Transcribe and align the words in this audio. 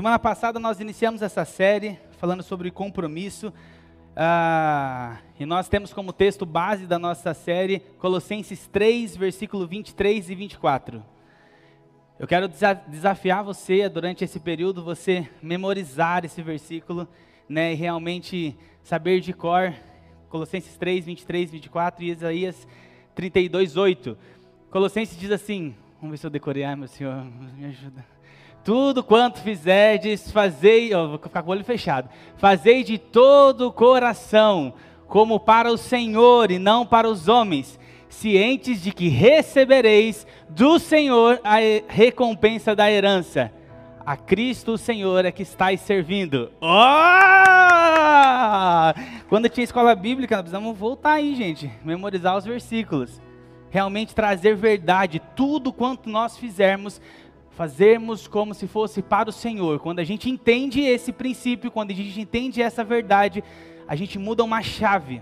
Semana 0.00 0.18
passada 0.18 0.58
nós 0.58 0.80
iniciamos 0.80 1.20
essa 1.20 1.44
série 1.44 1.98
falando 2.12 2.42
sobre 2.42 2.70
compromisso. 2.70 3.52
Ah, 4.16 5.18
e 5.38 5.44
nós 5.44 5.68
temos 5.68 5.92
como 5.92 6.10
texto 6.10 6.46
base 6.46 6.86
da 6.86 6.98
nossa 6.98 7.34
série 7.34 7.80
Colossenses 7.98 8.66
3, 8.68 9.14
versículo 9.14 9.66
23 9.66 10.30
e 10.30 10.34
24. 10.34 11.04
Eu 12.18 12.26
quero 12.26 12.48
desafiar 12.88 13.44
você 13.44 13.90
durante 13.90 14.24
esse 14.24 14.40
período, 14.40 14.82
você 14.82 15.28
memorizar 15.42 16.24
esse 16.24 16.40
versículo, 16.40 17.06
né, 17.46 17.74
e 17.74 17.76
realmente 17.76 18.56
saber 18.82 19.20
de 19.20 19.34
cor 19.34 19.70
Colossenses 20.30 20.78
3, 20.78 21.04
23, 21.04 21.50
24 21.50 22.02
e 22.02 22.10
Isaías 22.10 22.66
32, 23.14 23.76
8. 23.76 24.16
Colossenses 24.70 25.18
diz 25.18 25.30
assim: 25.30 25.74
Vamos 26.00 26.12
ver 26.12 26.16
se 26.16 26.26
eu 26.26 26.30
decorei, 26.30 26.64
meu 26.74 26.88
Senhor, 26.88 27.22
me 27.22 27.66
ajuda. 27.66 28.02
Tudo 28.62 29.02
quanto 29.02 29.40
fizerdes, 29.40 30.30
fazei, 30.30 30.92
ó, 30.94 31.06
vou 31.06 31.18
ficar 31.18 31.42
com 31.42 31.50
o 31.50 31.52
olho 31.52 31.64
fechado, 31.64 32.10
fazei 32.36 32.84
de 32.84 32.98
todo 32.98 33.68
o 33.68 33.72
coração, 33.72 34.74
como 35.08 35.40
para 35.40 35.72
o 35.72 35.78
Senhor 35.78 36.50
e 36.50 36.58
não 36.58 36.84
para 36.84 37.08
os 37.08 37.26
homens, 37.26 37.80
cientes 38.08 38.82
de 38.82 38.92
que 38.92 39.08
recebereis 39.08 40.26
do 40.48 40.78
Senhor 40.78 41.40
a 41.42 41.56
recompensa 41.88 42.76
da 42.76 42.90
herança. 42.90 43.50
A 44.04 44.16
Cristo 44.16 44.72
o 44.72 44.78
Senhor 44.78 45.24
é 45.24 45.32
que 45.32 45.42
estáis 45.42 45.80
servindo. 45.80 46.50
Oh! 46.60 46.80
Quando 49.28 49.48
tinha 49.48 49.64
escola 49.64 49.94
bíblica, 49.94 50.34
nós 50.36 50.42
precisamos 50.42 50.76
voltar 50.76 51.12
aí, 51.12 51.34
gente, 51.34 51.70
memorizar 51.84 52.36
os 52.36 52.44
versículos. 52.44 53.22
Realmente 53.70 54.14
trazer 54.14 54.56
verdade, 54.56 55.22
tudo 55.36 55.72
quanto 55.72 56.10
nós 56.10 56.36
fizermos, 56.36 57.00
fazermos 57.50 58.26
como 58.26 58.54
se 58.54 58.66
fosse 58.66 59.02
para 59.02 59.28
o 59.28 59.32
Senhor. 59.32 59.78
Quando 59.80 59.98
a 59.98 60.04
gente 60.04 60.30
entende 60.30 60.80
esse 60.80 61.12
princípio, 61.12 61.70
quando 61.70 61.90
a 61.90 61.94
gente 61.94 62.20
entende 62.20 62.62
essa 62.62 62.82
verdade, 62.82 63.42
a 63.86 63.94
gente 63.96 64.18
muda 64.18 64.44
uma 64.44 64.62
chave. 64.62 65.20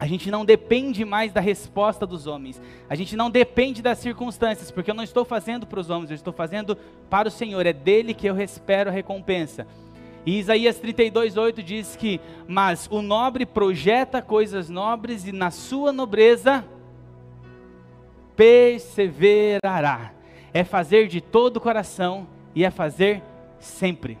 A 0.00 0.06
gente 0.06 0.30
não 0.30 0.44
depende 0.44 1.04
mais 1.04 1.32
da 1.32 1.40
resposta 1.40 2.06
dos 2.06 2.26
homens. 2.26 2.60
A 2.88 2.94
gente 2.94 3.16
não 3.16 3.30
depende 3.30 3.82
das 3.82 3.98
circunstâncias, 3.98 4.70
porque 4.70 4.90
eu 4.90 4.94
não 4.94 5.02
estou 5.02 5.24
fazendo 5.24 5.66
para 5.66 5.80
os 5.80 5.90
homens, 5.90 6.10
eu 6.10 6.14
estou 6.14 6.32
fazendo 6.32 6.76
para 7.10 7.28
o 7.28 7.30
Senhor. 7.30 7.66
É 7.66 7.72
dele 7.72 8.14
que 8.14 8.26
eu 8.26 8.40
espero 8.40 8.90
a 8.90 8.92
recompensa. 8.92 9.66
E 10.24 10.38
Isaías 10.38 10.78
32:8 10.78 11.62
diz 11.62 11.96
que: 11.96 12.20
"Mas 12.46 12.88
o 12.90 13.02
nobre 13.02 13.44
projeta 13.44 14.22
coisas 14.22 14.68
nobres 14.68 15.26
e 15.26 15.32
na 15.32 15.50
sua 15.50 15.92
nobreza 15.92 16.64
perseverará. 18.36 20.17
É 20.52 20.64
fazer 20.64 21.08
de 21.08 21.20
todo 21.20 21.58
o 21.58 21.60
coração 21.60 22.26
e 22.54 22.64
é 22.64 22.70
fazer 22.70 23.22
sempre. 23.58 24.18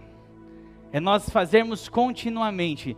É 0.92 1.00
nós 1.00 1.28
fazermos 1.28 1.88
continuamente 1.88 2.96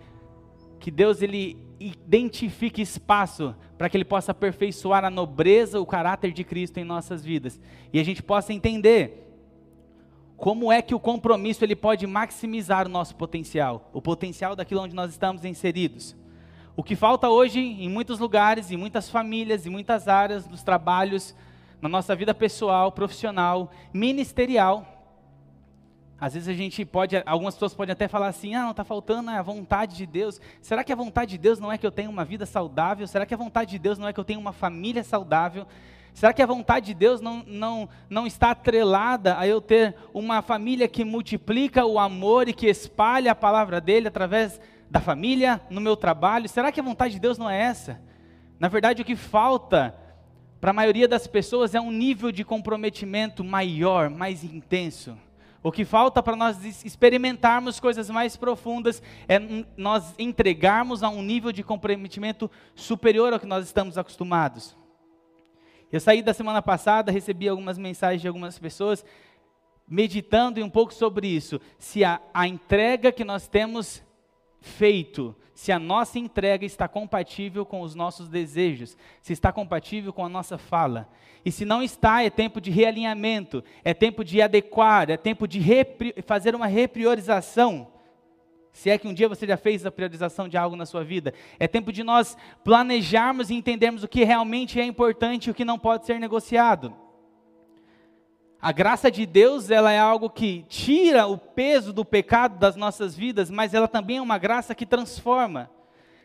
que 0.78 0.90
Deus 0.90 1.22
ele 1.22 1.56
identifique 1.80 2.82
espaço 2.82 3.54
para 3.78 3.88
que 3.88 3.96
ele 3.96 4.04
possa 4.04 4.32
aperfeiçoar 4.32 5.04
a 5.04 5.10
nobreza, 5.10 5.80
o 5.80 5.86
caráter 5.86 6.32
de 6.32 6.44
Cristo 6.44 6.78
em 6.78 6.84
nossas 6.84 7.24
vidas. 7.24 7.58
E 7.92 7.98
a 7.98 8.04
gente 8.04 8.22
possa 8.22 8.52
entender 8.52 9.26
como 10.36 10.70
é 10.70 10.80
que 10.80 10.94
o 10.94 11.00
compromisso 11.00 11.64
ele 11.64 11.76
pode 11.76 12.06
maximizar 12.06 12.86
o 12.86 12.90
nosso 12.90 13.14
potencial, 13.16 13.90
o 13.92 14.00
potencial 14.00 14.56
daquilo 14.56 14.82
onde 14.82 14.94
nós 14.94 15.10
estamos 15.10 15.44
inseridos. 15.44 16.16
O 16.76 16.82
que 16.82 16.96
falta 16.96 17.28
hoje 17.28 17.60
em 17.60 17.88
muitos 17.88 18.18
lugares, 18.18 18.70
em 18.70 18.76
muitas 18.76 19.10
famílias, 19.10 19.66
em 19.66 19.70
muitas 19.70 20.08
áreas 20.08 20.46
dos 20.46 20.62
trabalhos, 20.62 21.34
na 21.80 21.88
nossa 21.88 22.14
vida 22.14 22.34
pessoal, 22.34 22.92
profissional, 22.92 23.70
ministerial. 23.92 24.86
Às 26.20 26.34
vezes 26.34 26.48
a 26.48 26.52
gente 26.52 26.84
pode, 26.84 27.22
algumas 27.24 27.54
pessoas 27.54 27.72
podem 27.72 27.92
até 27.92 28.06
falar 28.06 28.28
assim: 28.28 28.54
ah, 28.54 28.62
não 28.62 28.72
está 28.72 28.84
faltando 28.84 29.30
a 29.30 29.40
vontade 29.40 29.96
de 29.96 30.04
Deus. 30.04 30.40
Será 30.60 30.84
que 30.84 30.92
a 30.92 30.96
vontade 30.96 31.30
de 31.32 31.38
Deus 31.38 31.58
não 31.58 31.72
é 31.72 31.78
que 31.78 31.86
eu 31.86 31.90
tenha 31.90 32.10
uma 32.10 32.24
vida 32.24 32.44
saudável? 32.44 33.06
Será 33.06 33.24
que 33.24 33.32
a 33.32 33.38
vontade 33.38 33.70
de 33.70 33.78
Deus 33.78 33.98
não 33.98 34.06
é 34.06 34.12
que 34.12 34.20
eu 34.20 34.24
tenha 34.24 34.38
uma 34.38 34.52
família 34.52 35.02
saudável? 35.02 35.66
Será 36.12 36.32
que 36.32 36.42
a 36.42 36.46
vontade 36.46 36.86
de 36.86 36.94
Deus 36.94 37.20
não, 37.20 37.42
não, 37.46 37.88
não 38.10 38.26
está 38.26 38.50
atrelada 38.50 39.38
a 39.38 39.46
eu 39.46 39.60
ter 39.60 39.94
uma 40.12 40.42
família 40.42 40.88
que 40.88 41.04
multiplica 41.04 41.86
o 41.86 41.98
amor 41.98 42.48
e 42.48 42.52
que 42.52 42.66
espalha 42.66 43.32
a 43.32 43.34
palavra 43.34 43.80
dele 43.80 44.08
através 44.08 44.60
da 44.90 45.00
família, 45.00 45.60
no 45.70 45.80
meu 45.80 45.96
trabalho. 45.96 46.48
Será 46.48 46.72
que 46.72 46.80
a 46.80 46.82
vontade 46.82 47.14
de 47.14 47.20
Deus 47.20 47.38
não 47.38 47.48
é 47.48 47.58
essa? 47.60 48.00
Na 48.58 48.68
verdade, 48.68 49.00
o 49.00 49.04
que 49.04 49.16
falta 49.16 49.94
para 50.60 50.70
a 50.70 50.74
maioria 50.74 51.08
das 51.08 51.26
pessoas 51.26 51.74
é 51.74 51.80
um 51.80 51.90
nível 51.90 52.30
de 52.30 52.44
comprometimento 52.44 53.42
maior, 53.42 54.10
mais 54.10 54.44
intenso. 54.44 55.16
O 55.62 55.72
que 55.72 55.84
falta 55.84 56.22
para 56.22 56.36
nós 56.36 56.84
experimentarmos 56.84 57.80
coisas 57.80 58.08
mais 58.10 58.36
profundas 58.36 59.02
é 59.28 59.38
nós 59.76 60.14
entregarmos 60.18 61.02
a 61.02 61.08
um 61.08 61.22
nível 61.22 61.52
de 61.52 61.62
comprometimento 61.62 62.50
superior 62.74 63.32
ao 63.32 63.40
que 63.40 63.46
nós 63.46 63.64
estamos 63.64 63.96
acostumados. 63.96 64.76
Eu 65.90 66.00
saí 66.00 66.22
da 66.22 66.32
semana 66.32 66.62
passada, 66.62 67.10
recebi 67.10 67.48
algumas 67.48 67.76
mensagens 67.76 68.22
de 68.22 68.28
algumas 68.28 68.58
pessoas 68.58 69.04
meditando 69.88 70.64
um 70.64 70.70
pouco 70.70 70.94
sobre 70.94 71.26
isso. 71.26 71.60
Se 71.78 72.04
a, 72.04 72.20
a 72.32 72.46
entrega 72.46 73.10
que 73.10 73.24
nós 73.24 73.48
temos 73.48 74.02
feito 74.60 75.34
se 75.60 75.70
a 75.70 75.78
nossa 75.78 76.18
entrega 76.18 76.64
está 76.64 76.88
compatível 76.88 77.66
com 77.66 77.82
os 77.82 77.94
nossos 77.94 78.30
desejos, 78.30 78.96
se 79.20 79.34
está 79.34 79.52
compatível 79.52 80.10
com 80.10 80.24
a 80.24 80.28
nossa 80.28 80.56
fala. 80.56 81.06
E 81.44 81.52
se 81.52 81.66
não 81.66 81.82
está, 81.82 82.22
é 82.22 82.30
tempo 82.30 82.62
de 82.62 82.70
realinhamento, 82.70 83.62
é 83.84 83.92
tempo 83.92 84.24
de 84.24 84.40
adequar, 84.40 85.10
é 85.10 85.18
tempo 85.18 85.46
de 85.46 85.60
fazer 86.24 86.54
uma 86.54 86.66
repriorização. 86.66 87.88
Se 88.72 88.88
é 88.88 88.96
que 88.96 89.06
um 89.06 89.12
dia 89.12 89.28
você 89.28 89.46
já 89.46 89.58
fez 89.58 89.84
a 89.84 89.92
priorização 89.92 90.48
de 90.48 90.56
algo 90.56 90.76
na 90.76 90.86
sua 90.86 91.04
vida, 91.04 91.34
é 91.58 91.68
tempo 91.68 91.92
de 91.92 92.02
nós 92.02 92.38
planejarmos 92.64 93.50
e 93.50 93.54
entendermos 93.54 94.02
o 94.02 94.08
que 94.08 94.24
realmente 94.24 94.80
é 94.80 94.84
importante 94.86 95.48
e 95.48 95.50
o 95.50 95.54
que 95.54 95.62
não 95.62 95.78
pode 95.78 96.06
ser 96.06 96.18
negociado. 96.18 96.96
A 98.62 98.72
graça 98.72 99.10
de 99.10 99.24
Deus, 99.24 99.70
ela 99.70 99.90
é 99.90 99.98
algo 99.98 100.28
que 100.28 100.66
tira 100.68 101.26
o 101.26 101.38
peso 101.38 101.94
do 101.94 102.04
pecado 102.04 102.58
das 102.58 102.76
nossas 102.76 103.16
vidas, 103.16 103.50
mas 103.50 103.72
ela 103.72 103.88
também 103.88 104.18
é 104.18 104.22
uma 104.22 104.36
graça 104.36 104.74
que 104.74 104.84
transforma. 104.84 105.70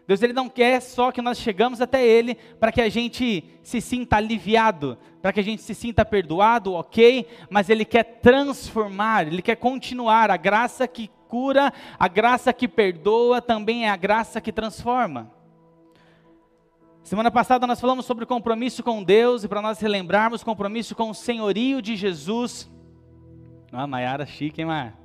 Deus 0.07 0.21
ele 0.21 0.33
não 0.33 0.49
quer 0.49 0.81
só 0.81 1.11
que 1.11 1.21
nós 1.21 1.37
chegamos 1.37 1.81
até 1.81 2.05
Ele 2.05 2.35
para 2.59 2.71
que 2.71 2.81
a 2.81 2.89
gente 2.89 3.43
se 3.63 3.81
sinta 3.81 4.17
aliviado, 4.17 4.97
para 5.21 5.33
que 5.33 5.39
a 5.39 5.43
gente 5.43 5.63
se 5.63 5.73
sinta 5.73 6.05
perdoado, 6.05 6.73
ok, 6.73 7.27
mas 7.49 7.69
Ele 7.69 7.83
quer 7.85 8.03
transformar, 8.21 9.25
Ele 9.25 9.41
quer 9.41 9.55
continuar. 9.55 10.29
A 10.29 10.37
graça 10.37 10.87
que 10.87 11.09
cura, 11.27 11.73
a 11.97 12.07
graça 12.07 12.53
que 12.53 12.67
perdoa, 12.67 13.41
também 13.41 13.85
é 13.85 13.89
a 13.89 13.95
graça 13.95 14.39
que 14.39 14.51
transforma. 14.51 15.31
Semana 17.05 17.29
passada 17.29 17.67
nós 17.67 17.79
falamos 17.79 18.03
sobre 18.03 18.25
compromisso 18.25 18.81
com 18.81 19.03
Deus 19.03 19.43
e 19.43 19.47
para 19.47 19.61
nós 19.61 19.79
relembrarmos 19.79 20.43
compromisso 20.43 20.95
com 20.95 21.11
o 21.11 21.13
senhorio 21.13 21.79
de 21.79 21.95
Jesus. 21.95 22.67
Ah, 23.71 23.85
Maiara 23.85 24.25
chique, 24.25 24.61
hein, 24.61 24.65
Mar? 24.65 24.97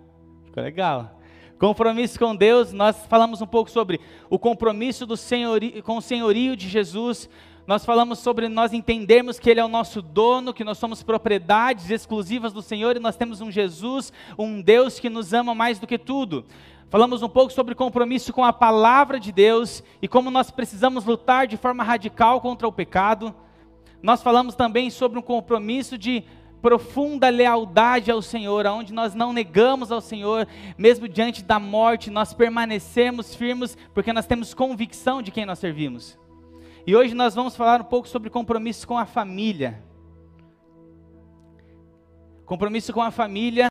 Ficou 0.47 0.63
legal. 0.63 1.21
Compromisso 1.59 2.19
com 2.19 2.35
Deus, 2.35 2.73
nós 2.73 3.05
falamos 3.07 3.43
um 3.43 3.47
pouco 3.47 3.71
sobre 3.71 4.01
o 4.31 4.39
compromisso 4.39 5.05
do 5.05 5.15
senhorio, 5.15 5.83
com 5.83 5.99
o 5.99 6.01
senhorio 6.01 6.57
de 6.57 6.71
Jesus. 6.71 7.29
Nós 7.67 7.85
falamos 7.85 8.19
sobre 8.21 8.49
nós 8.49 8.73
entendermos 8.73 9.39
que 9.39 9.51
Ele 9.51 9.61
é 9.61 9.65
o 9.65 9.69
nosso 9.69 10.01
dono, 10.01 10.55
que 10.55 10.65
nós 10.65 10.79
somos 10.79 11.03
propriedades 11.03 11.91
exclusivas 11.91 12.51
do 12.51 12.63
Senhor 12.63 12.97
e 12.97 12.99
nós 12.99 13.15
temos 13.15 13.43
um 13.43 13.51
Jesus, 13.51 14.11
um 14.39 14.63
Deus 14.63 14.99
que 14.99 15.11
nos 15.11 15.35
ama 15.35 15.55
mais 15.55 15.79
do 15.79 15.87
que 15.87 15.99
tudo. 15.99 16.47
Falamos 16.91 17.23
um 17.23 17.29
pouco 17.29 17.53
sobre 17.53 17.77
compromisso 17.77 18.33
com 18.33 18.45
a 18.45 18.53
palavra 18.53 19.21
de 19.21 19.31
Deus 19.31 19.81
e 20.03 20.09
como 20.09 20.29
nós 20.29 20.51
precisamos 20.51 21.05
lutar 21.05 21.47
de 21.47 21.57
forma 21.57 21.85
radical 21.85 22.41
contra 22.41 22.67
o 22.67 22.73
pecado. 22.73 23.33
Nós 24.03 24.21
falamos 24.25 24.57
também 24.57 24.91
sobre 24.91 25.17
um 25.17 25.23
compromisso 25.23 25.97
de 25.97 26.25
profunda 26.61 27.29
lealdade 27.29 28.11
ao 28.11 28.21
Senhor, 28.21 28.67
aonde 28.67 28.93
nós 28.93 29.15
não 29.15 29.33
negamos 29.33 29.93
ao 29.93 30.01
Senhor, 30.01 30.49
mesmo 30.77 31.09
diante 31.09 31.45
da 31.45 31.61
morte, 31.61 32.11
nós 32.11 32.35
permanecemos 32.35 33.37
firmes 33.37 33.79
porque 33.95 34.13
nós 34.13 34.27
temos 34.27 34.53
convicção 34.53 35.23
de 35.23 35.31
quem 35.31 35.47
nós 35.47 35.61
servimos. 35.61 36.19
E 36.85 36.97
hoje 36.97 37.15
nós 37.15 37.37
vamos 37.37 37.55
falar 37.55 37.83
um 37.83 37.85
pouco 37.85 38.09
sobre 38.09 38.29
compromisso 38.29 38.89
com 38.89 38.99
a 38.99 39.07
família. 39.07 39.81
Compromisso 42.45 42.93
com 42.93 43.01
a 43.01 43.13
família 43.13 43.69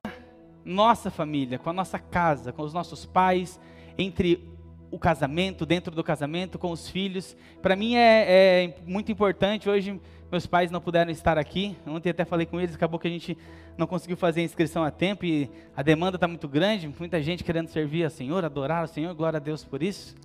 nossa 0.69 1.09
família, 1.09 1.57
com 1.57 1.69
a 1.69 1.73
nossa 1.73 1.97
casa, 1.97 2.53
com 2.53 2.61
os 2.61 2.73
nossos 2.73 3.05
pais, 3.05 3.59
entre 3.97 4.47
o 4.91 4.97
casamento, 4.97 5.65
dentro 5.65 5.93
do 5.93 6.03
casamento, 6.03 6.57
com 6.57 6.71
os 6.71 6.87
filhos. 6.87 7.35
Para 7.61 7.75
mim 7.75 7.95
é, 7.95 8.25
é, 8.27 8.75
muito 8.85 9.11
importante. 9.11 9.69
Hoje 9.69 9.99
meus 10.31 10.45
pais 10.45 10.69
não 10.69 10.79
puderam 10.79 11.11
estar 11.11 11.37
aqui. 11.37 11.75
Ontem 11.87 12.09
até 12.09 12.23
falei 12.23 12.45
com 12.45 12.59
eles, 12.59 12.75
acabou 12.75 12.99
que 12.99 13.07
a 13.07 13.11
gente 13.11 13.37
não 13.77 13.87
conseguiu 13.87 14.15
fazer 14.15 14.41
a 14.41 14.43
inscrição 14.43 14.83
a 14.83 14.91
tempo 14.91 15.25
e 15.25 15.49
a 15.75 15.81
demanda 15.81 16.17
está 16.17 16.27
muito 16.27 16.47
grande. 16.47 16.87
Muita 16.99 17.21
gente 17.21 17.43
querendo 17.43 17.67
servir 17.67 18.03
ao 18.03 18.09
Senhor, 18.09 18.45
adorar 18.45 18.81
ao 18.81 18.87
Senhor. 18.87 19.13
Glória 19.15 19.37
a 19.37 19.41
Deus 19.41 19.63
por 19.63 19.81
isso. 19.81 20.15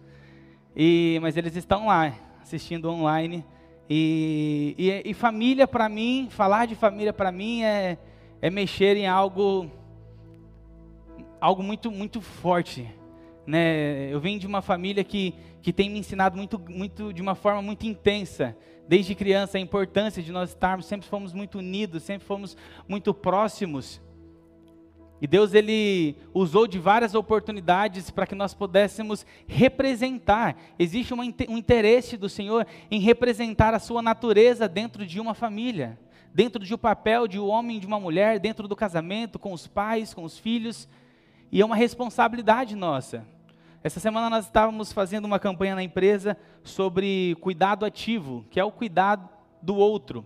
E, 0.76 1.18
mas 1.22 1.36
eles 1.36 1.56
estão 1.56 1.86
lá 1.86 2.14
assistindo 2.42 2.90
online. 2.90 3.44
E, 3.88 4.74
e, 4.78 5.10
e 5.10 5.14
família 5.14 5.66
para 5.66 5.88
mim, 5.88 6.28
falar 6.30 6.66
de 6.66 6.74
família 6.74 7.12
para 7.12 7.30
mim 7.32 7.62
é, 7.62 7.98
é 8.40 8.50
mexer 8.50 8.96
em 8.96 9.06
algo 9.06 9.70
algo 11.44 11.62
muito, 11.62 11.90
muito 11.90 12.22
forte. 12.22 12.90
Né? 13.46 14.10
Eu 14.10 14.18
venho 14.18 14.38
de 14.40 14.46
uma 14.46 14.62
família 14.62 15.04
que, 15.04 15.34
que 15.60 15.74
tem 15.74 15.90
me 15.90 15.98
ensinado 15.98 16.38
muito, 16.38 16.58
muito, 16.58 17.12
de 17.12 17.20
uma 17.20 17.34
forma 17.34 17.60
muito 17.60 17.84
intensa, 17.84 18.56
desde 18.88 19.14
criança, 19.14 19.58
a 19.58 19.60
importância 19.60 20.22
de 20.22 20.32
nós 20.32 20.50
estarmos, 20.50 20.86
sempre 20.86 21.06
fomos 21.06 21.34
muito 21.34 21.58
unidos, 21.58 22.02
sempre 22.02 22.26
fomos 22.26 22.56
muito 22.88 23.12
próximos. 23.12 24.00
E 25.20 25.26
Deus 25.26 25.52
ele 25.52 26.16
usou 26.32 26.66
de 26.66 26.78
várias 26.78 27.14
oportunidades 27.14 28.10
para 28.10 28.26
que 28.26 28.34
nós 28.34 28.54
pudéssemos 28.54 29.26
representar. 29.46 30.56
Existe 30.78 31.12
um 31.12 31.22
interesse 31.22 32.16
do 32.16 32.28
Senhor 32.28 32.66
em 32.90 33.00
representar 33.00 33.74
a 33.74 33.78
sua 33.78 34.00
natureza 34.00 34.66
dentro 34.66 35.04
de 35.04 35.20
uma 35.20 35.34
família, 35.34 35.98
dentro 36.32 36.64
de 36.64 36.72
um 36.72 36.78
papel 36.78 37.28
de 37.28 37.38
um 37.38 37.48
homem 37.48 37.76
e 37.76 37.80
de 37.80 37.86
uma 37.86 38.00
mulher, 38.00 38.40
dentro 38.40 38.66
do 38.66 38.74
casamento, 38.74 39.38
com 39.38 39.52
os 39.52 39.66
pais, 39.66 40.14
com 40.14 40.24
os 40.24 40.38
filhos. 40.38 40.88
E 41.50 41.60
é 41.60 41.64
uma 41.64 41.76
responsabilidade 41.76 42.74
nossa. 42.74 43.24
Essa 43.82 44.00
semana 44.00 44.30
nós 44.30 44.46
estávamos 44.46 44.92
fazendo 44.92 45.26
uma 45.26 45.38
campanha 45.38 45.74
na 45.74 45.82
empresa 45.82 46.38
sobre 46.62 47.36
cuidado 47.40 47.84
ativo, 47.84 48.44
que 48.50 48.58
é 48.58 48.64
o 48.64 48.72
cuidado 48.72 49.28
do 49.60 49.76
outro. 49.76 50.24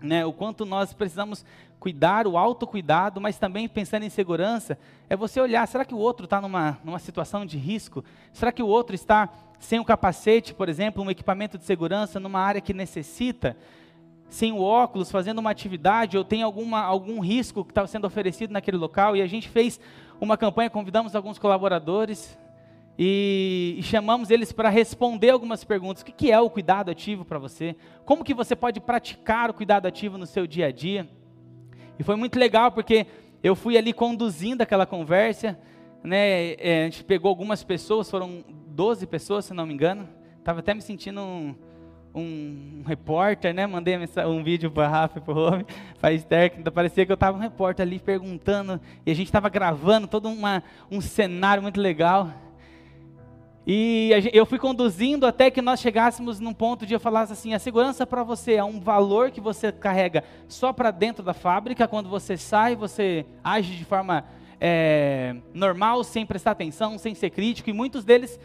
Né, 0.00 0.24
o 0.24 0.32
quanto 0.32 0.64
nós 0.64 0.92
precisamos 0.92 1.44
cuidar, 1.78 2.26
o 2.26 2.36
autocuidado, 2.36 3.20
mas 3.20 3.38
também 3.38 3.68
pensando 3.68 4.02
em 4.02 4.10
segurança, 4.10 4.78
é 5.08 5.16
você 5.16 5.40
olhar, 5.40 5.66
será 5.66 5.84
que 5.84 5.94
o 5.94 5.98
outro 5.98 6.24
está 6.24 6.40
numa, 6.40 6.78
numa 6.84 6.98
situação 6.98 7.46
de 7.46 7.56
risco? 7.56 8.04
Será 8.32 8.52
que 8.52 8.62
o 8.62 8.66
outro 8.66 8.94
está 8.94 9.28
sem 9.58 9.78
o 9.78 9.84
capacete, 9.84 10.54
por 10.54 10.68
exemplo, 10.68 11.02
um 11.02 11.10
equipamento 11.10 11.58
de 11.58 11.64
segurança 11.64 12.20
numa 12.20 12.40
área 12.40 12.60
que 12.60 12.74
necessita? 12.74 13.56
Sem 14.28 14.52
o 14.52 14.60
óculos, 14.60 15.10
fazendo 15.10 15.38
uma 15.38 15.50
atividade, 15.50 16.18
ou 16.18 16.24
tem 16.24 16.42
alguma, 16.42 16.82
algum 16.82 17.20
risco 17.20 17.64
que 17.64 17.70
está 17.70 17.86
sendo 17.86 18.06
oferecido 18.06 18.52
naquele 18.52 18.76
local? 18.76 19.16
E 19.16 19.22
a 19.22 19.26
gente 19.26 19.48
fez 19.48 19.80
uma 20.20 20.36
campanha, 20.36 20.70
convidamos 20.70 21.14
alguns 21.14 21.38
colaboradores, 21.38 22.38
e, 23.00 23.76
e, 23.78 23.82
chamamos 23.84 24.28
eles 24.28 24.50
para 24.50 24.68
responder 24.68 25.30
algumas 25.30 25.62
perguntas. 25.62 26.02
O 26.02 26.04
que, 26.04 26.10
que 26.10 26.32
é 26.32 26.40
o 26.40 26.50
cuidado 26.50 26.90
ativo 26.90 27.24
para 27.24 27.38
você? 27.38 27.76
Como 28.04 28.24
que 28.24 28.34
você 28.34 28.56
pode 28.56 28.80
praticar 28.80 29.50
o 29.50 29.54
cuidado 29.54 29.86
ativo 29.86 30.18
no 30.18 30.26
seu 30.26 30.48
dia 30.48 30.66
a 30.66 30.72
dia? 30.72 31.08
E 31.96 32.02
foi 32.02 32.16
muito 32.16 32.36
legal 32.36 32.72
porque 32.72 33.06
eu 33.40 33.54
fui 33.54 33.78
ali 33.78 33.92
conduzindo 33.92 34.62
aquela 34.62 34.84
conversa, 34.84 35.56
né? 36.02 36.54
É, 36.54 36.82
a 36.82 36.84
gente 36.86 37.04
pegou 37.04 37.28
algumas 37.28 37.62
pessoas, 37.62 38.10
foram 38.10 38.44
12 38.66 39.06
pessoas, 39.06 39.44
se 39.44 39.54
não 39.54 39.64
me 39.64 39.74
engano. 39.74 40.08
Estava 40.36 40.58
até 40.58 40.74
me 40.74 40.82
sentindo 40.82 41.20
um, 41.20 41.54
um, 42.18 42.82
repórter, 42.86 43.54
né? 43.54 43.66
Mandei 43.66 43.96
um 44.26 44.42
vídeo 44.42 44.70
para 44.70 44.88
Rafa 44.88 45.18
e 45.18 45.22
para 45.22 45.32
o 45.32 45.34
Rome, 45.34 45.66
para 46.00 46.12
Esther, 46.12 46.50
que 46.50 46.70
parecia 46.70 47.06
que 47.06 47.12
eu 47.12 47.14
estava 47.14 47.36
um 47.36 47.40
repórter 47.40 47.86
ali 47.86 47.98
perguntando, 47.98 48.80
e 49.06 49.10
a 49.10 49.14
gente 49.14 49.26
estava 49.26 49.48
gravando 49.48 50.06
todo 50.06 50.28
uma, 50.28 50.62
um 50.90 51.00
cenário 51.00 51.62
muito 51.62 51.80
legal. 51.80 52.30
E 53.70 54.10
eu 54.32 54.46
fui 54.46 54.58
conduzindo 54.58 55.26
até 55.26 55.50
que 55.50 55.60
nós 55.60 55.78
chegássemos 55.78 56.40
num 56.40 56.54
ponto 56.54 56.86
de 56.86 56.94
eu 56.94 57.00
falasse 57.00 57.34
assim: 57.34 57.52
a 57.52 57.58
segurança 57.58 58.06
para 58.06 58.22
você 58.22 58.54
é 58.54 58.64
um 58.64 58.80
valor 58.80 59.30
que 59.30 59.42
você 59.42 59.70
carrega 59.70 60.24
só 60.48 60.72
para 60.72 60.90
dentro 60.90 61.22
da 61.22 61.34
fábrica, 61.34 61.86
quando 61.86 62.08
você 62.08 62.36
sai, 62.38 62.74
você 62.74 63.26
age 63.44 63.76
de 63.76 63.84
forma 63.84 64.24
é, 64.60 65.36
normal, 65.54 66.02
sem 66.02 66.26
prestar 66.26 66.52
atenção, 66.52 66.98
sem 66.98 67.14
ser 67.14 67.30
crítico. 67.30 67.70
E 67.70 67.72
muitos 67.72 68.04
deles, 68.04 68.38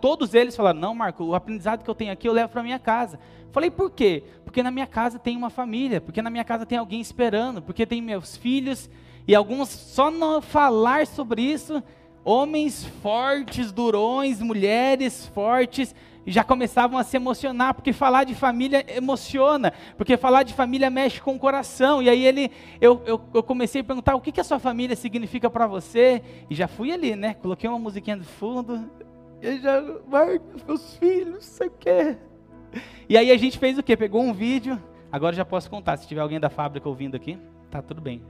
todos 0.00 0.34
eles 0.34 0.54
falaram: 0.56 0.78
não, 0.78 0.94
Marco, 0.94 1.24
o 1.24 1.34
aprendizado 1.34 1.82
que 1.82 1.90
eu 1.90 1.94
tenho 1.94 2.12
aqui 2.12 2.28
eu 2.28 2.32
levo 2.32 2.52
para 2.52 2.62
minha 2.62 2.78
casa. 2.78 3.18
Falei: 3.52 3.70
por 3.70 3.90
quê? 3.90 4.22
Porque 4.44 4.62
na 4.62 4.70
minha 4.70 4.86
casa 4.86 5.18
tem 5.18 5.36
uma 5.36 5.50
família, 5.50 6.00
porque 6.00 6.22
na 6.22 6.30
minha 6.30 6.44
casa 6.44 6.66
tem 6.66 6.78
alguém 6.78 7.00
esperando, 7.00 7.62
porque 7.62 7.86
tem 7.86 8.02
meus 8.02 8.36
filhos. 8.36 8.90
E 9.26 9.34
alguns, 9.34 9.70
só 9.70 10.10
no 10.10 10.42
falar 10.42 11.06
sobre 11.06 11.42
isso 11.42 11.82
homens 12.24 12.84
fortes, 13.02 13.70
durões, 13.70 14.40
mulheres 14.40 15.26
fortes, 15.34 15.94
já 16.30 16.44
começavam 16.44 16.98
a 16.98 17.04
se 17.04 17.16
emocionar, 17.16 17.74
porque 17.74 17.92
falar 17.92 18.24
de 18.24 18.34
família 18.34 18.84
emociona, 18.88 19.72
porque 19.96 20.16
falar 20.16 20.42
de 20.42 20.54
família 20.54 20.90
mexe 20.90 21.20
com 21.20 21.34
o 21.34 21.38
coração. 21.38 22.02
E 22.02 22.08
aí 22.08 22.24
ele, 22.24 22.50
eu, 22.80 23.02
eu, 23.06 23.20
eu 23.34 23.42
comecei 23.42 23.80
a 23.80 23.84
perguntar 23.84 24.14
o 24.14 24.20
que, 24.20 24.32
que 24.32 24.40
a 24.40 24.44
sua 24.44 24.58
família 24.58 24.96
significa 24.96 25.50
para 25.50 25.66
você, 25.66 26.22
e 26.48 26.54
já 26.54 26.68
fui 26.68 26.92
ali, 26.92 27.14
né? 27.14 27.34
Coloquei 27.34 27.68
uma 27.68 27.78
musiquinha 27.78 28.16
de 28.16 28.24
fundo, 28.24 28.88
e 29.42 29.58
já, 29.58 29.82
Marcos, 30.08 30.62
meus 30.64 30.96
filhos, 30.96 31.44
você 31.44 31.68
quer? 31.68 32.18
E 33.08 33.16
aí 33.16 33.30
a 33.30 33.36
gente 33.36 33.58
fez 33.58 33.78
o 33.78 33.82
quê? 33.82 33.96
Pegou 33.96 34.22
um 34.22 34.32
vídeo, 34.32 34.82
agora 35.12 35.34
já 35.34 35.44
posso 35.44 35.68
contar, 35.68 35.96
se 35.96 36.08
tiver 36.08 36.20
alguém 36.20 36.40
da 36.40 36.50
fábrica 36.50 36.88
ouvindo 36.88 37.14
aqui, 37.14 37.38
tá 37.70 37.82
tudo 37.82 38.00
bem 38.00 38.22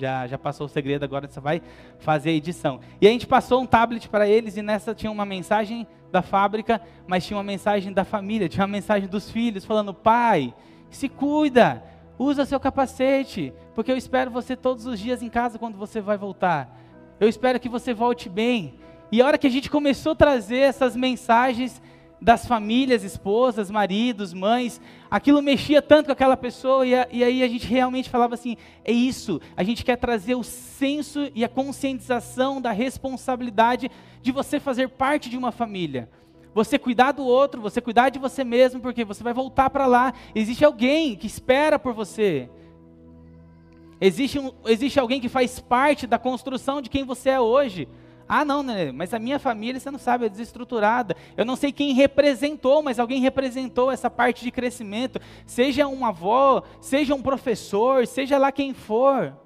já, 0.00 0.26
já 0.26 0.38
passou 0.38 0.66
o 0.66 0.68
segredo, 0.68 1.04
agora 1.04 1.28
você 1.28 1.38
vai 1.38 1.60
fazer 1.98 2.30
a 2.30 2.32
edição. 2.32 2.80
E 3.00 3.06
a 3.06 3.10
gente 3.10 3.26
passou 3.26 3.60
um 3.60 3.66
tablet 3.66 4.08
para 4.08 4.26
eles 4.26 4.56
e 4.56 4.62
nessa 4.62 4.94
tinha 4.94 5.12
uma 5.12 5.26
mensagem 5.26 5.86
da 6.10 6.22
fábrica, 6.22 6.80
mas 7.06 7.24
tinha 7.24 7.36
uma 7.36 7.44
mensagem 7.44 7.92
da 7.92 8.04
família, 8.04 8.48
tinha 8.48 8.64
uma 8.64 8.72
mensagem 8.72 9.08
dos 9.08 9.30
filhos 9.30 9.64
falando: 9.64 9.94
pai, 9.94 10.54
se 10.90 11.08
cuida, 11.08 11.82
usa 12.18 12.44
seu 12.44 12.60
capacete, 12.60 13.52
porque 13.74 13.90
eu 13.90 13.96
espero 13.96 14.30
você 14.30 14.56
todos 14.56 14.86
os 14.86 14.98
dias 14.98 15.22
em 15.22 15.28
casa 15.28 15.58
quando 15.58 15.78
você 15.78 16.00
vai 16.00 16.18
voltar. 16.18 16.78
Eu 17.18 17.28
espero 17.28 17.60
que 17.60 17.68
você 17.68 17.94
volte 17.94 18.28
bem. 18.28 18.74
E 19.12 19.20
a 19.20 19.26
hora 19.26 19.38
que 19.38 19.46
a 19.46 19.50
gente 19.50 19.68
começou 19.68 20.12
a 20.12 20.16
trazer 20.16 20.58
essas 20.58 20.94
mensagens, 20.94 21.82
das 22.20 22.46
famílias, 22.46 23.02
esposas, 23.02 23.70
maridos, 23.70 24.34
mães, 24.34 24.80
aquilo 25.10 25.40
mexia 25.40 25.80
tanto 25.80 26.06
com 26.06 26.12
aquela 26.12 26.36
pessoa, 26.36 26.86
e, 26.86 26.94
a, 26.94 27.08
e, 27.10 27.24
aí 27.24 27.42
a 27.42 27.48
gente 27.48 27.66
realmente 27.66 28.10
falava 28.10 28.34
assim: 28.34 28.56
é 28.84 28.92
isso, 28.92 29.40
a 29.56 29.62
gente 29.62 29.84
quer 29.84 29.96
trazer 29.96 30.34
o 30.34 30.44
senso 30.44 31.30
e 31.34 31.44
a 31.44 31.48
conscientização 31.48 32.60
da 32.60 32.72
responsabilidade 32.72 33.90
de 34.20 34.32
você 34.32 34.60
fazer 34.60 34.88
parte 34.90 35.30
de 35.30 35.36
uma 35.36 35.50
família. 35.50 36.08
Você 36.52 36.78
cuidar 36.78 37.12
do 37.12 37.24
outro, 37.24 37.60
você 37.60 37.80
cuidar 37.80 38.08
de 38.08 38.18
você 38.18 38.42
mesmo, 38.42 38.80
porque 38.80 39.04
você 39.04 39.22
vai 39.22 39.32
voltar 39.32 39.70
para 39.70 39.86
lá. 39.86 40.12
Existe 40.34 40.64
alguém 40.64 41.14
que 41.14 41.26
espera 41.26 41.78
por 41.78 41.94
você. 41.94 42.50
Existe, 44.00 44.38
um, 44.38 44.50
existe 44.64 44.98
alguém 44.98 45.20
que 45.20 45.28
faz 45.28 45.60
parte 45.60 46.06
da 46.06 46.18
construção 46.18 46.82
de 46.82 46.90
quem 46.90 47.04
você 47.04 47.30
é 47.30 47.40
hoje. 47.40 47.86
Ah, 48.32 48.44
não, 48.44 48.62
né? 48.62 48.92
mas 48.92 49.12
a 49.12 49.18
minha 49.18 49.40
família, 49.40 49.80
você 49.80 49.90
não 49.90 49.98
sabe, 49.98 50.24
é 50.24 50.28
desestruturada. 50.28 51.16
Eu 51.36 51.44
não 51.44 51.56
sei 51.56 51.72
quem 51.72 51.92
representou, 51.92 52.80
mas 52.80 53.00
alguém 53.00 53.20
representou 53.20 53.90
essa 53.90 54.08
parte 54.08 54.44
de 54.44 54.52
crescimento. 54.52 55.20
Seja 55.44 55.88
uma 55.88 56.10
avó, 56.10 56.62
seja 56.80 57.12
um 57.12 57.20
professor, 57.20 58.06
seja 58.06 58.38
lá 58.38 58.52
quem 58.52 58.72
for. 58.72 59.36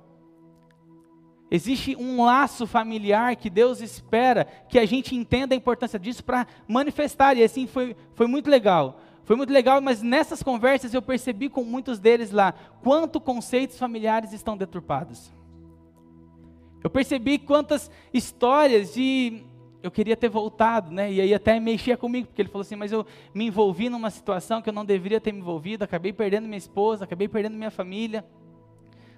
Existe 1.51 1.97
um 1.97 2.23
laço 2.27 2.67
familiar 2.67 3.35
que 3.37 3.49
Deus 3.49 3.81
espera 3.81 4.47
que 4.69 4.79
a 4.79 4.85
gente 4.85 5.17
entenda 5.17 5.55
a 5.55 5.57
importância 5.57 5.99
disso 5.99 6.23
para 6.23 6.47
manifestar. 6.69 7.39
E 7.39 7.43
assim 7.43 7.67
foi, 7.67 7.97
foi 8.15 8.27
muito 8.27 8.51
legal. 8.51 9.01
Foi 9.25 9.35
muito 9.35 9.51
legal, 9.51 9.81
mas 9.81 10.03
nessas 10.03 10.43
conversas 10.43 10.93
eu 10.93 11.01
percebi 11.01 11.49
com 11.49 11.65
muitos 11.65 11.99
deles 11.99 12.31
lá 12.31 12.53
quanto 12.83 13.19
conceitos 13.19 13.79
familiares 13.79 14.35
estão 14.35 14.59
deturpados. 14.59 15.33
Eu 16.85 16.91
percebi 16.91 17.39
quantas 17.39 17.91
histórias 18.13 18.93
de 18.93 19.43
eu 19.83 19.91
queria 19.91 20.15
ter 20.15 20.29
voltado, 20.29 20.93
né? 20.93 21.11
E 21.11 21.19
aí 21.19 21.33
até 21.33 21.59
mexia 21.59 21.97
comigo, 21.97 22.27
porque 22.27 22.43
ele 22.43 22.51
falou 22.51 22.61
assim: 22.61 22.77
"Mas 22.77 22.93
eu 22.93 23.07
me 23.33 23.47
envolvi 23.47 23.89
numa 23.89 24.11
situação 24.11 24.61
que 24.61 24.69
eu 24.69 24.73
não 24.73 24.85
deveria 24.85 25.19
ter 25.19 25.33
me 25.33 25.41
envolvido, 25.41 25.83
acabei 25.83 26.13
perdendo 26.13 26.45
minha 26.45 26.59
esposa, 26.59 27.05
acabei 27.05 27.27
perdendo 27.27 27.57
minha 27.57 27.71
família. 27.71 28.23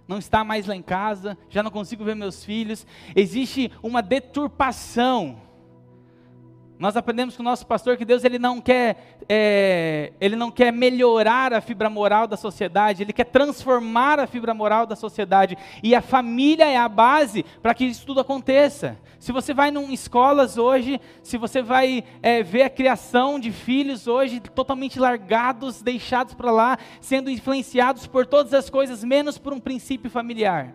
Não 0.07 0.19
está 0.19 0.45
mais 0.45 0.65
lá 0.69 0.77
em 0.77 0.83
casa, 0.83 1.37
já 1.49 1.61
não 1.61 1.71
consigo 1.73 2.05
ver 2.05 2.15
meus 2.15 2.45
filhos. 2.45 2.87
Existe 3.17 3.73
uma 3.83 4.01
deturpação 4.01 5.37
nós 6.79 6.97
aprendemos 6.97 7.35
com 7.35 7.43
o 7.43 7.45
nosso 7.45 7.67
pastor 7.67 7.97
que 7.97 8.05
Deus 8.05 8.23
ele 8.23 8.39
não 8.39 8.61
quer 8.61 9.17
é, 9.29 10.13
ele 10.21 10.37
não 10.37 10.51
quer 10.51 10.71
melhorar 10.71 11.55
a 11.55 11.61
fibra 11.61 11.89
moral 11.89 12.27
da 12.27 12.37
sociedade, 12.37 13.03
ele 13.03 13.15
quer 13.15 13.25
transformar 13.25 14.21
a 14.21 14.27
fibra 14.27 14.53
moral 14.53 14.87
da 14.87 14.95
sociedade 14.95 15.57
e 15.83 15.95
a 15.95 16.03
família 16.03 16.67
é 16.67 16.77
a 16.77 16.89
base 16.89 17.45
para 17.63 17.75
que 17.75 17.85
isso 17.85 18.05
tudo 18.05 18.21
aconteça. 18.21 18.99
Se 19.19 19.33
você 19.33 19.55
vai 19.55 19.71
em 19.71 19.93
escolas 19.93 20.59
hoje, 20.59 21.01
se 21.23 21.39
você 21.39 21.63
vai 21.63 22.05
é, 22.23 22.43
ver 22.43 22.63
a 22.63 22.71
criação 22.71 23.41
de 23.41 23.51
filhos 23.51 24.07
hoje 24.07 24.39
totalmente 24.41 25.01
largados, 25.01 25.81
deixados 25.81 26.35
para 26.35 26.51
lá, 26.51 26.79
sendo 27.01 27.31
influenciados 27.31 28.07
por 28.07 28.27
todas 28.27 28.53
as 28.53 28.69
coisas 28.69 29.03
menos 29.03 29.39
por 29.39 29.53
um 29.53 29.59
princípio 29.59 30.11
familiar, 30.11 30.75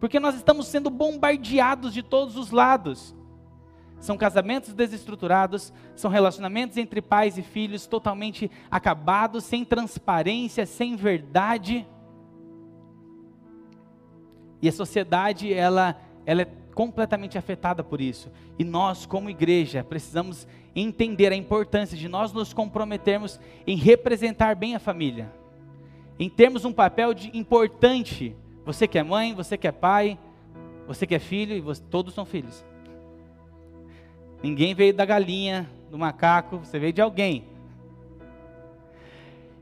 porque 0.00 0.18
nós 0.18 0.34
estamos 0.34 0.66
sendo 0.66 0.90
bombardeados 0.90 1.94
de 1.94 2.02
todos 2.02 2.36
os 2.36 2.50
lados. 2.50 3.14
São 3.98 4.16
casamentos 4.16 4.74
desestruturados, 4.74 5.72
são 5.96 6.10
relacionamentos 6.10 6.76
entre 6.76 7.00
pais 7.00 7.38
e 7.38 7.42
filhos 7.42 7.86
totalmente 7.86 8.50
acabados, 8.70 9.44
sem 9.44 9.64
transparência, 9.64 10.66
sem 10.66 10.94
verdade. 10.94 11.86
E 14.60 14.68
a 14.68 14.72
sociedade, 14.72 15.52
ela, 15.52 16.00
ela 16.26 16.42
é 16.42 16.48
completamente 16.74 17.38
afetada 17.38 17.82
por 17.82 18.00
isso. 18.00 18.30
E 18.58 18.64
nós, 18.64 19.06
como 19.06 19.30
igreja, 19.30 19.82
precisamos 19.82 20.46
entender 20.74 21.32
a 21.32 21.36
importância 21.36 21.96
de 21.96 22.08
nós 22.08 22.32
nos 22.32 22.52
comprometermos 22.52 23.40
em 23.66 23.76
representar 23.76 24.56
bem 24.56 24.74
a 24.74 24.80
família. 24.80 25.32
Em 26.18 26.28
termos 26.28 26.64
um 26.64 26.72
papel 26.72 27.14
de 27.14 27.36
importante. 27.36 28.36
Você 28.64 28.86
que 28.86 28.98
é 28.98 29.02
mãe, 29.02 29.34
você 29.34 29.56
que 29.56 29.68
é 29.68 29.72
pai, 29.72 30.18
Você 30.86 31.06
que 31.06 31.14
é 31.14 31.18
filho, 31.18 31.56
e 31.56 31.60
você, 31.60 31.82
todos 31.82 32.12
são 32.12 32.26
filhos. 32.26 32.64
Ninguém 34.42 34.74
veio 34.74 34.92
da 34.92 35.04
galinha, 35.04 35.68
do 35.90 35.98
macaco, 35.98 36.58
você 36.58 36.78
veio 36.78 36.92
de 36.92 37.00
alguém. 37.00 37.44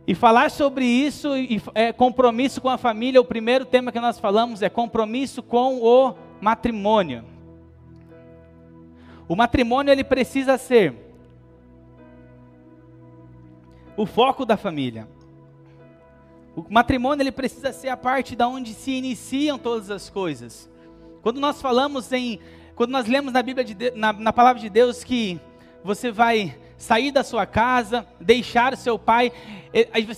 E 0.07 0.15
falar 0.15 0.51
sobre 0.51 0.85
isso, 0.85 1.29
é 1.75 1.93
compromisso 1.93 2.61
com 2.61 2.69
a 2.69 2.77
família, 2.77 3.21
o 3.21 3.25
primeiro 3.25 3.65
tema 3.65 3.93
que 3.93 4.01
nós 4.01 4.19
falamos 4.19 4.61
é 4.61 4.69
compromisso 4.69 5.43
com 5.43 5.81
o 5.81 6.15
matrimônio. 6.41 7.25
O 9.29 9.37
matrimônio 9.37 9.93
ele 9.93 10.03
precisa 10.03 10.59
ser 10.59 10.95
o 13.97 14.05
foco 14.05 14.45
da 14.45 14.57
família. 14.57 15.09
O 16.57 16.65
matrimônio 16.69 17.23
ele 17.23 17.33
precisa 17.33 17.73
ser 17.73 17.89
a 17.89 17.97
parte 17.97 18.35
da 18.35 18.49
onde 18.49 18.75
se 18.75 18.91
iniciam 18.91 19.57
todas 19.59 19.91
as 19.91 20.11
coisas. 20.11 20.69
Quando 21.23 21.41
nós 21.41 21.63
falamos 21.63 22.13
em, 22.13 22.41
quando 22.75 22.91
nós 22.91 23.07
lemos 23.07 23.33
na 23.33 23.43
Bíblia 23.43 23.65
de, 23.65 23.91
na, 23.93 24.13
na 24.13 24.33
palavra 24.33 24.61
de 24.61 24.69
Deus 24.69 25.05
que 25.05 25.41
você 25.85 26.11
vai 26.11 26.57
sair 26.77 27.13
da 27.13 27.23
sua 27.23 27.47
casa, 27.47 28.07
deixar 28.21 28.73
o 28.73 28.77
seu 28.77 28.99
pai. 28.99 29.33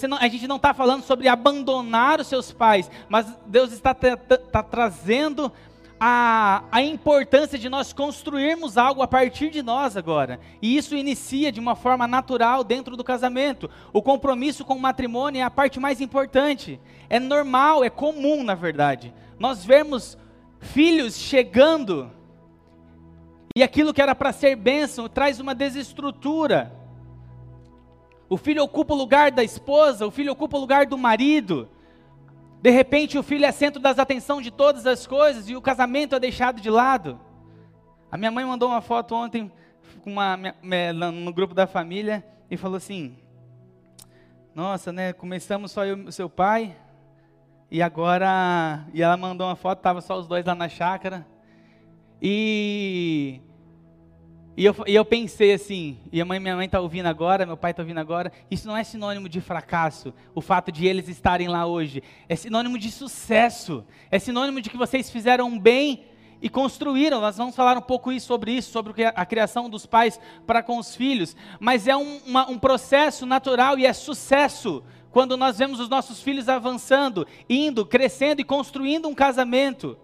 Não, 0.08 0.16
a 0.16 0.28
gente 0.28 0.49
não 0.49 0.56
está 0.56 0.73
falando 0.73 1.02
sobre 1.02 1.28
abandonar 1.28 2.20
os 2.20 2.26
seus 2.26 2.52
pais, 2.52 2.90
mas 3.08 3.26
Deus 3.46 3.73
está, 3.73 3.90
está 3.92 4.62
trazendo 4.62 5.52
a, 6.00 6.64
a 6.73 6.82
importância 6.82 7.58
de 7.58 7.68
nós 7.68 7.92
construirmos 7.92 8.76
algo 8.76 9.02
a 9.02 9.06
partir 9.06 9.50
de 9.50 9.62
nós 9.62 9.96
agora. 9.96 10.40
E 10.61 10.76
isso 10.76 10.96
inicia 10.96 11.52
de 11.52 11.61
uma 11.61 11.76
forma 11.76 12.06
natural 12.06 12.64
dentro 12.64 12.96
do 12.96 13.04
casamento. 13.04 13.70
O 13.92 14.02
compromisso 14.02 14.64
com 14.64 14.75
o 14.75 14.80
matrimônio 14.80 15.40
é 15.40 15.42
a 15.42 15.50
parte 15.50 15.78
mais 15.78 16.00
importante. 16.00 16.80
É 17.08 17.20
normal, 17.20 17.84
é 17.84 17.90
comum, 17.90 18.42
na 18.42 18.54
verdade. 18.54 19.14
Nós 19.38 19.64
vemos 19.64 20.18
filhos 20.61 21.16
chegando 21.16 22.11
e 23.56 23.62
aquilo 23.62 23.94
que 23.94 24.02
era 24.02 24.16
para 24.16 24.32
ser 24.32 24.56
bênção 24.56 25.08
traz 25.08 25.38
uma 25.38 25.54
desestrutura. 25.54 26.73
O 28.28 28.37
filho 28.37 28.64
ocupa 28.64 28.94
o 28.94 28.96
lugar 28.96 29.30
da 29.30 29.44
esposa, 29.44 30.04
o 30.04 30.11
filho 30.11 30.32
ocupa 30.32 30.56
o 30.56 30.61
lugar 30.61 30.87
do 30.87 30.99
marido. 30.99 31.68
De 32.61 32.70
repente 32.70 33.16
o 33.16 33.23
filho 33.23 33.44
é 33.44 33.52
centro 33.52 33.80
das 33.80 33.96
atenções 33.99 34.42
de 34.42 34.50
todas 34.50 34.87
as 34.87 35.06
coisas 35.06 35.49
e 35.49 35.54
o 35.54 35.62
casamento 35.62 36.16
é 36.16 36.18
deixado 36.18 36.61
de 36.61 36.68
lado. 36.68 37.20
A 38.11 38.16
minha 38.16 38.32
mãe 38.32 38.44
mandou 38.44 38.70
uma 38.70 38.80
foto 38.80 39.14
ontem 39.14 39.52
uma, 40.04 40.37
no 41.12 41.32
grupo 41.32 41.54
da 41.54 41.68
família 41.68 42.26
e 42.50 42.56
falou 42.56 42.76
assim: 42.76 43.16
Nossa, 44.52 44.92
né? 44.92 45.12
Começamos 45.12 45.70
só 45.70 45.84
eu 45.84 46.08
e 46.08 46.12
seu 46.12 46.28
pai 46.28 46.75
e 47.70 47.80
agora. 47.80 48.84
E 48.92 49.00
ela 49.00 49.16
mandou 49.16 49.46
uma 49.46 49.54
foto, 49.54 49.78
tava 49.78 50.00
só 50.00 50.18
os 50.18 50.26
dois 50.26 50.44
lá 50.44 50.56
na 50.56 50.68
chácara. 50.68 51.25
E, 52.26 53.38
e, 54.57 54.64
eu, 54.64 54.75
e 54.87 54.95
eu 54.95 55.04
pensei 55.04 55.52
assim, 55.52 55.99
e 56.11 56.23
a 56.23 56.25
mãe, 56.25 56.40
minha 56.40 56.57
mãe 56.57 56.64
está 56.64 56.81
ouvindo 56.81 57.04
agora, 57.04 57.45
meu 57.45 57.54
pai 57.54 57.73
está 57.73 57.83
ouvindo 57.83 58.00
agora, 58.00 58.33
isso 58.50 58.66
não 58.66 58.75
é 58.75 58.83
sinônimo 58.83 59.28
de 59.28 59.43
fracasso, 59.43 60.14
o 60.35 60.40
fato 60.40 60.73
de 60.73 60.87
eles 60.87 61.07
estarem 61.07 61.49
lá 61.49 61.66
hoje. 61.66 62.02
É 62.26 62.35
sinônimo 62.35 62.78
de 62.78 62.90
sucesso, 62.90 63.85
é 64.11 64.19
sinônimo 64.19 64.62
de 64.62 64.71
que 64.71 64.76
vocês 64.78 65.11
fizeram 65.11 65.59
bem 65.59 66.07
e 66.40 66.49
construíram. 66.49 67.21
Nós 67.21 67.37
vamos 67.37 67.54
falar 67.54 67.76
um 67.76 67.83
pouco 67.83 68.19
sobre 68.19 68.52
isso, 68.52 68.73
sobre 68.73 69.04
a 69.04 69.26
criação 69.26 69.69
dos 69.69 69.85
pais 69.85 70.19
para 70.47 70.62
com 70.62 70.78
os 70.78 70.97
filhos. 70.97 71.37
Mas 71.61 71.87
é 71.87 71.95
um, 71.95 72.23
uma, 72.25 72.49
um 72.49 72.59
processo 72.59 73.26
natural 73.26 73.78
e 73.78 73.85
é 73.85 73.93
sucesso 73.93 74.83
quando 75.11 75.37
nós 75.37 75.59
vemos 75.59 75.78
os 75.78 75.90
nossos 75.90 76.23
filhos 76.23 76.49
avançando, 76.49 77.26
indo, 77.50 77.85
crescendo 77.85 78.40
e 78.40 78.45
construindo 78.45 79.09
um 79.09 79.14
casamento. 79.14 79.99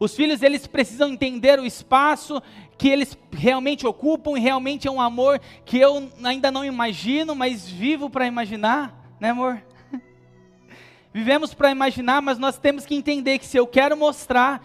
Os 0.00 0.14
filhos 0.14 0.42
eles 0.42 0.66
precisam 0.66 1.08
entender 1.08 1.58
o 1.58 1.66
espaço 1.66 2.40
que 2.76 2.88
eles 2.88 3.18
realmente 3.32 3.86
ocupam 3.86 4.38
e 4.38 4.40
realmente 4.40 4.86
é 4.86 4.90
um 4.90 5.00
amor 5.00 5.40
que 5.64 5.78
eu 5.78 6.08
ainda 6.22 6.50
não 6.50 6.64
imagino, 6.64 7.34
mas 7.34 7.68
vivo 7.68 8.08
para 8.08 8.26
imaginar, 8.26 8.94
né, 9.18 9.30
amor? 9.30 9.60
Vivemos 11.12 11.52
para 11.52 11.72
imaginar, 11.72 12.22
mas 12.22 12.38
nós 12.38 12.56
temos 12.56 12.86
que 12.86 12.94
entender 12.94 13.38
que 13.38 13.46
se 13.46 13.56
eu 13.56 13.66
quero 13.66 13.96
mostrar, 13.96 14.64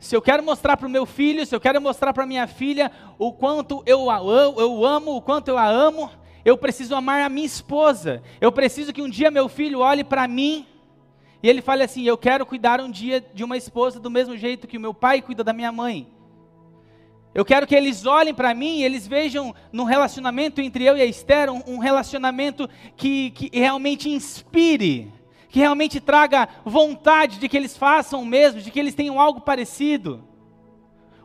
se 0.00 0.16
eu 0.16 0.20
quero 0.20 0.42
mostrar 0.42 0.76
para 0.76 0.88
o 0.88 0.90
meu 0.90 1.06
filho, 1.06 1.46
se 1.46 1.54
eu 1.54 1.60
quero 1.60 1.80
mostrar 1.80 2.12
para 2.12 2.26
minha 2.26 2.48
filha 2.48 2.90
o 3.16 3.32
quanto 3.32 3.84
eu 3.86 4.10
a 4.10 4.16
amo, 4.16 4.60
eu 4.60 4.84
amo, 4.84 5.14
o 5.14 5.22
quanto 5.22 5.46
eu 5.46 5.56
a 5.56 5.68
amo, 5.68 6.10
eu 6.44 6.58
preciso 6.58 6.96
amar 6.96 7.22
a 7.22 7.28
minha 7.28 7.46
esposa. 7.46 8.20
Eu 8.40 8.50
preciso 8.50 8.92
que 8.92 9.02
um 9.02 9.08
dia 9.08 9.30
meu 9.30 9.48
filho 9.48 9.78
olhe 9.78 10.02
para 10.02 10.26
mim 10.26 10.66
e 11.42 11.48
ele 11.48 11.62
fala 11.62 11.84
assim: 11.84 12.04
Eu 12.04 12.16
quero 12.16 12.46
cuidar 12.46 12.80
um 12.80 12.90
dia 12.90 13.24
de 13.34 13.44
uma 13.44 13.56
esposa 13.56 14.00
do 14.00 14.10
mesmo 14.10 14.36
jeito 14.36 14.66
que 14.66 14.76
o 14.76 14.80
meu 14.80 14.94
pai 14.94 15.22
cuida 15.22 15.44
da 15.44 15.52
minha 15.52 15.72
mãe. 15.72 16.08
Eu 17.34 17.44
quero 17.44 17.66
que 17.66 17.74
eles 17.74 18.06
olhem 18.06 18.32
para 18.32 18.54
mim 18.54 18.78
e 18.78 18.84
eles 18.84 19.06
vejam 19.06 19.54
no 19.70 19.84
relacionamento 19.84 20.60
entre 20.60 20.84
eu 20.84 20.96
e 20.96 21.02
a 21.02 21.04
Esther 21.04 21.52
um, 21.52 21.62
um 21.66 21.78
relacionamento 21.78 22.66
que, 22.96 23.30
que 23.32 23.50
realmente 23.52 24.08
inspire, 24.08 25.12
que 25.50 25.58
realmente 25.58 26.00
traga 26.00 26.48
vontade 26.64 27.38
de 27.38 27.46
que 27.46 27.56
eles 27.56 27.76
façam 27.76 28.22
o 28.22 28.26
mesmo, 28.26 28.62
de 28.62 28.70
que 28.70 28.80
eles 28.80 28.94
tenham 28.94 29.20
algo 29.20 29.42
parecido. 29.42 30.25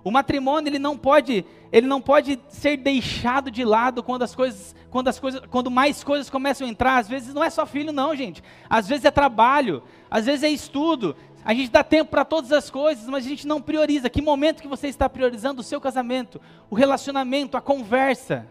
O 0.04 0.12
matrimônio 0.12 0.70
ele 0.70 0.80
não 0.80 0.98
pode, 0.98 1.46
ele 1.72 1.86
não 1.86 2.02
pode 2.02 2.40
ser 2.50 2.78
deixado 2.78 3.52
de 3.52 3.64
lado 3.64 4.02
quando 4.02 4.24
as 4.24 4.34
coisas, 4.34 4.76
quando 4.90 5.08
as 5.08 5.20
coisas, 5.20 5.42
quando 5.50 5.70
mais 5.70 6.04
coisas 6.04 6.30
começam 6.30 6.66
a 6.66 6.70
entrar. 6.70 6.98
Às 6.98 7.08
vezes 7.08 7.34
não 7.34 7.44
é 7.44 7.50
só 7.50 7.66
filho 7.66 7.92
não, 7.92 8.16
gente. 8.16 8.44
Às 8.70 8.88
vezes 8.88 9.06
é 9.06 9.12
trabalho, 9.12 9.84
às 10.10 10.26
vezes 10.26 10.44
é 10.44 10.50
estudo. 10.50 11.16
A 11.44 11.54
gente 11.54 11.72
dá 11.72 11.84
tempo 11.84 12.12
para 12.12 12.24
todas 12.24 12.52
as 12.52 12.70
coisas, 12.70 13.08
mas 13.08 13.26
a 13.26 13.30
gente 13.30 13.48
não 13.48 13.62
prioriza. 13.62 14.10
Que 14.10 14.22
momento 14.22 14.62
que 14.62 14.68
você 14.68 14.88
está 14.88 15.10
priorizando 15.10 15.62
o 15.62 15.64
seu 15.64 15.82
casamento, 15.82 16.40
o 16.70 16.76
relacionamento, 16.76 17.58
a 17.58 17.62
conversa? 17.62 18.48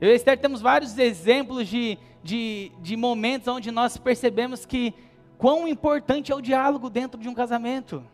Eu 0.00 0.10
e 0.10 0.14
Esther 0.14 0.38
temos 0.38 0.60
vários 0.60 0.98
exemplos 0.98 1.68
de, 1.68 1.96
de, 2.24 2.72
de 2.80 2.96
momentos 2.96 3.46
onde 3.46 3.70
nós 3.70 3.96
percebemos 3.96 4.66
que 4.66 4.92
quão 5.38 5.68
importante 5.68 6.32
é 6.32 6.34
o 6.34 6.40
diálogo 6.40 6.90
dentro 6.90 7.20
de 7.20 7.28
um 7.28 7.34
casamento. 7.34 8.04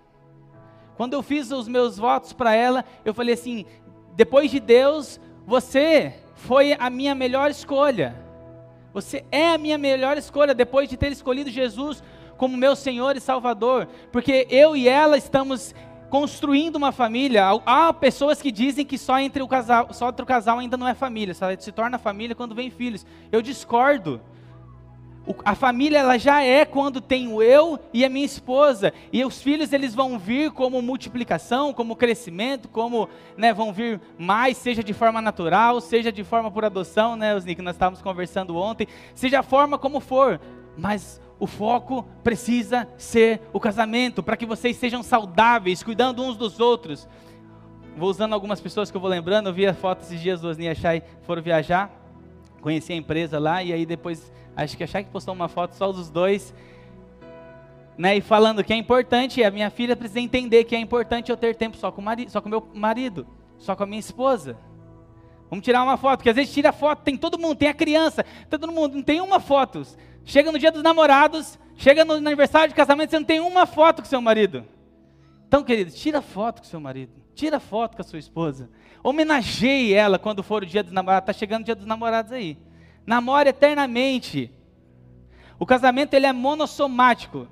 Quando 0.99 1.13
eu 1.13 1.23
fiz 1.23 1.53
os 1.53 1.69
meus 1.69 1.97
votos 1.97 2.33
para 2.33 2.53
ela, 2.53 2.85
eu 3.05 3.15
falei 3.15 3.35
assim: 3.35 3.65
depois 4.17 4.51
de 4.51 4.59
Deus, 4.59 5.21
você 5.47 6.13
foi 6.35 6.77
a 6.77 6.91
minha 6.91 7.15
melhor 7.15 7.53
escolha. 7.53 8.17
Você 8.93 9.25
é 9.31 9.51
a 9.51 9.59
minha 9.59 9.79
melhor 9.79 10.19
escolha 10.19 10.53
depois 10.53 10.89
de 10.89 10.97
ter 10.97 11.13
escolhido 11.13 11.51
Jesus 11.51 12.03
como 12.37 12.57
meu 12.57 12.75
Senhor 12.75 13.17
e 13.17 13.21
Salvador, 13.21 13.87
porque 14.11 14.49
eu 14.51 14.75
e 14.75 14.89
ela 14.89 15.17
estamos 15.17 15.73
construindo 16.11 16.75
uma 16.75 16.91
família. 16.91 17.45
Há 17.65 17.93
pessoas 17.93 18.43
que 18.43 18.51
dizem 18.51 18.85
que 18.85 18.99
só 18.99 19.21
entre 19.21 19.41
o 19.41 19.47
casal, 19.47 19.93
só 19.93 20.09
entre 20.09 20.25
o 20.25 20.27
casal 20.27 20.59
ainda 20.59 20.77
não 20.77 20.89
é 20.89 20.95
família, 20.95 21.33
só 21.33 21.47
se 21.57 21.71
torna 21.71 21.97
família 21.97 22.35
quando 22.35 22.57
vem 22.57 22.71
filhos. 22.71 23.07
Eu 23.31 23.41
discordo 23.41 24.21
a 25.45 25.55
família 25.55 25.99
ela 25.99 26.19
já 26.19 26.43
é 26.43 26.65
quando 26.65 27.01
tenho 27.01 27.43
eu 27.43 27.79
e 27.93 28.05
a 28.05 28.09
minha 28.09 28.25
esposa 28.25 28.93
e 29.13 29.25
os 29.25 29.43
filhos 29.43 29.73
eles 29.73 29.95
vão 29.95 30.19
vir 30.19 30.51
como 30.51 30.81
multiplicação, 30.81 31.73
como 31.73 31.97
crescimento, 31.97 32.69
como 32.69 33.09
né, 33.37 33.53
vão 33.53 33.73
vir 33.73 34.01
mais, 34.19 34.57
seja 34.57 34.83
de 34.83 34.93
forma 34.93 35.21
natural, 35.21 35.81
seja 35.81 36.11
de 36.11 36.25
forma 36.25 36.51
por 36.51 36.65
adoção, 36.65 37.17
né, 37.17 37.35
os 37.35 37.45
Nick, 37.45 37.61
nós 37.61 37.75
estávamos 37.75 38.01
conversando 38.01 38.57
ontem, 38.57 38.87
seja 39.15 39.41
a 39.41 39.43
forma 39.43 39.79
como 39.79 40.01
for, 40.01 40.41
mas 40.77 41.21
o 41.39 41.47
foco 41.47 42.07
precisa 42.25 42.89
ser 42.97 43.41
o 43.53 43.61
casamento 43.61 44.23
para 44.23 44.37
que 44.37 44.47
vocês 44.47 44.77
sejam 44.77 45.03
saudáveis, 45.03 45.83
cuidando 45.83 46.23
uns 46.23 46.37
dos 46.37 46.59
outros. 46.59 47.09
Vou 47.97 48.11
usando 48.11 48.33
algumas 48.33 48.61
pessoas 48.61 48.91
que 48.91 48.97
eu 48.97 49.01
vou 49.01 49.11
lembrando, 49.11 49.49
eu 49.49 49.53
vi 49.53 49.67
a 49.67 49.75
foto 49.75 50.03
esses 50.03 50.21
dias 50.21 50.41
do 50.41 50.49
Osni 50.49 50.69
a 50.69 50.75
Chay 50.75 51.03
foram 51.23 51.43
viajar, 51.43 51.91
conheci 52.61 52.93
a 52.93 52.97
empresa 52.97 53.39
lá 53.39 53.63
e 53.63 53.73
aí 53.73 53.85
depois 53.85 54.33
Acho 54.59 54.77
que 54.77 54.83
a 54.83 54.89
Shaq 54.89 55.09
postou 55.11 55.33
uma 55.35 55.49
foto 55.49 55.75
só 55.75 55.93
dos 55.93 56.11
dois. 56.11 56.53
Né, 57.97 58.17
e 58.17 58.21
falando 58.21 58.65
que 58.65 58.73
é 58.73 58.77
importante, 58.77 59.43
a 59.45 59.53
minha 59.53 59.71
filha 59.71 59.95
precisa 59.95 60.19
entender 60.19 60.65
que 60.65 60.75
é 60.75 60.81
importante 60.81 61.31
eu 61.31 61.37
ter 61.37 61.55
tempo 61.55 61.77
só 61.77 61.93
com 61.93 62.01
o 62.01 62.05
marido, 62.05 62.29
só 62.29 62.41
com 62.41 62.49
meu 62.49 62.69
marido, 62.75 63.25
só 63.57 63.77
com 63.77 63.85
a 63.85 63.87
minha 63.87 64.01
esposa. 64.01 64.57
Vamos 65.49 65.65
tirar 65.65 65.85
uma 65.85 65.97
foto, 65.97 66.19
porque 66.19 66.31
às 66.31 66.35
vezes 66.35 66.53
tira 66.53 66.73
foto, 66.73 67.03
tem 67.03 67.17
todo 67.17 67.39
mundo, 67.39 67.55
tem 67.55 67.69
a 67.69 67.75
criança, 67.75 68.25
todo 68.51 68.71
mundo, 68.73 68.97
não 68.97 69.03
tem 69.03 69.21
uma 69.21 69.39
foto. 69.39 69.83
Chega 70.25 70.51
no 70.51 70.59
dia 70.59 70.73
dos 70.73 70.83
namorados, 70.83 71.57
chega 71.77 72.05
no 72.05 72.15
aniversário 72.15 72.69
de 72.69 72.75
casamento, 72.75 73.11
você 73.11 73.19
não 73.19 73.27
tem 73.27 73.39
uma 73.39 73.65
foto 73.65 74.03
com 74.03 74.09
seu 74.09 74.21
marido. 74.21 74.65
Então, 75.47 75.63
querido, 75.63 75.93
tira 75.93 76.21
foto 76.21 76.63
com 76.63 76.67
seu 76.67 76.81
marido, 76.81 77.13
tira 77.33 77.61
foto 77.61 77.95
com 77.95 78.03
a 78.03 78.05
sua 78.05 78.19
esposa. 78.19 78.69
Homenageie 79.05 79.95
ela 79.95 80.19
quando 80.19 80.43
for 80.43 80.65
o 80.65 80.67
dia 80.67 80.83
dos 80.83 80.93
namorados, 80.93 81.29
está 81.29 81.39
chegando 81.39 81.63
o 81.63 81.65
dia 81.65 81.77
dos 81.77 81.87
namorados 81.87 82.33
aí 82.33 82.59
namora 83.09 83.49
eternamente. 83.49 84.53
O 85.59 85.65
casamento 85.65 86.13
ele 86.13 86.27
é 86.27 86.33
monossomático. 86.33 87.49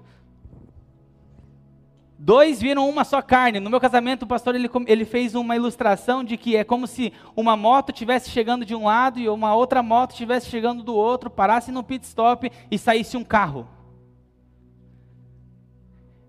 Dois 2.19 2.61
viram 2.61 2.87
uma 2.87 3.05
só 3.05 3.23
carne. 3.23 3.59
No 3.59 3.71
meu 3.71 3.81
casamento, 3.81 4.25
o 4.25 4.27
pastor 4.27 4.55
ele, 4.55 4.69
ele 4.87 5.07
fez 5.07 5.35
uma 5.35 5.57
ilustração 5.57 6.23
de 6.23 6.37
que 6.37 6.57
é 6.57 6.63
como 6.63 6.87
se 6.87 7.11
uma 7.35 7.57
moto 7.57 7.91
estivesse 7.91 8.29
chegando 8.29 8.67
de 8.67 8.75
um 8.75 8.85
lado 8.85 9.19
e 9.19 9.31
uma 9.31 9.55
outra 9.55 9.83
moto 9.83 10.11
estivesse 10.11 10.51
chegando 10.51 10.83
do 10.83 10.95
outro, 10.95 11.31
parasse 11.31 11.73
no 11.73 11.83
pit 11.83 12.05
stop 12.05 12.51
e 12.71 12.79
saísse 12.79 13.17
um 13.17 13.25
carro. 13.25 13.67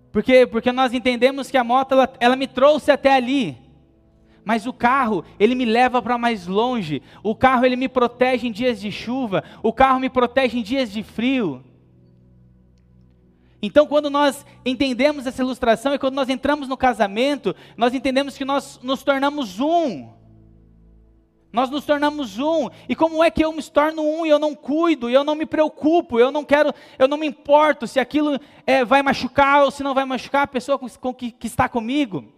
Porque, 0.09 0.47
porque 0.47 0.71
nós 0.71 0.93
entendemos 0.93 1.51
que 1.51 1.57
a 1.57 1.65
moto 1.65 1.91
ela, 1.91 2.13
ela 2.21 2.35
me 2.37 2.47
trouxe 2.47 2.91
até 2.91 3.13
ali. 3.13 3.57
Mas 4.47 4.65
o 4.65 4.71
carro, 4.71 5.25
ele 5.37 5.53
me 5.55 5.65
leva 5.65 6.01
para 6.01 6.17
mais 6.17 6.47
longe. 6.47 7.03
O 7.21 7.35
carro, 7.35 7.65
ele 7.65 7.75
me 7.75 7.89
protege 7.89 8.47
em 8.47 8.51
dias 8.53 8.79
de 8.79 8.89
chuva. 8.89 9.43
O 9.61 9.73
carro 9.73 9.99
me 9.99 10.09
protege 10.09 10.57
em 10.57 10.63
dias 10.63 10.89
de 10.89 11.03
frio. 11.03 11.61
Então, 13.61 13.85
quando 13.85 14.09
nós 14.09 14.45
entendemos 14.65 15.27
essa 15.27 15.41
ilustração 15.41 15.93
e 15.93 15.99
quando 15.99 16.13
nós 16.13 16.29
entramos 16.29 16.69
no 16.69 16.77
casamento, 16.77 17.53
nós 17.75 17.93
entendemos 17.93 18.37
que 18.37 18.45
nós 18.45 18.79
nos 18.81 19.03
tornamos 19.03 19.59
um. 19.59 20.13
Nós 21.51 21.69
nos 21.69 21.85
tornamos 21.85 22.39
um. 22.39 22.69
E 22.87 22.95
como 22.95 23.21
é 23.21 23.29
que 23.29 23.43
eu 23.43 23.51
me 23.51 23.61
torno 23.61 24.01
um 24.01 24.25
e 24.25 24.29
eu 24.29 24.39
não 24.39 24.55
cuido, 24.55 25.09
e 25.09 25.13
eu 25.13 25.25
não 25.25 25.35
me 25.35 25.45
preocupo, 25.45 26.21
eu 26.21 26.31
não 26.31 26.45
quero, 26.45 26.73
eu 26.97 27.09
não 27.09 27.17
me 27.17 27.27
importo 27.27 27.85
se 27.85 27.99
aquilo 27.99 28.39
é, 28.65 28.85
vai 28.85 29.03
machucar 29.03 29.65
ou 29.65 29.71
se 29.71 29.83
não 29.83 29.93
vai 29.93 30.05
machucar 30.05 30.43
a 30.43 30.47
pessoa 30.47 30.79
com, 30.79 30.87
com 30.87 31.13
que, 31.13 31.31
que 31.31 31.47
está 31.47 31.67
comigo? 31.67 32.36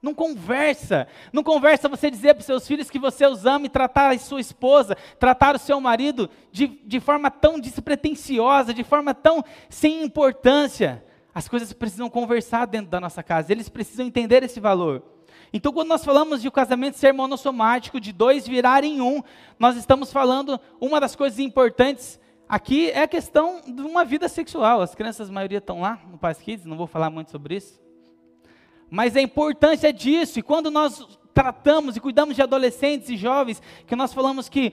Não 0.00 0.14
conversa. 0.14 1.08
Não 1.32 1.42
conversa 1.42 1.88
você 1.88 2.10
dizer 2.10 2.34
para 2.34 2.40
os 2.40 2.46
seus 2.46 2.66
filhos 2.66 2.88
que 2.88 2.98
você 2.98 3.26
os 3.26 3.44
ama 3.44 3.66
e 3.66 3.70
tratar 3.70 4.14
a 4.14 4.18
sua 4.18 4.40
esposa, 4.40 4.96
tratar 5.18 5.56
o 5.56 5.58
seu 5.58 5.80
marido 5.80 6.30
de, 6.52 6.68
de 6.68 7.00
forma 7.00 7.30
tão 7.30 7.58
despretensiosa, 7.58 8.72
de 8.72 8.84
forma 8.84 9.12
tão 9.12 9.44
sem 9.68 10.02
importância. 10.04 11.04
As 11.34 11.48
coisas 11.48 11.72
precisam 11.72 12.08
conversar 12.08 12.66
dentro 12.66 12.90
da 12.90 13.00
nossa 13.00 13.22
casa, 13.22 13.52
eles 13.52 13.68
precisam 13.68 14.06
entender 14.06 14.42
esse 14.42 14.60
valor. 14.60 15.02
Então, 15.52 15.72
quando 15.72 15.88
nós 15.88 16.04
falamos 16.04 16.42
de 16.42 16.48
o 16.48 16.52
casamento 16.52 16.96
ser 16.96 17.12
monossomático, 17.12 18.00
de 18.00 18.12
dois 18.12 18.46
virarem 18.46 19.00
um, 19.00 19.22
nós 19.58 19.76
estamos 19.76 20.12
falando, 20.12 20.60
uma 20.80 21.00
das 21.00 21.16
coisas 21.16 21.38
importantes 21.38 22.20
aqui 22.48 22.90
é 22.90 23.02
a 23.02 23.08
questão 23.08 23.60
de 23.66 23.82
uma 23.82 24.04
vida 24.04 24.28
sexual. 24.28 24.80
As 24.80 24.94
crianças, 24.94 25.28
a 25.28 25.32
maioria 25.32 25.58
estão 25.58 25.80
lá 25.80 26.00
no 26.10 26.18
Paz 26.18 26.38
Kids, 26.38 26.66
não 26.66 26.76
vou 26.76 26.86
falar 26.86 27.10
muito 27.10 27.30
sobre 27.30 27.56
isso. 27.56 27.87
Mas 28.90 29.16
a 29.16 29.20
importância 29.20 29.92
disso, 29.92 30.38
e 30.38 30.42
quando 30.42 30.70
nós 30.70 31.18
tratamos 31.34 31.96
e 31.96 32.00
cuidamos 32.00 32.34
de 32.34 32.42
adolescentes 32.42 33.08
e 33.10 33.16
jovens, 33.16 33.62
que 33.86 33.94
nós 33.94 34.12
falamos 34.12 34.48
que 34.48 34.72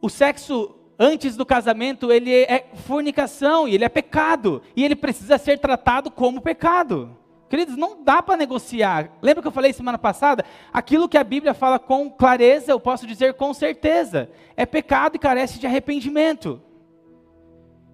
o 0.00 0.08
sexo 0.08 0.74
antes 0.98 1.36
do 1.36 1.44
casamento, 1.44 2.10
ele 2.10 2.32
é 2.32 2.70
fornicação, 2.86 3.68
e 3.68 3.74
ele 3.74 3.84
é 3.84 3.88
pecado, 3.88 4.62
e 4.74 4.84
ele 4.84 4.96
precisa 4.96 5.38
ser 5.38 5.58
tratado 5.58 6.10
como 6.10 6.40
pecado. 6.40 7.16
Queridos, 7.48 7.76
não 7.76 8.02
dá 8.02 8.20
para 8.22 8.36
negociar. 8.36 9.12
Lembra 9.22 9.40
que 9.40 9.48
eu 9.48 9.52
falei 9.52 9.72
semana 9.72 9.98
passada? 9.98 10.44
Aquilo 10.72 11.08
que 11.08 11.16
a 11.16 11.22
Bíblia 11.22 11.54
fala 11.54 11.78
com 11.78 12.10
clareza, 12.10 12.72
eu 12.72 12.80
posso 12.80 13.06
dizer 13.06 13.34
com 13.34 13.54
certeza. 13.54 14.28
É 14.56 14.66
pecado 14.66 15.14
e 15.14 15.18
carece 15.18 15.58
de 15.58 15.66
arrependimento. 15.66 16.60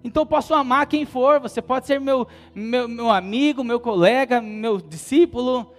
Então 0.04 0.22
eu 0.22 0.26
posso 0.26 0.52
amar 0.52 0.86
quem 0.86 1.04
for, 1.04 1.38
você 1.38 1.62
pode 1.62 1.86
ser 1.86 2.00
meu, 2.00 2.26
meu, 2.54 2.88
meu 2.88 3.10
amigo, 3.10 3.62
meu 3.62 3.78
colega, 3.78 4.40
meu 4.40 4.78
discípulo, 4.78 5.72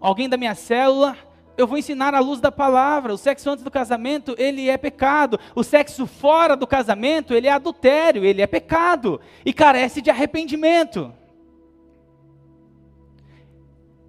alguém 0.00 0.28
da 0.28 0.36
minha 0.36 0.54
célula. 0.54 1.16
Eu 1.56 1.66
vou 1.66 1.78
ensinar 1.78 2.14
à 2.14 2.20
luz 2.20 2.40
da 2.40 2.50
palavra. 2.50 3.12
O 3.12 3.18
sexo 3.18 3.48
antes 3.50 3.64
do 3.64 3.70
casamento, 3.70 4.34
ele 4.38 4.68
é 4.68 4.76
pecado. 4.76 5.38
O 5.54 5.62
sexo 5.62 6.06
fora 6.06 6.56
do 6.56 6.66
casamento, 6.66 7.32
ele 7.34 7.46
é 7.46 7.52
adultério, 7.52 8.24
ele 8.24 8.42
é 8.42 8.46
pecado. 8.46 9.20
E 9.44 9.52
carece 9.52 10.02
de 10.02 10.10
arrependimento. 10.10 11.12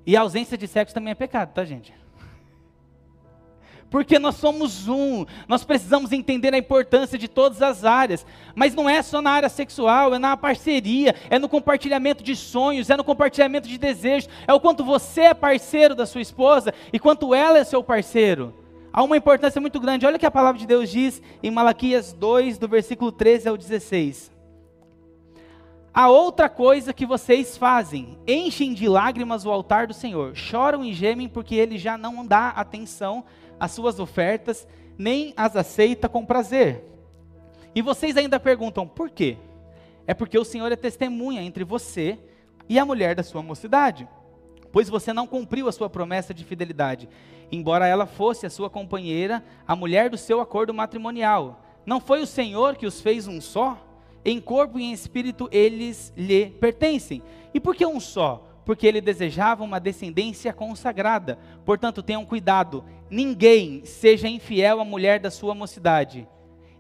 E 0.06 0.16
a 0.16 0.22
ausência 0.22 0.58
de 0.58 0.68
sexo 0.68 0.94
também 0.94 1.12
é 1.12 1.16
pecado, 1.16 1.54
tá, 1.54 1.64
gente? 1.66 1.94
Porque 3.90 4.20
nós 4.20 4.36
somos 4.36 4.88
um, 4.88 5.26
nós 5.48 5.64
precisamos 5.64 6.12
entender 6.12 6.54
a 6.54 6.58
importância 6.58 7.18
de 7.18 7.28
todas 7.28 7.62
as 7.62 7.86
áreas, 7.86 8.26
mas 8.54 8.74
não 8.74 8.90
é 8.90 9.02
só 9.02 9.22
na 9.22 9.32
área 9.32 9.50
sexual, 9.50 10.14
é 10.14 10.20
na 10.20 10.36
parceria, 10.36 11.16
é 11.30 11.40
no 11.40 11.48
compartilhamento 11.48 12.24
de 12.24 12.36
sonhos, 12.36 12.90
é 12.90 12.98
no 12.98 13.04
compartilhamento 13.04 13.68
de 13.68 13.78
desejos, 13.78 14.30
é 14.48 14.54
o 14.54 14.60
quanto 14.60 14.84
você 14.84 15.22
é 15.22 15.34
parceiro 15.34 15.96
da 15.96 16.06
sua 16.06 16.22
esposa 16.22 16.74
e 16.92 17.00
quanto 17.00 17.34
ela 17.34 17.58
é 17.58 17.64
seu 17.64 17.84
parceiro. 17.84 18.54
Há 18.92 19.04
uma 19.04 19.18
importância 19.18 19.60
muito 19.60 19.80
grande, 19.80 20.06
olha 20.06 20.16
o 20.16 20.20
que 20.20 20.26
a 20.26 20.32
palavra 20.32 20.60
de 20.60 20.66
Deus 20.66 20.90
diz 20.90 21.22
em 21.44 21.52
Malaquias 21.52 22.14
2, 22.14 22.58
do 22.58 22.68
versículo 22.68 23.12
13 23.12 23.50
ao 23.50 23.58
16. 23.58 24.36
Há 25.94 26.10
outra 26.10 26.50
coisa 26.50 26.94
que 26.94 27.06
vocês 27.06 27.58
fazem: 27.58 28.18
enchem 28.28 28.74
de 28.74 28.86
lágrimas 28.90 29.46
o 29.46 29.50
altar 29.50 29.88
do 29.88 29.94
Senhor, 29.94 30.36
choram 30.36 30.84
e 30.84 30.94
gemem 30.94 31.30
porque 31.30 31.56
ele 31.56 31.78
já 31.78 31.98
não 31.98 32.26
dá 32.26 32.50
atenção 32.50 33.24
as 33.60 33.72
suas 33.72 34.00
ofertas, 34.00 34.68
nem 34.98 35.34
as 35.36 35.56
aceita 35.56 36.08
com 36.08 36.26
prazer. 36.26 36.84
E 37.74 37.82
vocês 37.82 38.16
ainda 38.16 38.40
perguntam, 38.40 38.88
por 38.88 39.10
quê? 39.10 39.38
É 40.08 40.14
porque 40.14 40.38
o 40.38 40.46
Senhor 40.46 40.72
é 40.72 40.76
testemunha 40.76 41.42
entre 41.42 41.64
você 41.64 42.18
e 42.70 42.80
a 42.80 42.86
mulher 42.86 43.16
da 43.16 43.24
sua 43.24 43.42
mocidade, 43.42 44.08
pois 44.72 44.90
você 44.90 45.12
não 45.12 45.28
cumpriu 45.28 45.68
a 45.68 45.72
sua 45.72 45.90
promessa 45.90 46.34
de 46.34 46.44
fidelidade, 46.44 47.10
embora 47.52 47.88
ela 47.88 48.06
fosse 48.06 48.46
a 48.46 48.50
sua 48.50 48.70
companheira, 48.70 49.44
a 49.68 49.76
mulher 49.76 50.10
do 50.10 50.18
seu 50.18 50.40
acordo 50.40 50.74
matrimonial. 50.74 51.62
Não 51.86 52.00
foi 52.00 52.22
o 52.22 52.28
Senhor 52.28 52.76
que 52.76 52.86
os 52.86 53.02
fez 53.02 53.28
um 53.28 53.42
só? 53.42 53.82
Em 54.24 54.40
corpo 54.40 54.80
e 54.80 54.84
em 54.84 54.92
espírito 54.92 55.48
eles 55.52 56.14
lhe 56.16 56.50
pertencem. 56.50 57.22
E 57.54 57.60
por 57.60 57.76
que 57.76 57.86
um 57.86 58.00
só? 58.00 58.46
porque 58.66 58.88
ele 58.88 59.00
desejava 59.00 59.64
uma 59.64 59.80
descendência 59.80 60.52
consagrada. 60.52 61.38
Portanto, 61.64 62.02
tenham 62.02 62.26
cuidado, 62.26 62.84
ninguém 63.10 63.86
seja 63.86 64.28
infiel 64.28 64.80
à 64.80 64.86
mulher 64.86 65.20
da 65.20 65.32
sua 65.32 65.54
mocidade. 65.54 66.28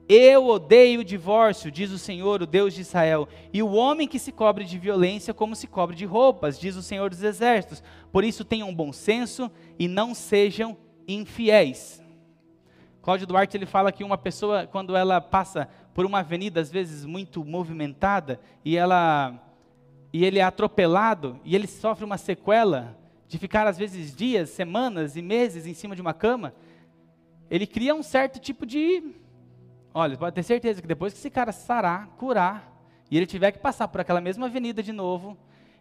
Eu 0.07 0.45
odeio 0.47 1.01
o 1.01 1.03
divórcio, 1.03 1.71
diz 1.71 1.91
o 1.91 1.97
Senhor, 1.97 2.41
o 2.41 2.45
Deus 2.45 2.75
de 2.75 2.81
Israel, 2.81 3.27
e 3.51 3.63
o 3.63 3.71
homem 3.71 4.07
que 4.07 4.19
se 4.19 4.31
cobre 4.31 4.63
de 4.63 4.77
violência 4.77 5.33
como 5.33 5.55
se 5.55 5.65
cobre 5.65 5.95
de 5.95 6.05
roupas, 6.05 6.59
diz 6.59 6.75
o 6.75 6.83
Senhor 6.83 7.09
dos 7.09 7.23
Exércitos. 7.23 7.81
Por 8.11 8.23
isso 8.23 8.45
tenham 8.45 8.73
bom 8.73 8.93
senso 8.93 9.49
e 9.79 9.88
não 9.88 10.13
sejam 10.13 10.77
infiéis. 11.07 12.03
Cláudio 13.01 13.25
Duarte 13.27 13.57
ele 13.57 13.65
fala 13.65 13.91
que 13.91 14.03
uma 14.03 14.17
pessoa, 14.17 14.67
quando 14.67 14.95
ela 14.95 15.19
passa 15.19 15.67
por 15.93 16.05
uma 16.05 16.19
avenida, 16.19 16.59
às 16.59 16.71
vezes 16.71 17.05
muito 17.05 17.43
movimentada, 17.43 18.39
e 18.63 18.77
ela 18.77 19.41
e 20.13 20.23
ele 20.23 20.39
é 20.39 20.43
atropelado 20.43 21.38
e 21.43 21.55
ele 21.55 21.67
sofre 21.67 22.05
uma 22.05 22.17
sequela 22.17 22.97
de 23.27 23.38
ficar 23.38 23.67
às 23.67 23.77
vezes 23.77 24.15
dias, 24.15 24.49
semanas 24.49 25.15
e 25.15 25.21
meses 25.21 25.65
em 25.65 25.73
cima 25.73 25.95
de 25.95 26.01
uma 26.01 26.13
cama, 26.13 26.53
ele 27.49 27.65
cria 27.65 27.93
um 27.95 28.03
certo 28.03 28.39
tipo 28.39 28.65
de. 28.65 29.03
Olha, 29.93 30.17
pode 30.17 30.35
ter 30.35 30.43
certeza 30.43 30.81
que 30.81 30.88
depois 30.88 31.13
que 31.13 31.19
esse 31.19 31.29
cara 31.29 31.51
sarar, 31.51 32.07
curar, 32.17 32.71
e 33.09 33.17
ele 33.17 33.25
tiver 33.25 33.51
que 33.51 33.59
passar 33.59 33.88
por 33.88 34.01
aquela 34.01 34.19
mesma 34.19 34.47
avenida 34.47 34.83
de 34.83 34.91
novo, 34.91 35.38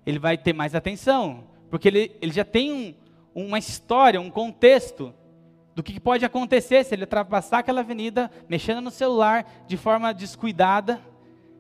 ele 0.07 0.19
vai 0.19 0.37
ter 0.37 0.53
mais 0.53 0.75
atenção, 0.75 1.45
porque 1.71 1.89
ele, 1.89 2.17
ele 2.21 2.33
já 2.33 2.45
tem 2.45 2.97
um, 3.35 3.47
uma 3.47 3.59
história, 3.59 4.21
um 4.21 4.31
contexto 4.31 5.13
do 5.75 5.83
que 5.83 5.99
pode 5.99 6.25
acontecer 6.25 6.85
se 6.85 6.95
ele 6.95 7.03
ultrapassar 7.03 7.59
aquela 7.59 7.81
avenida, 7.81 8.31
mexendo 8.49 8.81
no 8.81 8.91
celular 8.91 9.65
de 9.67 9.77
forma 9.77 10.15
descuidada 10.15 11.01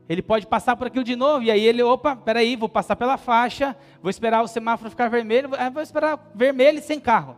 ele 0.09 0.23
pode 0.23 0.47
passar 0.47 0.77
por 0.77 0.87
aquilo 0.87 1.05
de 1.05 1.17
novo, 1.17 1.45
e 1.45 1.51
aí 1.51 1.65
ele, 1.65 1.83
opa, 1.83 2.15
peraí, 2.15 2.57
vou 2.57 2.69
passar 2.69 2.95
pela 2.95 3.17
faixa, 3.17 3.77
vou 4.03 4.11
esperar 4.11 4.43
o 4.43 4.49
semáforo 4.49 4.91
ficar 4.91 5.09
vermelho, 5.09 5.51
vou 5.73 5.83
esperar 5.83 6.31
vermelho 6.35 6.79
e 6.79 6.83
sem 6.83 7.01
carro. 7.01 7.37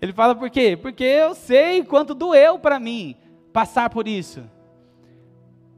Ele 0.00 0.12
fala 0.12 0.34
por 0.34 0.48
quê? 0.48 0.76
Porque 0.80 1.04
eu 1.04 1.34
sei 1.34 1.82
quanto 1.82 2.14
doeu 2.14 2.58
para 2.58 2.78
mim 2.78 3.16
passar 3.52 3.90
por 3.90 4.06
isso. 4.06 4.48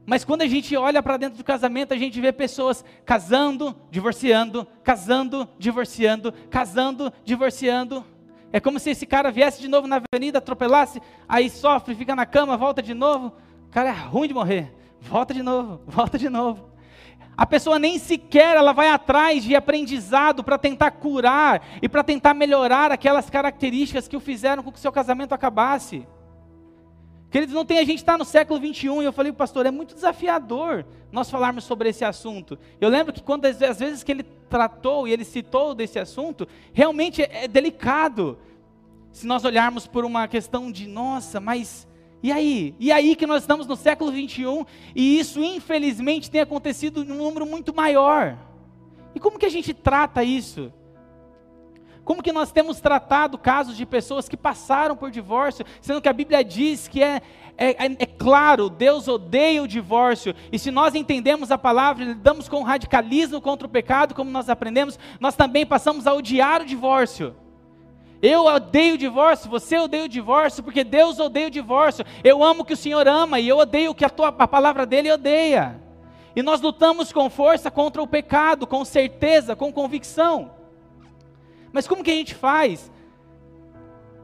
Mas 0.05 0.23
quando 0.23 0.41
a 0.41 0.47
gente 0.47 0.75
olha 0.75 1.01
para 1.01 1.17
dentro 1.17 1.37
do 1.37 1.43
casamento, 1.43 1.93
a 1.93 1.97
gente 1.97 2.19
vê 2.19 2.31
pessoas 2.31 2.83
casando, 3.05 3.75
divorciando, 3.89 4.67
casando, 4.83 5.47
divorciando, 5.57 6.33
casando, 6.49 7.13
divorciando. 7.23 8.05
É 8.51 8.59
como 8.59 8.79
se 8.79 8.89
esse 8.91 9.05
cara 9.05 9.31
viesse 9.31 9.61
de 9.61 9.67
novo 9.67 9.87
na 9.87 10.01
avenida, 10.11 10.39
atropelasse, 10.39 11.01
aí 11.27 11.49
sofre, 11.49 11.95
fica 11.95 12.15
na 12.15 12.25
cama, 12.25 12.57
volta 12.57 12.81
de 12.81 12.93
novo. 12.93 13.33
O 13.67 13.71
cara 13.71 13.89
é 13.89 13.93
ruim 13.93 14.27
de 14.27 14.33
morrer. 14.33 14.73
Volta 15.01 15.33
de 15.33 15.43
novo, 15.43 15.81
volta 15.85 16.17
de 16.17 16.29
novo. 16.29 16.69
A 17.35 17.45
pessoa 17.45 17.79
nem 17.79 17.97
sequer 17.97 18.55
ela 18.55 18.71
vai 18.71 18.89
atrás 18.89 19.43
de 19.43 19.55
aprendizado 19.55 20.43
para 20.43 20.57
tentar 20.57 20.91
curar 20.91 21.65
e 21.81 21.89
para 21.89 22.03
tentar 22.03 22.33
melhorar 22.33 22.91
aquelas 22.91 23.29
características 23.29 24.07
que 24.07 24.15
o 24.15 24.19
fizeram 24.19 24.61
com 24.61 24.71
que 24.71 24.77
o 24.77 24.81
seu 24.81 24.91
casamento 24.91 25.33
acabasse. 25.33 26.07
Queridos, 27.31 27.55
não 27.55 27.65
tem 27.65 27.79
a 27.79 27.83
gente 27.83 27.99
estar 27.99 28.13
tá 28.13 28.17
no 28.17 28.25
século 28.25 28.59
21 28.59 29.01
e 29.01 29.05
eu 29.05 29.13
falei, 29.13 29.31
pastor, 29.31 29.65
é 29.65 29.71
muito 29.71 29.95
desafiador 29.95 30.85
nós 31.11 31.31
falarmos 31.31 31.63
sobre 31.63 31.89
esse 31.89 32.03
assunto. 32.03 32.59
Eu 32.79 32.89
lembro 32.89 33.13
que 33.13 33.23
quando 33.23 33.45
às 33.45 33.57
vezes 33.57 34.03
que 34.03 34.11
ele 34.11 34.23
tratou 34.49 35.07
e 35.07 35.11
ele 35.11 35.23
citou 35.23 35.73
desse 35.73 35.97
assunto, 35.97 36.47
realmente 36.73 37.21
é, 37.21 37.45
é 37.45 37.47
delicado. 37.47 38.37
Se 39.11 39.25
nós 39.25 39.45
olharmos 39.45 39.87
por 39.87 40.05
uma 40.05 40.27
questão 40.27 40.71
de, 40.71 40.87
nossa, 40.87 41.39
mas 41.39 41.87
e 42.23 42.31
aí? 42.31 42.75
E 42.79 42.91
aí 42.91 43.15
que 43.15 43.25
nós 43.25 43.43
estamos 43.43 43.65
no 43.65 43.75
século 43.75 44.11
21 44.11 44.65
e 44.95 45.19
isso 45.19 45.43
infelizmente 45.43 46.29
tem 46.29 46.41
acontecido 46.41 47.03
em 47.03 47.11
um 47.11 47.17
número 47.17 47.45
muito 47.45 47.73
maior. 47.73 48.37
E 49.15 49.19
como 49.19 49.39
que 49.39 49.45
a 49.45 49.49
gente 49.49 49.73
trata 49.73 50.23
isso? 50.23 50.71
Como 52.03 52.23
que 52.23 52.31
nós 52.31 52.51
temos 52.51 52.79
tratado 52.79 53.37
casos 53.37 53.77
de 53.77 53.85
pessoas 53.85 54.27
que 54.27 54.35
passaram 54.35 54.95
por 54.95 55.11
divórcio, 55.11 55.65
sendo 55.79 56.01
que 56.01 56.09
a 56.09 56.13
Bíblia 56.13 56.43
diz 56.43 56.87
que 56.87 57.03
é, 57.03 57.21
é, 57.57 57.85
é, 57.85 57.95
é 57.99 58.05
claro, 58.05 58.69
Deus 58.69 59.07
odeia 59.07 59.61
o 59.61 59.67
divórcio, 59.67 60.33
e 60.51 60.57
se 60.57 60.71
nós 60.71 60.95
entendemos 60.95 61.51
a 61.51 61.57
palavra, 61.57 62.03
lidamos 62.03 62.49
com 62.49 62.63
radicalismo 62.63 63.39
contra 63.39 63.67
o 63.67 63.69
pecado, 63.69 64.15
como 64.15 64.31
nós 64.31 64.49
aprendemos, 64.49 64.97
nós 65.19 65.35
também 65.35 65.65
passamos 65.65 66.07
a 66.07 66.13
odiar 66.13 66.61
o 66.61 66.65
divórcio. 66.65 67.35
Eu 68.21 68.45
odeio 68.45 68.93
o 68.93 68.97
divórcio, 68.97 69.49
você 69.49 69.79
odeia 69.79 70.05
o 70.05 70.09
divórcio, 70.09 70.63
porque 70.63 70.83
Deus 70.83 71.19
odeia 71.19 71.47
o 71.47 71.51
divórcio. 71.51 72.05
Eu 72.23 72.43
amo 72.43 72.61
o 72.61 72.65
que 72.65 72.73
o 72.73 72.77
Senhor 72.77 73.07
ama 73.07 73.39
e 73.39 73.47
eu 73.47 73.57
odeio 73.57 73.91
o 73.91 73.95
que 73.95 74.05
a, 74.05 74.09
tua, 74.09 74.27
a 74.27 74.47
palavra 74.47 74.85
dele 74.85 75.11
odeia. 75.11 75.81
E 76.35 76.43
nós 76.43 76.61
lutamos 76.61 77.11
com 77.11 77.29
força 77.29 77.71
contra 77.71 78.01
o 78.01 78.07
pecado, 78.07 78.67
com 78.67 78.85
certeza, 78.85 79.55
com 79.55 79.73
convicção. 79.73 80.51
Mas 81.73 81.87
como 81.87 82.03
que 82.03 82.11
a 82.11 82.15
gente 82.15 82.35
faz? 82.35 82.91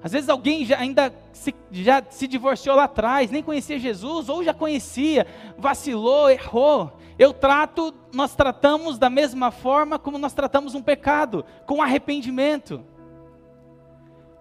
Às 0.03 0.11
vezes 0.11 0.29
alguém 0.29 0.63
já, 0.63 0.77
ainda 0.77 1.11
se, 1.33 1.53
já 1.71 2.03
se 2.07 2.27
divorciou 2.27 2.75
lá 2.75 2.83
atrás, 2.83 3.31
nem 3.31 3.41
conhecia 3.41 3.79
Jesus, 3.79 4.29
ou 4.29 4.43
já 4.43 4.53
conhecia, 4.53 5.25
vacilou, 5.57 6.29
errou. 6.29 6.93
Eu 7.17 7.33
trato, 7.33 7.93
nós 8.13 8.35
tratamos 8.35 8.99
da 8.99 9.09
mesma 9.09 9.49
forma 9.49 9.97
como 9.97 10.19
nós 10.19 10.33
tratamos 10.33 10.75
um 10.75 10.83
pecado, 10.83 11.43
com 11.65 11.81
arrependimento. 11.81 12.85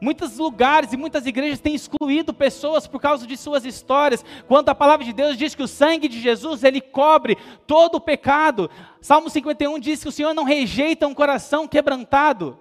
Muitos 0.00 0.36
lugares 0.36 0.92
e 0.92 0.96
muitas 0.96 1.26
igrejas 1.26 1.60
têm 1.60 1.74
excluído 1.74 2.34
pessoas 2.34 2.86
por 2.86 3.00
causa 3.00 3.26
de 3.26 3.36
suas 3.36 3.64
histórias, 3.64 4.24
quando 4.46 4.68
a 4.68 4.74
palavra 4.74 5.04
de 5.04 5.12
Deus 5.12 5.36
diz 5.36 5.54
que 5.54 5.62
o 5.62 5.68
sangue 5.68 6.08
de 6.08 6.20
Jesus, 6.20 6.62
ele 6.62 6.80
cobre 6.80 7.36
todo 7.66 7.96
o 7.96 8.00
pecado. 8.00 8.70
Salmo 9.00 9.30
51 9.30 9.78
diz 9.78 10.02
que 10.02 10.08
o 10.08 10.12
Senhor 10.12 10.34
não 10.34 10.44
rejeita 10.44 11.06
um 11.06 11.14
coração 11.14 11.66
quebrantado. 11.66 12.58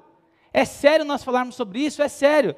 É 0.54 0.64
sério 0.64 1.04
nós 1.04 1.24
falarmos 1.24 1.56
sobre 1.56 1.80
isso? 1.80 2.02
É 2.02 2.08
sério. 2.08 2.56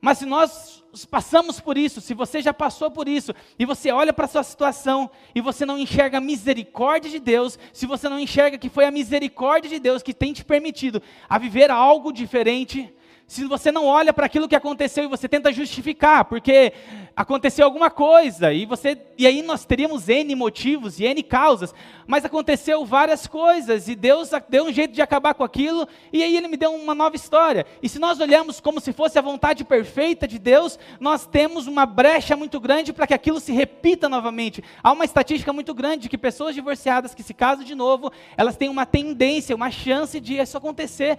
Mas 0.00 0.18
se 0.18 0.26
nós 0.26 0.84
passamos 1.10 1.60
por 1.60 1.76
isso, 1.76 2.00
se 2.00 2.14
você 2.14 2.40
já 2.40 2.54
passou 2.54 2.90
por 2.90 3.08
isso, 3.08 3.34
e 3.58 3.66
você 3.66 3.90
olha 3.90 4.12
para 4.12 4.24
a 4.24 4.28
sua 4.28 4.42
situação 4.42 5.10
e 5.34 5.40
você 5.40 5.66
não 5.66 5.78
enxerga 5.78 6.18
a 6.18 6.20
misericórdia 6.20 7.10
de 7.10 7.18
Deus, 7.18 7.58
se 7.72 7.84
você 7.84 8.08
não 8.08 8.18
enxerga 8.18 8.56
que 8.56 8.68
foi 8.68 8.84
a 8.84 8.90
misericórdia 8.90 9.68
de 9.68 9.78
Deus 9.78 10.02
que 10.02 10.14
tem 10.14 10.32
te 10.32 10.44
permitido 10.44 11.02
a 11.28 11.36
viver 11.36 11.70
algo 11.70 12.12
diferente, 12.12 12.92
se 13.28 13.44
você 13.44 13.70
não 13.70 13.84
olha 13.84 14.10
para 14.10 14.24
aquilo 14.24 14.48
que 14.48 14.56
aconteceu 14.56 15.04
e 15.04 15.06
você 15.06 15.28
tenta 15.28 15.52
justificar, 15.52 16.24
porque 16.24 16.72
aconteceu 17.14 17.66
alguma 17.66 17.90
coisa, 17.90 18.54
e 18.54 18.64
você 18.64 18.98
e 19.18 19.26
aí 19.26 19.42
nós 19.42 19.66
teríamos 19.66 20.08
N 20.08 20.34
motivos 20.34 20.98
e 20.98 21.04
N 21.04 21.22
causas, 21.22 21.74
mas 22.06 22.24
aconteceu 22.24 22.86
várias 22.86 23.26
coisas, 23.26 23.86
e 23.86 23.94
Deus 23.94 24.30
deu 24.48 24.64
um 24.64 24.72
jeito 24.72 24.94
de 24.94 25.02
acabar 25.02 25.34
com 25.34 25.44
aquilo, 25.44 25.86
e 26.10 26.22
aí 26.22 26.38
ele 26.38 26.48
me 26.48 26.56
deu 26.56 26.74
uma 26.74 26.94
nova 26.94 27.16
história. 27.16 27.66
E 27.82 27.88
se 27.88 27.98
nós 27.98 28.18
olhamos 28.18 28.60
como 28.60 28.80
se 28.80 28.94
fosse 28.94 29.18
a 29.18 29.22
vontade 29.22 29.62
perfeita 29.62 30.26
de 30.26 30.38
Deus, 30.38 30.78
nós 30.98 31.26
temos 31.26 31.66
uma 31.66 31.84
brecha 31.84 32.34
muito 32.34 32.58
grande 32.58 32.94
para 32.94 33.06
que 33.06 33.12
aquilo 33.12 33.40
se 33.40 33.52
repita 33.52 34.08
novamente. 34.08 34.64
Há 34.82 34.90
uma 34.90 35.04
estatística 35.04 35.52
muito 35.52 35.74
grande 35.74 36.04
de 36.04 36.08
que 36.08 36.16
pessoas 36.16 36.54
divorciadas 36.54 37.14
que 37.14 37.22
se 37.22 37.34
casam 37.34 37.62
de 37.62 37.74
novo, 37.74 38.10
elas 38.38 38.56
têm 38.56 38.70
uma 38.70 38.86
tendência, 38.86 39.54
uma 39.54 39.70
chance 39.70 40.18
de 40.18 40.38
isso 40.40 40.56
acontecer 40.56 41.18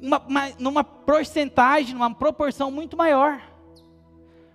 uma, 0.00 0.18
uma, 0.18 0.52
numa 0.58 0.84
porcentagem, 0.84 1.94
numa 1.94 2.14
proporção 2.14 2.70
muito 2.70 2.96
maior. 2.96 3.40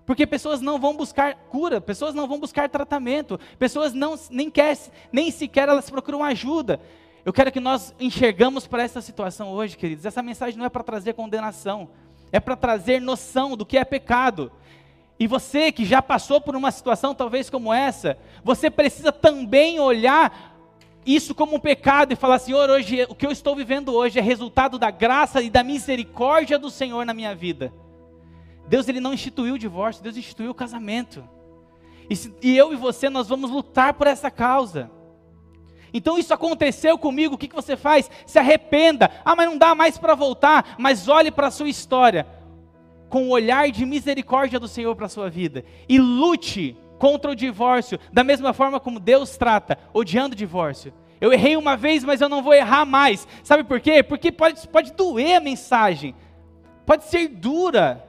Porque 0.05 0.27
pessoas 0.27 0.61
não 0.61 0.79
vão 0.79 0.95
buscar 0.95 1.35
cura, 1.49 1.79
pessoas 1.79 2.13
não 2.13 2.27
vão 2.27 2.39
buscar 2.39 2.67
tratamento, 2.69 3.39
pessoas 3.57 3.93
não 3.93 4.19
nem, 4.29 4.49
quer, 4.49 4.77
nem 5.11 5.31
sequer 5.31 5.69
elas 5.69 5.89
procuram 5.89 6.23
ajuda. 6.23 6.81
Eu 7.23 7.31
quero 7.31 7.51
que 7.51 7.59
nós 7.59 7.93
enxergamos 7.99 8.65
para 8.65 8.83
essa 8.83 8.99
situação 8.99 9.49
hoje, 9.51 9.77
queridos. 9.77 10.05
Essa 10.05 10.23
mensagem 10.23 10.57
não 10.57 10.65
é 10.65 10.69
para 10.69 10.83
trazer 10.83 11.13
condenação, 11.13 11.89
é 12.31 12.39
para 12.39 12.55
trazer 12.55 12.99
noção 12.99 13.55
do 13.55 13.65
que 13.65 13.77
é 13.77 13.85
pecado. 13.85 14.51
E 15.19 15.27
você 15.27 15.71
que 15.71 15.85
já 15.85 16.01
passou 16.01 16.41
por 16.41 16.55
uma 16.55 16.71
situação 16.71 17.13
talvez 17.13 17.47
como 17.47 17.71
essa, 17.71 18.17
você 18.43 18.71
precisa 18.71 19.11
também 19.11 19.79
olhar 19.79 20.50
isso 21.05 21.33
como 21.33 21.55
um 21.55 21.59
pecado 21.59 22.13
e 22.13 22.15
falar, 22.15 22.39
Senhor, 22.39 22.69
hoje 22.69 23.05
o 23.09 23.15
que 23.15 23.25
eu 23.25 23.31
estou 23.31 23.55
vivendo 23.55 23.93
hoje 23.93 24.19
é 24.19 24.21
resultado 24.21 24.77
da 24.77 24.91
graça 24.91 25.41
e 25.41 25.49
da 25.49 25.63
misericórdia 25.63 26.59
do 26.59 26.69
Senhor 26.69 27.05
na 27.05 27.13
minha 27.13 27.33
vida. 27.33 27.73
Deus 28.67 28.87
ele 28.87 28.99
não 28.99 29.13
instituiu 29.13 29.55
o 29.55 29.59
divórcio, 29.59 30.03
Deus 30.03 30.15
instituiu 30.15 30.51
o 30.51 30.55
casamento. 30.55 31.27
E, 32.09 32.15
se, 32.15 32.33
e 32.41 32.55
eu 32.55 32.71
e 32.71 32.75
você 32.75 33.09
nós 33.09 33.27
vamos 33.27 33.49
lutar 33.49 33.93
por 33.93 34.07
essa 34.07 34.29
causa. 34.29 34.91
Então 35.93 36.17
isso 36.17 36.33
aconteceu 36.33 36.97
comigo, 36.97 37.35
o 37.35 37.37
que, 37.37 37.47
que 37.47 37.55
você 37.55 37.75
faz? 37.75 38.09
Se 38.25 38.39
arrependa. 38.39 39.09
Ah, 39.25 39.35
mas 39.35 39.49
não 39.49 39.57
dá 39.57 39.75
mais 39.75 39.97
para 39.97 40.15
voltar. 40.15 40.75
Mas 40.77 41.07
olhe 41.07 41.31
para 41.31 41.47
a 41.47 41.51
sua 41.51 41.69
história 41.69 42.27
com 43.09 43.27
o 43.27 43.31
olhar 43.31 43.69
de 43.71 43.85
misericórdia 43.85 44.59
do 44.59 44.67
Senhor 44.67 44.95
para 44.95 45.07
a 45.07 45.09
sua 45.09 45.29
vida. 45.29 45.65
E 45.89 45.99
lute 45.99 46.77
contra 47.01 47.31
o 47.31 47.35
divórcio, 47.35 47.97
da 48.13 48.23
mesma 48.23 48.53
forma 48.53 48.79
como 48.79 48.99
Deus 48.99 49.35
trata, 49.35 49.75
odiando 49.91 50.35
o 50.35 50.37
divórcio. 50.37 50.93
Eu 51.19 51.33
errei 51.33 51.57
uma 51.57 51.75
vez, 51.75 52.03
mas 52.03 52.21
eu 52.21 52.29
não 52.29 52.43
vou 52.43 52.53
errar 52.53 52.85
mais. 52.85 53.27
Sabe 53.43 53.63
por 53.63 53.79
quê? 53.79 54.03
Porque 54.03 54.31
pode, 54.31 54.67
pode 54.67 54.93
doer 54.93 55.37
a 55.37 55.39
mensagem, 55.39 56.13
pode 56.85 57.05
ser 57.05 57.27
dura, 57.27 58.07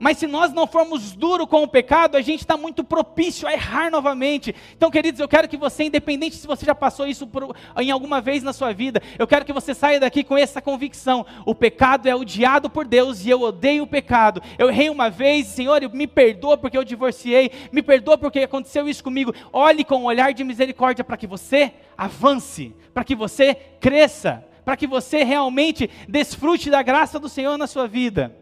mas 0.00 0.16
se 0.16 0.26
nós 0.26 0.50
não 0.50 0.66
formos 0.66 1.12
duro 1.12 1.46
com 1.46 1.62
o 1.62 1.68
pecado, 1.68 2.16
a 2.16 2.22
gente 2.22 2.40
está 2.40 2.56
muito 2.56 2.82
propício 2.82 3.46
a 3.46 3.52
errar 3.52 3.90
novamente. 3.90 4.54
Então, 4.74 4.90
queridos, 4.90 5.20
eu 5.20 5.28
quero 5.28 5.46
que 5.46 5.58
você, 5.58 5.84
independente 5.84 6.36
se 6.36 6.46
você 6.46 6.64
já 6.64 6.74
passou 6.74 7.06
isso 7.06 7.26
por, 7.26 7.54
em 7.78 7.90
alguma 7.90 8.18
vez 8.18 8.42
na 8.42 8.54
sua 8.54 8.72
vida, 8.72 9.02
eu 9.18 9.26
quero 9.26 9.44
que 9.44 9.52
você 9.52 9.74
saia 9.74 10.00
daqui 10.00 10.24
com 10.24 10.38
essa 10.38 10.62
convicção: 10.62 11.26
o 11.44 11.54
pecado 11.54 12.08
é 12.08 12.16
odiado 12.16 12.70
por 12.70 12.86
Deus 12.86 13.26
e 13.26 13.28
eu 13.28 13.42
odeio 13.42 13.82
o 13.82 13.86
pecado. 13.86 14.42
Eu 14.58 14.70
errei 14.70 14.88
uma 14.88 15.10
vez, 15.10 15.48
Senhor, 15.48 15.82
me 15.92 16.06
perdoa 16.06 16.56
porque 16.56 16.78
eu 16.78 16.84
divorciei, 16.84 17.50
me 17.70 17.82
perdoa 17.82 18.16
porque 18.16 18.38
aconteceu 18.38 18.88
isso 18.88 19.04
comigo. 19.04 19.34
Olhe 19.52 19.84
com 19.84 19.96
um 19.96 20.04
olhar 20.04 20.32
de 20.32 20.42
misericórdia 20.42 21.04
para 21.04 21.18
que 21.18 21.26
você 21.26 21.74
avance, 21.98 22.74
para 22.94 23.04
que 23.04 23.14
você 23.14 23.54
cresça, 23.54 24.42
para 24.64 24.78
que 24.78 24.86
você 24.86 25.24
realmente 25.24 25.90
desfrute 26.08 26.70
da 26.70 26.80
graça 26.80 27.18
do 27.18 27.28
Senhor 27.28 27.58
na 27.58 27.66
sua 27.66 27.86
vida. 27.86 28.39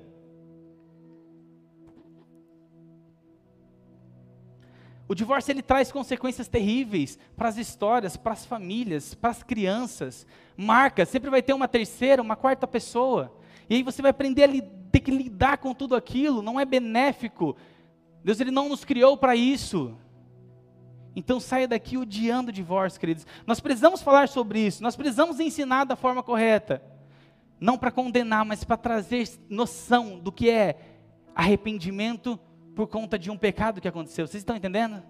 O 5.09 5.15
divórcio 5.15 5.51
ele 5.51 5.63
traz 5.63 5.91
consequências 5.91 6.49
terríveis 6.49 7.19
para 7.35 7.49
as 7.49 7.57
histórias, 7.57 8.15
para 8.15 8.35
as 8.35 8.45
famílias, 8.45 9.15
para 9.15 9.31
as 9.31 9.43
crianças. 9.43 10.27
Marca, 10.55 11.07
sempre 11.07 11.31
vai 11.31 11.41
ter 11.41 11.55
uma 11.55 11.67
terceira, 11.67 12.21
uma 12.21 12.37
quarta 12.37 12.67
pessoa. 12.67 13.35
E 13.71 13.77
aí 13.77 13.83
você 13.83 14.03
vai 14.03 14.11
aprender 14.11 14.45
a 14.45 14.49
ter 14.91 15.01
que 15.01 15.11
lidar 15.11 15.59
com 15.59 15.73
tudo 15.73 15.97
aquilo, 15.97 16.43
não 16.43 16.61
é 16.61 16.65
benéfico. 16.67 17.57
Deus 18.23 18.39
ele 18.39 18.51
não 18.51 18.69
nos 18.69 18.85
criou 18.85 19.17
para 19.17 19.35
isso. 19.35 19.97
Então 21.17 21.41
saia 21.41 21.67
daqui 21.67 21.97
odiando 21.97 22.51
o 22.51 22.53
divórcio, 22.53 23.01
queridos. 23.01 23.27
Nós 23.47 23.61
precisamos 23.61 24.03
falar 24.03 24.29
sobre 24.29 24.61
isso, 24.61 24.83
nós 24.83 24.95
precisamos 24.95 25.41
ensinar 25.41 25.85
da 25.85 25.97
forma 25.97 26.23
correta. 26.23 26.83
Não 27.59 27.79
para 27.79 27.91
condenar, 27.91 28.45
mas 28.45 28.63
para 28.63 28.77
trazer 28.77 29.27
noção 29.49 30.19
do 30.19 30.31
que 30.31 30.51
é 30.51 30.79
arrependimento 31.35 32.39
por 32.79 32.87
conta 32.87 33.19
de 33.19 33.29
um 33.29 33.37
pecado 33.37 33.81
que 33.81 33.89
aconteceu. 33.89 34.25
Vocês 34.25 34.41
estão 34.41 34.55
entendendo? 34.55 35.03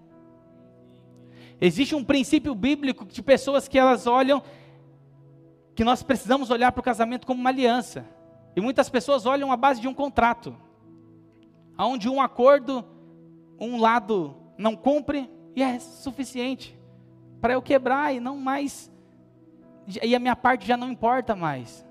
Existe 1.60 1.94
um 1.94 2.02
princípio 2.02 2.54
bíblico 2.54 3.04
de 3.04 3.22
pessoas 3.22 3.68
que 3.68 3.78
elas 3.78 4.06
olham 4.06 4.42
que 5.74 5.84
nós 5.84 6.02
precisamos 6.02 6.48
olhar 6.48 6.72
para 6.72 6.80
o 6.80 6.82
casamento 6.82 7.26
como 7.26 7.38
uma 7.38 7.50
aliança. 7.50 8.06
E 8.56 8.60
muitas 8.62 8.88
pessoas 8.88 9.26
olham 9.26 9.52
a 9.52 9.56
base 9.56 9.82
de 9.82 9.86
um 9.86 9.92
contrato, 9.92 10.56
onde 11.78 12.08
um 12.08 12.22
acordo, 12.22 12.82
um 13.60 13.78
lado 13.78 14.34
não 14.56 14.74
cumpre 14.74 15.30
e 15.54 15.62
é 15.62 15.78
suficiente 15.78 16.74
para 17.38 17.52
eu 17.52 17.60
quebrar 17.60 18.14
e 18.14 18.18
não 18.18 18.38
mais 18.38 18.90
e 20.02 20.14
a 20.14 20.18
minha 20.18 20.34
parte 20.34 20.66
já 20.66 20.76
não 20.76 20.90
importa 20.90 21.36
mais. 21.36 21.86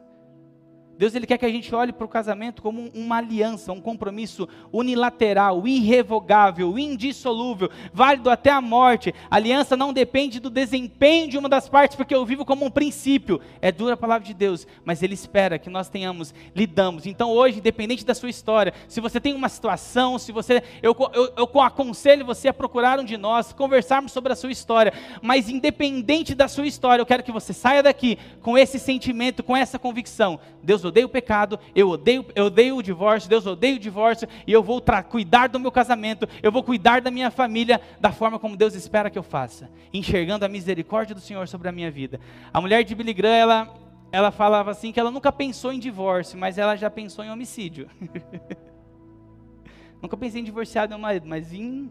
Deus 0.97 1.13
ele 1.13 1.27
quer 1.27 1.37
que 1.37 1.45
a 1.45 1.51
gente 1.51 1.73
olhe 1.75 1.93
para 1.93 2.05
o 2.05 2.09
casamento 2.09 2.61
como 2.61 2.89
uma 2.93 3.17
aliança, 3.17 3.71
um 3.71 3.79
compromisso 3.79 4.49
unilateral, 4.73 5.67
irrevogável, 5.67 6.77
indissolúvel, 6.77 7.69
válido 7.93 8.31
até 8.31 8.49
a 8.49 8.59
morte. 8.59 9.13
A 9.29 9.35
aliança 9.35 9.77
não 9.77 9.93
depende 9.93 10.39
do 10.39 10.49
desempenho 10.49 11.29
de 11.29 11.37
uma 11.37 11.47
das 11.47 11.69
partes, 11.69 11.95
porque 11.95 12.15
eu 12.15 12.25
vivo 12.25 12.43
como 12.43 12.65
um 12.65 12.71
princípio. 12.71 13.39
É 13.61 13.71
dura 13.71 13.93
a 13.93 13.97
palavra 13.97 14.25
de 14.25 14.33
Deus, 14.33 14.65
mas 14.83 15.03
Ele 15.03 15.13
espera 15.13 15.59
que 15.59 15.69
nós 15.69 15.87
tenhamos, 15.87 16.33
lidamos. 16.55 17.05
Então 17.05 17.31
hoje, 17.31 17.59
independente 17.59 18.03
da 18.03 18.15
sua 18.15 18.29
história, 18.29 18.73
se 18.87 18.99
você 18.99 19.19
tem 19.19 19.35
uma 19.35 19.49
situação, 19.49 20.17
se 20.17 20.31
você, 20.31 20.63
eu, 20.81 20.95
eu, 21.13 21.33
eu 21.37 21.61
aconselho 21.61 22.25
você 22.25 22.47
a 22.47 22.53
procurar 22.53 22.99
um 22.99 23.03
de 23.03 23.17
nós, 23.17 23.53
conversarmos 23.53 24.11
sobre 24.11 24.33
a 24.33 24.35
sua 24.35 24.51
história. 24.51 24.91
Mas 25.21 25.47
independente 25.47 26.33
da 26.33 26.47
sua 26.47 26.65
história, 26.65 27.01
eu 27.01 27.05
quero 27.05 27.21
que 27.21 27.31
você 27.31 27.53
saia 27.53 27.83
daqui 27.83 28.17
com 28.41 28.57
esse 28.57 28.79
sentimento, 28.79 29.43
com 29.43 29.55
essa 29.55 29.77
convicção. 29.77 30.39
Deus 30.63 30.86
odeia 30.87 31.05
o 31.05 31.09
pecado, 31.09 31.59
eu 31.75 31.89
odeio, 31.89 32.25
eu 32.35 32.45
odeio 32.45 32.77
o 32.77 32.83
divórcio, 32.83 33.29
Deus 33.29 33.45
odeia 33.45 33.75
o 33.75 33.79
divórcio, 33.79 34.27
e 34.45 34.51
eu 34.51 34.63
vou 34.63 34.83
cuidar 35.09 35.47
do 35.47 35.59
meu 35.59 35.71
casamento, 35.71 36.27
eu 36.41 36.51
vou 36.51 36.63
cuidar 36.63 37.01
da 37.01 37.11
minha 37.11 37.31
família 37.31 37.79
da 37.99 38.11
forma 38.11 38.39
como 38.39 38.57
Deus 38.57 38.75
espera 38.75 39.09
que 39.09 39.17
eu 39.17 39.23
faça, 39.23 39.69
enxergando 39.93 40.45
a 40.45 40.49
misericórdia 40.49 41.15
do 41.15 41.21
Senhor 41.21 41.47
sobre 41.47 41.69
a 41.69 41.71
minha 41.71 41.91
vida. 41.91 42.19
A 42.53 42.59
mulher 42.59 42.83
de 42.83 42.95
Billy 42.95 43.13
Graham, 43.13 43.35
ela, 43.35 43.73
ela 44.11 44.31
falava 44.31 44.71
assim 44.71 44.91
que 44.91 44.99
ela 44.99 45.11
nunca 45.11 45.31
pensou 45.31 45.71
em 45.71 45.79
divórcio, 45.79 46.37
mas 46.37 46.57
ela 46.57 46.75
já 46.75 46.89
pensou 46.89 47.23
em 47.23 47.29
homicídio. 47.29 47.87
nunca 50.01 50.17
pensei 50.17 50.41
em 50.41 50.43
divorciar 50.43 50.87
do 50.87 50.91
meu 50.91 50.99
marido, 50.99 51.27
mas 51.27 51.53
em 51.53 51.89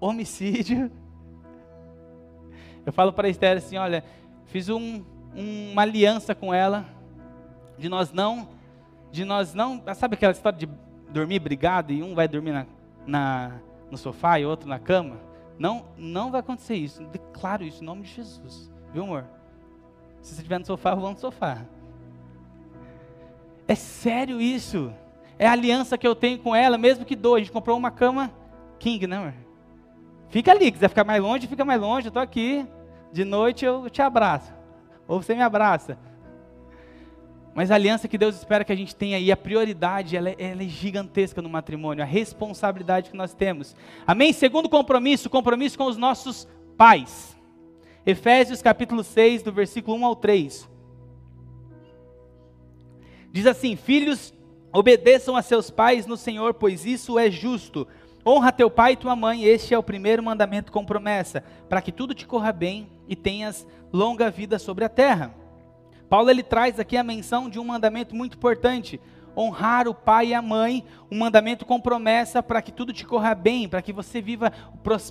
homicídio. 0.00 0.90
Eu 2.84 2.92
falo 2.92 3.12
para 3.12 3.26
a 3.26 3.30
Esther 3.30 3.56
assim, 3.56 3.76
olha, 3.76 4.04
fiz 4.46 4.68
um, 4.68 5.04
uma 5.34 5.82
aliança 5.82 6.34
com 6.34 6.54
ela 6.54 6.95
de 7.78 7.88
nós 7.88 8.12
não, 8.12 8.48
de 9.10 9.24
nós 9.24 9.54
não, 9.54 9.82
sabe 9.94 10.14
aquela 10.14 10.32
história 10.32 10.58
de 10.58 10.68
dormir 11.10 11.38
brigado 11.38 11.92
e 11.92 12.02
um 12.02 12.14
vai 12.14 12.28
dormir 12.28 12.52
na, 12.52 12.66
na 13.06 13.60
no 13.90 13.96
sofá 13.96 14.38
e 14.40 14.44
outro 14.44 14.68
na 14.68 14.78
cama? 14.78 15.16
Não, 15.58 15.86
não 15.96 16.30
vai 16.30 16.40
acontecer 16.40 16.74
isso. 16.74 17.02
Declaro 17.04 17.64
isso 17.64 17.82
em 17.82 17.86
nome 17.86 18.02
de 18.02 18.12
Jesus, 18.12 18.70
viu, 18.92 19.04
amor? 19.04 19.24
Se 20.20 20.34
você 20.34 20.40
estiver 20.40 20.58
no 20.58 20.66
sofá, 20.66 20.90
eu 20.90 20.96
vou 20.96 21.10
no 21.10 21.18
sofá. 21.18 21.64
É 23.68 23.74
sério 23.74 24.40
isso. 24.40 24.92
É 25.38 25.46
a 25.46 25.52
aliança 25.52 25.96
que 25.98 26.06
eu 26.06 26.14
tenho 26.14 26.38
com 26.38 26.54
ela, 26.54 26.76
mesmo 26.78 27.04
que 27.04 27.14
doa. 27.14 27.36
A 27.36 27.40
gente 27.40 27.52
comprou 27.52 27.76
uma 27.76 27.90
cama 27.90 28.30
king, 28.78 29.06
né, 29.06 29.16
amor? 29.16 29.34
Fica 30.28 30.50
ali, 30.50 30.72
quiser 30.72 30.88
ficar 30.88 31.04
mais 31.04 31.22
longe, 31.22 31.46
fica 31.46 31.64
mais 31.64 31.80
longe, 31.80 32.06
eu 32.06 32.10
estou 32.10 32.22
aqui. 32.22 32.66
De 33.12 33.24
noite 33.24 33.64
eu 33.64 33.88
te 33.88 34.02
abraço. 34.02 34.52
Ou 35.06 35.22
você 35.22 35.34
me 35.34 35.42
abraça. 35.42 35.98
Mas 37.56 37.70
a 37.70 37.74
aliança 37.74 38.06
que 38.06 38.18
Deus 38.18 38.36
espera 38.36 38.66
que 38.66 38.72
a 38.72 38.76
gente 38.76 38.94
tenha 38.94 39.18
e 39.18 39.32
a 39.32 39.36
prioridade, 39.36 40.14
ela, 40.14 40.28
é, 40.28 40.36
ela, 40.38 40.62
é 40.62 40.68
gigantesca 40.68 41.40
no 41.40 41.48
matrimônio, 41.48 42.04
a 42.04 42.06
responsabilidade 42.06 43.08
que 43.08 43.16
nós 43.16 43.32
temos. 43.32 43.74
Amém? 44.06 44.30
Segundo 44.30 44.68
compromisso, 44.68 45.30
compromisso 45.30 45.78
com 45.78 45.86
os 45.86 45.96
nossos 45.96 46.46
pais. 46.76 47.34
Efésios 48.04 48.60
capítulo 48.60 49.02
6, 49.02 49.42
do 49.42 49.50
versículo 49.52 49.96
1 49.96 50.04
ao 50.04 50.14
3. 50.14 50.68
Diz 53.32 53.46
assim: 53.46 53.74
Filhos, 53.74 54.34
obedeçam 54.70 55.34
a 55.34 55.40
seus 55.40 55.70
pais 55.70 56.06
no 56.06 56.18
Senhor, 56.18 56.52
pois 56.52 56.84
isso 56.84 57.18
é 57.18 57.30
justo. 57.30 57.88
Honra 58.26 58.52
teu 58.52 58.70
pai 58.70 58.92
e 58.92 58.96
tua 58.96 59.16
mãe, 59.16 59.44
este 59.44 59.72
é 59.72 59.78
o 59.78 59.82
primeiro 59.82 60.22
mandamento 60.22 60.70
com 60.70 60.84
promessa, 60.84 61.42
para 61.70 61.80
que 61.80 61.90
tudo 61.90 62.12
te 62.12 62.26
corra 62.26 62.52
bem 62.52 62.86
e 63.08 63.16
tenhas 63.16 63.66
longa 63.90 64.30
vida 64.30 64.58
sobre 64.58 64.84
a 64.84 64.90
terra. 64.90 65.45
Paulo 66.08 66.30
ele 66.30 66.42
traz 66.42 66.78
aqui 66.78 66.96
a 66.96 67.02
menção 67.02 67.50
de 67.50 67.58
um 67.58 67.64
mandamento 67.64 68.14
muito 68.14 68.36
importante, 68.36 69.00
honrar 69.36 69.86
o 69.86 69.94
pai 69.94 70.28
e 70.28 70.34
a 70.34 70.40
mãe, 70.40 70.84
um 71.10 71.18
mandamento 71.18 71.66
com 71.66 71.80
promessa 71.80 72.42
para 72.42 72.62
que 72.62 72.72
tudo 72.72 72.92
te 72.92 73.04
corra 73.04 73.34
bem, 73.34 73.68
para 73.68 73.82
que 73.82 73.92
você 73.92 74.20
viva 74.20 74.52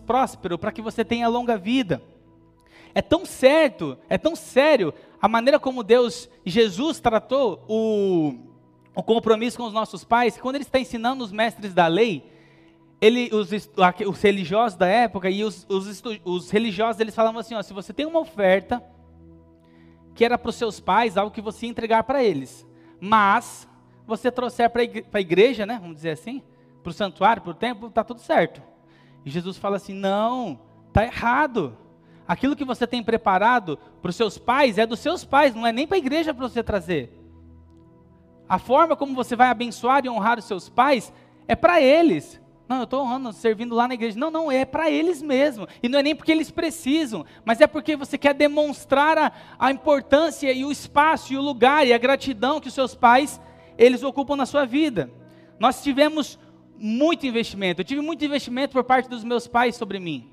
próspero, 0.05 0.57
para 0.57 0.71
que 0.71 0.81
você 0.81 1.05
tenha 1.05 1.27
longa 1.27 1.57
vida. 1.57 2.01
É 2.93 3.01
tão 3.01 3.25
certo, 3.25 3.97
é 4.09 4.17
tão 4.17 4.35
sério 4.35 4.93
a 5.21 5.27
maneira 5.27 5.59
como 5.59 5.83
Deus, 5.83 6.29
Jesus 6.45 6.99
tratou 6.99 7.63
o, 7.67 8.35
o 8.95 9.03
compromisso 9.03 9.57
com 9.57 9.65
os 9.65 9.73
nossos 9.73 10.03
pais, 10.03 10.35
que 10.35 10.41
quando 10.41 10.55
ele 10.55 10.63
está 10.63 10.79
ensinando 10.79 11.23
os 11.23 11.31
mestres 11.31 11.73
da 11.73 11.87
lei, 11.87 12.31
ele, 13.01 13.29
os, 13.33 13.49
os 14.07 14.21
religiosos 14.21 14.77
da 14.77 14.87
época 14.87 15.29
e 15.29 15.43
os, 15.43 15.65
os, 15.69 16.01
os 16.23 16.49
religiosos, 16.49 17.01
eles 17.01 17.13
falavam 17.13 17.41
assim, 17.41 17.53
ó, 17.53 17.61
se 17.61 17.73
você 17.73 17.91
tem 17.91 18.05
uma 18.05 18.19
oferta 18.19 18.81
que 20.15 20.23
era 20.23 20.37
para 20.37 20.49
os 20.49 20.55
seus 20.55 20.79
pais, 20.79 21.17
algo 21.17 21.29
que 21.29 21.41
você 21.41 21.65
ia 21.65 21.69
entregar 21.69 22.03
para 22.03 22.23
eles, 22.23 22.65
mas 22.99 23.67
você 24.07 24.31
trouxer 24.31 24.69
para 24.69 24.81
a 24.81 25.21
igreja, 25.21 25.65
né, 25.65 25.77
vamos 25.79 25.97
dizer 25.97 26.11
assim, 26.11 26.41
para 26.81 26.89
o 26.89 26.93
santuário, 26.93 27.41
para 27.41 27.51
o 27.51 27.55
templo, 27.55 27.89
está 27.89 28.03
tudo 28.03 28.21
certo. 28.21 28.61
E 29.25 29.29
Jesus 29.29 29.57
fala 29.57 29.75
assim, 29.75 29.93
não, 29.93 30.59
está 30.87 31.03
errado. 31.03 31.77
Aquilo 32.27 32.55
que 32.55 32.63
você 32.63 32.87
tem 32.87 33.03
preparado 33.03 33.77
para 34.01 34.09
os 34.09 34.15
seus 34.15 34.37
pais 34.37 34.77
é 34.77 34.85
dos 34.85 34.99
seus 34.99 35.25
pais, 35.25 35.53
não 35.53 35.67
é 35.67 35.71
nem 35.71 35.85
para 35.85 35.97
a 35.97 35.99
igreja 35.99 36.33
para 36.33 36.47
você 36.47 36.63
trazer. 36.63 37.11
A 38.47 38.57
forma 38.57 38.95
como 38.95 39.15
você 39.15 39.35
vai 39.35 39.49
abençoar 39.49 40.05
e 40.05 40.09
honrar 40.09 40.39
os 40.39 40.45
seus 40.45 40.69
pais 40.69 41.11
é 41.47 41.55
para 41.55 41.81
eles. 41.81 42.39
Não, 42.67 42.77
eu 42.77 42.83
estou 42.85 43.03
honrando, 43.03 43.31
servindo 43.31 43.75
lá 43.75 43.87
na 43.87 43.93
igreja. 43.93 44.17
Não, 44.17 44.31
não, 44.31 44.51
é 44.51 44.65
para 44.65 44.89
eles 44.89 45.21
mesmo. 45.21 45.67
E 45.83 45.87
não 45.87 45.99
é 45.99 46.03
nem 46.03 46.15
porque 46.15 46.31
eles 46.31 46.49
precisam, 46.49 47.23
mas 47.43 47.61
é 47.61 47.67
porque 47.67 47.95
você 47.95 48.17
quer 48.17 48.33
demonstrar 48.33 49.17
a, 49.17 49.31
a, 49.59 49.71
importância 49.71 50.51
e 50.51 50.65
o 50.65 50.71
espaço 50.71 51.31
e 51.31 51.37
o 51.37 51.41
lugar 51.41 51.85
e 51.85 51.93
a 51.93 51.97
gratidão 51.97 52.59
que 52.59 52.67
os 52.67 52.73
seus 52.73 52.95
pais, 52.95 53.39
eles 53.77 54.01
ocupam 54.01 54.35
na 54.35 54.47
sua 54.47 54.65
vida. 54.65 55.11
Nós 55.59 55.83
tivemos 55.83 56.39
muito 56.77 57.27
investimento. 57.27 57.81
Eu 57.81 57.85
tive 57.85 58.01
muito 58.01 58.25
investimento 58.25 58.73
por 58.73 58.83
parte 58.83 59.07
dos 59.07 59.23
meus 59.23 59.47
pais 59.47 59.75
sobre 59.75 59.99
mim. 59.99 60.27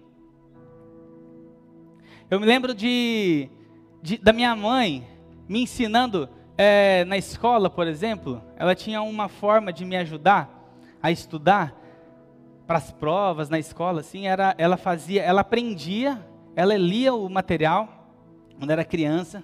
Eu 2.31 2.40
me 2.40 2.47
lembro 2.47 2.75
de, 2.75 3.51
de 4.03 4.16
da 4.16 4.33
minha 4.33 4.57
mãe 4.57 5.07
me 5.47 5.62
ensinando 5.62 6.31
é, 6.57 7.05
na 7.05 7.18
escola, 7.18 7.68
por 7.68 7.87
exemplo. 7.87 8.42
Ela 8.57 8.75
tinha 8.75 9.03
uma 9.03 9.29
forma 9.29 9.71
de 9.71 9.85
me 9.85 9.97
ajudar 9.97 10.49
a 11.03 11.11
estudar 11.11 11.82
para 12.66 12.79
as 12.79 12.90
provas 12.90 13.48
na 13.48 13.59
escola, 13.59 14.01
assim, 14.01 14.27
era, 14.27 14.55
ela 14.57 14.77
fazia, 14.77 15.22
ela 15.22 15.40
aprendia, 15.40 16.25
ela 16.55 16.77
lia 16.77 17.12
o 17.12 17.29
material 17.29 17.88
quando 18.59 18.70
era 18.70 18.85
criança, 18.85 19.42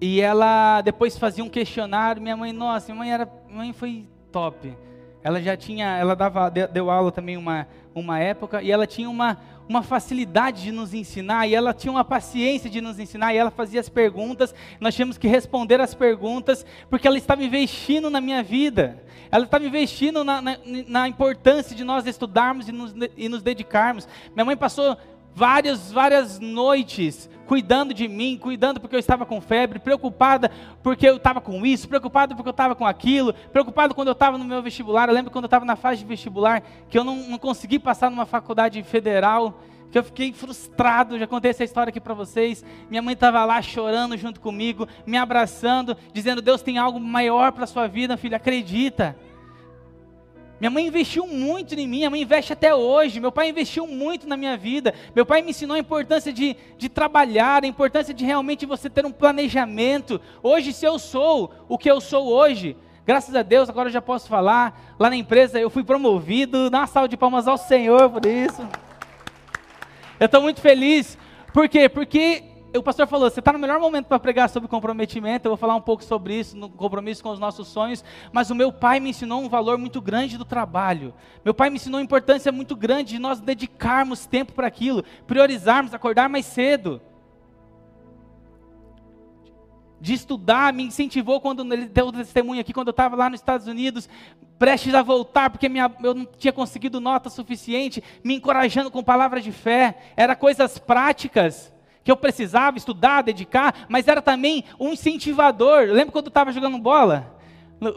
e 0.00 0.20
ela 0.20 0.80
depois 0.80 1.16
fazia 1.16 1.44
um 1.44 1.48
questionário. 1.48 2.20
Minha 2.20 2.36
mãe, 2.36 2.52
nossa, 2.52 2.92
minha 2.92 2.98
mãe 2.98 3.12
era, 3.12 3.28
minha 3.46 3.58
mãe 3.58 3.72
foi 3.72 4.06
top. 4.32 4.76
Ela 5.24 5.40
já 5.40 5.56
tinha, 5.56 5.96
ela 5.96 6.16
dava, 6.16 6.50
deu 6.50 6.90
aula 6.90 7.12
também 7.12 7.36
uma, 7.36 7.66
uma 7.94 8.18
época, 8.18 8.62
e 8.62 8.70
ela 8.70 8.86
tinha 8.86 9.08
uma, 9.08 9.38
uma 9.68 9.82
facilidade 9.82 10.62
de 10.62 10.72
nos 10.72 10.92
ensinar, 10.92 11.46
e 11.46 11.54
ela 11.54 11.72
tinha 11.72 11.92
uma 11.92 12.04
paciência 12.04 12.68
de 12.68 12.80
nos 12.80 12.98
ensinar, 12.98 13.32
e 13.32 13.36
ela 13.36 13.50
fazia 13.50 13.80
as 13.80 13.88
perguntas, 13.88 14.54
nós 14.80 14.94
tínhamos 14.94 15.16
que 15.18 15.28
responder 15.28 15.80
as 15.80 15.94
perguntas, 15.94 16.66
porque 16.90 17.06
ela 17.06 17.16
estava 17.16 17.42
investindo 17.44 18.10
na 18.10 18.20
minha 18.20 18.42
vida, 18.42 19.02
ela 19.30 19.44
estava 19.44 19.64
investindo 19.64 20.24
na, 20.24 20.42
na, 20.42 20.58
na 20.88 21.08
importância 21.08 21.74
de 21.74 21.84
nós 21.84 22.06
estudarmos 22.06 22.68
e 22.68 22.72
nos, 22.72 22.94
e 23.16 23.28
nos 23.28 23.42
dedicarmos. 23.42 24.06
Minha 24.34 24.44
mãe 24.44 24.56
passou 24.56 24.96
várias, 25.34 25.90
várias 25.90 26.38
noites 26.38 27.30
cuidando 27.52 27.92
de 27.92 28.08
mim, 28.08 28.38
cuidando 28.38 28.80
porque 28.80 28.96
eu 28.96 28.98
estava 28.98 29.26
com 29.26 29.38
febre, 29.38 29.78
preocupada 29.78 30.50
porque 30.82 31.06
eu 31.06 31.16
estava 31.16 31.38
com 31.38 31.66
isso, 31.66 31.86
preocupada 31.86 32.34
porque 32.34 32.48
eu 32.48 32.52
estava 32.52 32.74
com 32.74 32.86
aquilo, 32.86 33.34
preocupado 33.52 33.94
quando 33.94 34.08
eu 34.08 34.12
estava 34.12 34.38
no 34.38 34.44
meu 34.46 34.62
vestibular. 34.62 35.10
Eu 35.10 35.14
lembro 35.14 35.30
quando 35.30 35.44
eu 35.44 35.48
estava 35.48 35.66
na 35.66 35.76
fase 35.76 35.98
de 35.98 36.06
vestibular 36.06 36.62
que 36.88 36.98
eu 36.98 37.04
não, 37.04 37.14
não 37.14 37.36
consegui 37.36 37.78
passar 37.78 38.10
numa 38.10 38.24
faculdade 38.24 38.82
federal 38.82 39.60
que 39.90 39.98
eu 39.98 40.02
fiquei 40.02 40.32
frustrado, 40.32 41.18
já 41.18 41.26
contei 41.26 41.50
essa 41.50 41.62
história 41.62 41.90
aqui 41.90 42.00
para 42.00 42.14
vocês. 42.14 42.64
Minha 42.88 43.02
mãe 43.02 43.12
estava 43.12 43.44
lá 43.44 43.60
chorando 43.60 44.16
junto 44.16 44.40
comigo, 44.40 44.88
me 45.06 45.18
abraçando, 45.18 45.94
dizendo: 46.10 46.40
Deus 46.40 46.62
tem 46.62 46.78
algo 46.78 46.98
maior 46.98 47.52
para 47.52 47.66
sua 47.66 47.86
vida, 47.86 48.16
filho, 48.16 48.34
acredita. 48.34 49.14
Minha 50.62 50.70
mãe 50.70 50.86
investiu 50.86 51.26
muito 51.26 51.74
em 51.74 51.88
mim, 51.88 51.96
minha 51.96 52.08
mãe 52.08 52.22
investe 52.22 52.52
até 52.52 52.72
hoje. 52.72 53.18
Meu 53.18 53.32
pai 53.32 53.48
investiu 53.48 53.84
muito 53.84 54.28
na 54.28 54.36
minha 54.36 54.56
vida. 54.56 54.94
Meu 55.12 55.26
pai 55.26 55.42
me 55.42 55.50
ensinou 55.50 55.74
a 55.74 55.80
importância 55.80 56.32
de, 56.32 56.56
de 56.78 56.88
trabalhar, 56.88 57.64
a 57.64 57.66
importância 57.66 58.14
de 58.14 58.24
realmente 58.24 58.64
você 58.64 58.88
ter 58.88 59.04
um 59.04 59.10
planejamento. 59.10 60.20
Hoje, 60.40 60.72
se 60.72 60.86
eu 60.86 61.00
sou 61.00 61.52
o 61.68 61.76
que 61.76 61.90
eu 61.90 62.00
sou 62.00 62.28
hoje, 62.28 62.76
graças 63.04 63.34
a 63.34 63.42
Deus, 63.42 63.68
agora 63.68 63.88
eu 63.88 63.92
já 63.92 64.00
posso 64.00 64.28
falar. 64.28 64.94
Lá 65.00 65.10
na 65.10 65.16
empresa 65.16 65.58
eu 65.58 65.68
fui 65.68 65.82
promovido. 65.82 66.70
Dá 66.70 66.78
uma 66.78 66.86
salva 66.86 67.08
de 67.08 67.16
palmas 67.16 67.48
ao 67.48 67.58
Senhor 67.58 68.08
por 68.08 68.24
isso. 68.24 68.62
Eu 70.20 70.26
estou 70.26 70.40
muito 70.40 70.60
feliz. 70.60 71.18
Por 71.52 71.68
quê? 71.68 71.88
Porque 71.88 72.51
o 72.78 72.82
pastor 72.82 73.06
falou, 73.06 73.28
você 73.28 73.40
está 73.40 73.52
no 73.52 73.58
melhor 73.58 73.78
momento 73.78 74.06
para 74.06 74.18
pregar 74.18 74.48
sobre 74.48 74.68
comprometimento, 74.68 75.46
eu 75.46 75.50
vou 75.50 75.56
falar 75.56 75.74
um 75.74 75.80
pouco 75.80 76.02
sobre 76.02 76.38
isso, 76.38 76.56
no 76.56 76.70
compromisso 76.70 77.22
com 77.22 77.30
os 77.30 77.38
nossos 77.38 77.68
sonhos, 77.68 78.04
mas 78.32 78.50
o 78.50 78.54
meu 78.54 78.72
pai 78.72 78.98
me 78.98 79.10
ensinou 79.10 79.42
um 79.42 79.48
valor 79.48 79.76
muito 79.76 80.00
grande 80.00 80.38
do 80.38 80.44
trabalho, 80.44 81.12
meu 81.44 81.52
pai 81.52 81.68
me 81.68 81.76
ensinou 81.76 81.98
uma 81.98 82.04
importância 82.04 82.50
muito 82.50 82.74
grande 82.74 83.14
de 83.14 83.18
nós 83.18 83.40
dedicarmos 83.40 84.26
tempo 84.26 84.52
para 84.52 84.66
aquilo, 84.66 85.04
priorizarmos, 85.26 85.92
acordar 85.92 86.28
mais 86.28 86.46
cedo, 86.46 87.00
de 90.00 90.14
estudar, 90.14 90.72
me 90.72 90.82
incentivou 90.82 91.40
quando 91.40 91.62
ele 91.72 91.86
deu 91.86 92.08
o 92.08 92.12
testemunho 92.12 92.60
aqui, 92.60 92.72
quando 92.72 92.88
eu 92.88 92.92
estava 92.92 93.14
lá 93.14 93.30
nos 93.30 93.38
Estados 93.38 93.68
Unidos, 93.68 94.08
prestes 94.58 94.94
a 94.94 95.02
voltar, 95.02 95.48
porque 95.48 95.68
minha, 95.68 95.88
eu 96.02 96.12
não 96.12 96.24
tinha 96.24 96.52
conseguido 96.52 97.00
nota 97.00 97.30
suficiente, 97.30 98.02
me 98.24 98.34
encorajando 98.34 98.90
com 98.90 99.02
palavras 99.02 99.44
de 99.44 99.52
fé, 99.52 100.12
era 100.16 100.34
coisas 100.34 100.76
práticas, 100.76 101.72
que 102.04 102.10
eu 102.10 102.16
precisava 102.16 102.76
estudar, 102.76 103.22
dedicar, 103.22 103.86
mas 103.88 104.08
era 104.08 104.20
também 104.20 104.64
um 104.78 104.90
incentivador. 104.90 105.82
Eu 105.82 105.94
lembro 105.94 106.12
quando 106.12 106.26
eu 106.26 106.30
estava 106.30 106.52
jogando 106.52 106.78
bola, 106.78 107.34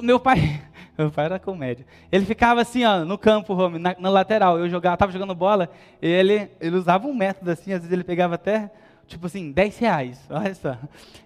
meu 0.01 0.19
pai, 0.19 0.61
meu 0.97 1.11
pai 1.11 1.25
era 1.25 1.39
comédia. 1.39 1.85
Ele 2.11 2.25
ficava 2.25 2.61
assim, 2.61 2.83
ó, 2.85 3.03
no 3.03 3.17
campo, 3.17 3.69
na, 3.69 3.95
na 3.97 4.09
lateral. 4.09 4.59
Eu 4.59 4.69
jogava, 4.69 4.95
estava 4.95 5.11
jogando 5.11 5.35
bola, 5.35 5.69
e 6.01 6.07
ele, 6.07 6.49
ele 6.59 6.75
usava 6.75 7.07
um 7.07 7.13
método 7.13 7.51
assim, 7.51 7.73
às 7.73 7.79
vezes 7.79 7.91
ele 7.91 8.03
pegava 8.03 8.35
até, 8.35 8.71
tipo 9.07 9.25
assim, 9.25 9.51
10 9.51 9.77
reais, 9.79 10.19
olha 10.29 10.55
só. 10.55 10.77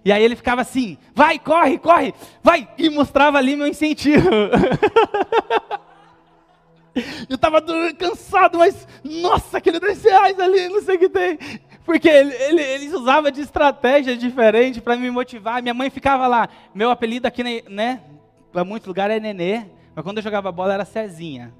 E 0.04 0.10
aí 0.10 0.22
ele 0.22 0.36
ficava 0.36 0.62
assim, 0.62 0.96
vai, 1.14 1.38
corre, 1.38 1.78
corre, 1.78 2.14
vai, 2.42 2.68
e 2.78 2.88
mostrava 2.88 3.38
ali 3.38 3.56
meu 3.56 3.66
incentivo. 3.66 4.28
Eu 7.28 7.36
estava 7.36 7.62
cansado, 7.96 8.58
mas, 8.58 8.86
nossa, 9.04 9.58
aquele 9.58 9.78
10 9.78 10.02
reais 10.02 10.40
ali, 10.40 10.68
não 10.68 10.82
sei 10.82 10.96
o 10.96 10.98
que 10.98 11.08
tem. 11.08 11.38
Porque 11.84 12.08
ele, 12.08 12.34
ele, 12.34 12.62
eles 12.62 12.92
usavam 12.92 13.30
de 13.30 13.40
estratégia 13.40 14.16
diferente 14.16 14.80
para 14.80 14.96
me 14.96 15.10
motivar. 15.10 15.62
Minha 15.62 15.74
mãe 15.74 15.90
ficava 15.90 16.26
lá. 16.26 16.48
Meu 16.74 16.90
apelido 16.90 17.26
aqui, 17.26 17.64
né? 17.68 18.00
Para 18.52 18.64
muitos 18.64 18.86
lugares 18.86 19.16
é 19.16 19.20
Nenê. 19.20 19.66
Mas 19.94 20.04
quando 20.04 20.18
eu 20.18 20.22
jogava 20.22 20.52
bola 20.52 20.74
era 20.74 20.84
Cezinha. 20.84 21.52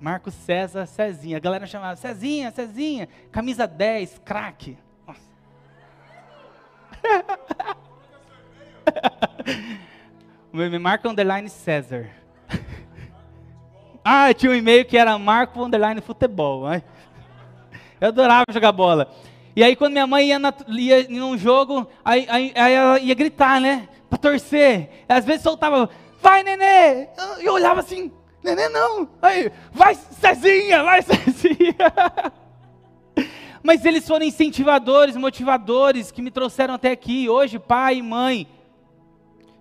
Marcos 0.00 0.34
César 0.34 0.86
Cezinha. 0.86 1.36
A 1.36 1.40
galera 1.40 1.66
chamava 1.66 1.94
Cezinha, 1.96 2.50
Cezinha. 2.50 3.08
Camisa 3.30 3.66
10, 3.66 4.22
craque. 4.24 4.78
Nossa. 5.06 5.20
Me 10.52 10.78
marca 10.78 11.08
underline 11.08 11.48
César. 11.48 12.10
ah, 14.04 14.34
tinha 14.34 14.50
um 14.50 14.54
e-mail 14.54 14.84
que 14.84 14.96
era 14.96 15.16
Marco 15.18 15.62
underline 15.62 16.00
futebol. 16.00 16.64
Eu 18.00 18.08
adorava 18.08 18.46
jogar 18.50 18.72
bola. 18.72 19.14
E 19.54 19.64
aí 19.64 19.74
quando 19.74 19.92
minha 19.92 20.06
mãe 20.06 20.28
ia, 20.28 20.38
na, 20.38 20.54
ia 20.68 21.06
num 21.08 21.36
jogo, 21.36 21.86
aí, 22.04 22.26
aí, 22.28 22.52
aí, 22.54 22.72
ela 22.72 23.00
ia 23.00 23.14
gritar, 23.14 23.60
né? 23.60 23.88
Pra 24.08 24.18
torcer. 24.18 25.04
Às 25.08 25.24
vezes 25.24 25.42
soltava, 25.42 25.88
vai 26.22 26.42
nenê! 26.42 27.08
E 27.40 27.44
eu 27.44 27.54
olhava 27.54 27.80
assim, 27.80 28.12
nenê 28.42 28.68
não. 28.68 29.08
Aí, 29.20 29.50
vai 29.72 29.94
Cezinha, 29.94 30.82
vai 30.82 31.02
Cezinha. 31.02 31.92
Mas 33.62 33.84
eles 33.84 34.06
foram 34.06 34.24
incentivadores, 34.24 35.16
motivadores 35.16 36.10
que 36.10 36.22
me 36.22 36.30
trouxeram 36.30 36.74
até 36.74 36.90
aqui. 36.90 37.28
Hoje, 37.28 37.58
pai 37.58 37.96
e 37.96 38.02
mãe. 38.02 38.48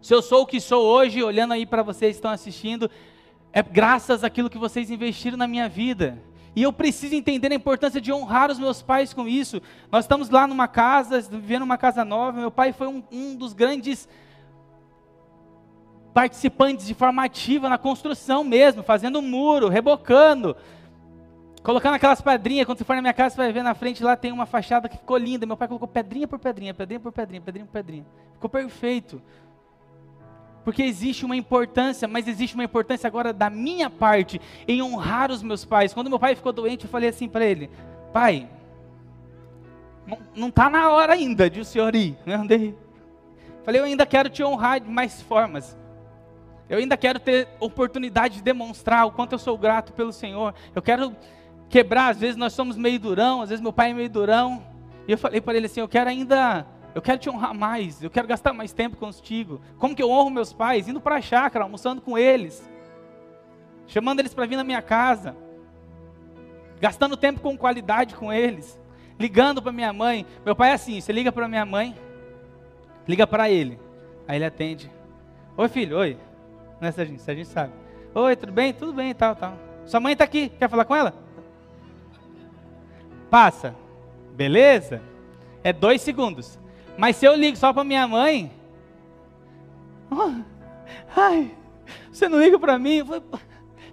Se 0.02 0.14
eu 0.14 0.22
sou 0.22 0.44
o 0.44 0.46
que 0.46 0.62
sou 0.62 0.86
hoje, 0.86 1.22
olhando 1.22 1.54
aí 1.54 1.66
para 1.66 1.84
vocês 1.84 2.12
que 2.12 2.20
estão 2.20 2.32
assistindo, 2.32 2.90
é 3.52 3.62
graças 3.62 4.24
àquilo 4.24 4.50
que 4.50 4.58
vocês 4.58 4.90
investiram 4.90 5.38
na 5.38 5.48
minha 5.48 5.68
vida. 5.68 6.18
E 6.60 6.64
eu 6.64 6.74
preciso 6.74 7.16
entender 7.16 7.54
a 7.54 7.56
importância 7.56 8.02
de 8.02 8.12
honrar 8.12 8.52
os 8.52 8.60
meus 8.60 8.82
pais 8.82 9.14
com 9.14 9.26
isso. 9.26 9.62
Nós 9.90 10.04
estamos 10.04 10.30
lá 10.30 10.46
numa 10.46 10.68
casa, 10.68 11.22
vivendo 11.22 11.62
uma 11.62 11.78
casa 11.78 12.04
nova. 12.04 12.38
Meu 12.38 12.52
pai 12.52 12.74
foi 12.74 12.86
um, 12.86 13.02
um 13.10 13.34
dos 13.34 13.54
grandes 13.54 14.10
participantes 16.14 16.86
de 16.86 16.94
formativa 16.94 17.70
na 17.70 17.78
construção 17.78 18.44
mesmo, 18.44 18.84
fazendo 18.84 19.22
muro, 19.22 19.70
rebocando, 19.70 20.54
colocando 21.64 21.94
aquelas 21.94 22.20
pedrinhas. 22.20 22.66
Quando 22.66 22.80
você 22.80 22.84
for 22.84 22.98
na 22.98 23.02
minha 23.04 23.14
casa, 23.14 23.36
você 23.36 23.42
vai 23.42 23.54
ver 23.54 23.64
na 23.64 23.74
frente 23.74 24.04
lá 24.04 24.18
tem 24.18 24.34
uma 24.34 24.46
fachada 24.46 24.90
que 24.90 24.98
ficou 24.98 25.16
linda. 25.16 25.46
Meu 25.46 25.56
pai 25.56 25.70
colocou 25.70 25.88
pedrinha 25.88 26.28
por 26.28 26.40
pedrinha, 26.40 26.74
pedrinha 26.74 27.00
por 27.00 27.14
pedrinha, 27.14 27.42
pedrinha 27.42 27.66
por 27.68 27.72
pedrinha. 27.72 28.06
Ficou 28.34 28.50
perfeito. 28.50 29.22
Porque 30.64 30.84
existe 30.84 31.26
uma 31.26 31.36
importância, 31.36 32.08
mas 32.08 32.28
existe 32.28 32.54
uma 32.54 32.64
importância 32.64 33.08
agora 33.08 33.32
da 33.32 33.50
minha 33.50 33.90
parte 33.90 34.40
em 34.68 34.82
honrar 34.82 35.32
os 35.32 35.42
meus 35.42 35.66
pais. 35.66 35.94
Quando 35.94 36.10
meu 36.10 36.20
pai 36.20 36.36
ficou 36.36 36.52
doente, 36.52 36.86
eu 36.86 36.90
falei 36.90 37.10
assim 37.10 37.28
para 37.28 37.46
ele: 37.46 37.70
Pai, 38.14 38.50
não 40.36 40.50
está 40.50 40.70
na 40.70 40.90
hora 40.90 41.14
ainda 41.14 41.50
de 41.50 41.60
o 41.60 41.66
senhor 41.66 41.96
ir. 41.96 42.18
Andei. 42.28 42.76
Falei, 43.64 43.82
eu 43.82 43.86
ainda 43.86 44.06
quero 44.06 44.30
te 44.30 44.44
honrar 44.44 44.80
de 44.80 44.90
mais 44.90 45.22
formas. 45.22 45.78
Eu 46.70 46.78
ainda 46.78 46.96
quero 46.96 47.20
ter 47.20 47.48
oportunidade 47.60 48.36
de 48.36 48.42
demonstrar 48.44 49.06
o 49.06 49.12
quanto 49.12 49.34
eu 49.34 49.40
sou 49.40 49.58
grato 49.58 49.92
pelo 49.94 50.14
Senhor. 50.14 50.54
Eu 50.74 50.82
quero 50.82 51.16
quebrar, 51.68 52.10
às 52.10 52.20
vezes 52.20 52.36
nós 52.36 52.54
somos 52.54 52.78
meio 52.78 53.00
durão, 53.00 53.42
às 53.42 53.50
vezes 53.50 53.62
meu 53.62 53.74
pai 53.74 53.92
é 53.92 53.94
meio 53.94 54.10
durão. 54.10 54.64
E 55.08 55.12
eu 55.12 55.18
falei 55.18 55.42
para 55.42 55.58
ele 55.58 55.66
assim: 55.66 55.80
eu 55.80 55.88
quero 55.88 56.10
ainda 56.10 56.66
eu 57.00 57.02
quero 57.02 57.18
te 57.18 57.30
honrar 57.30 57.54
mais, 57.54 58.04
eu 58.04 58.10
quero 58.10 58.28
gastar 58.28 58.52
mais 58.52 58.74
tempo 58.74 58.98
contigo. 58.98 59.62
Como 59.78 59.96
que 59.96 60.04
eu 60.04 60.12
honro 60.12 60.30
meus 60.30 60.52
pais? 60.52 60.90
Indo 60.90 61.00
para 61.00 61.16
a 61.16 61.22
chácara, 61.22 61.64
almoçando 61.64 62.02
com 62.02 62.18
eles, 62.18 62.70
chamando 63.88 64.20
eles 64.20 64.34
para 64.34 64.46
vir 64.46 64.58
na 64.58 64.66
minha 64.66 64.82
casa, 64.82 65.34
gastando 66.78 67.16
tempo 67.16 67.40
com 67.40 67.58
qualidade 67.58 68.16
com 68.16 68.34
eles, 68.34 68.78
ligando 69.18 69.62
para 69.62 69.72
minha 69.72 69.94
mãe. 69.94 70.26
Meu 70.44 70.54
pai 70.54 70.72
é 70.72 70.74
assim: 70.74 71.00
você 71.00 71.14
liga 71.14 71.32
para 71.32 71.48
minha 71.48 71.66
mãe, 71.66 71.96
liga 73.08 73.26
para 73.26 73.50
ele, 73.50 73.80
aí 74.28 74.36
ele 74.36 74.46
atende. 74.46 74.92
Oi 75.56 75.70
filho, 75.70 75.98
oi. 75.98 76.18
Não 76.82 76.90
é 76.90 76.92
Serginho, 76.92 77.20
Serginho 77.20 77.46
sabe. 77.46 77.72
Oi, 78.14 78.36
tudo 78.36 78.52
bem? 78.52 78.74
Tudo 78.74 78.92
bem, 78.92 79.16
tal, 79.16 79.38
tal. 79.38 79.58
Sua 79.86 80.02
mãe 80.02 80.12
está 80.12 80.26
aqui, 80.26 80.50
quer 80.50 80.70
falar 80.70 80.84
com 80.84 80.96
ela? 80.96 81.14
Passa. 83.30 83.74
Beleza? 84.36 85.02
É 85.64 85.72
dois 85.72 86.02
segundos. 86.02 86.60
Mas 87.00 87.16
se 87.16 87.26
eu 87.26 87.34
ligo 87.34 87.56
só 87.56 87.72
para 87.72 87.86
minha 87.86 88.06
mãe, 88.06 88.52
oh, 90.12 90.34
ai, 91.16 91.56
você 92.12 92.28
não 92.28 92.42
liga 92.42 92.60
para 92.60 92.78
mim? 92.78 93.02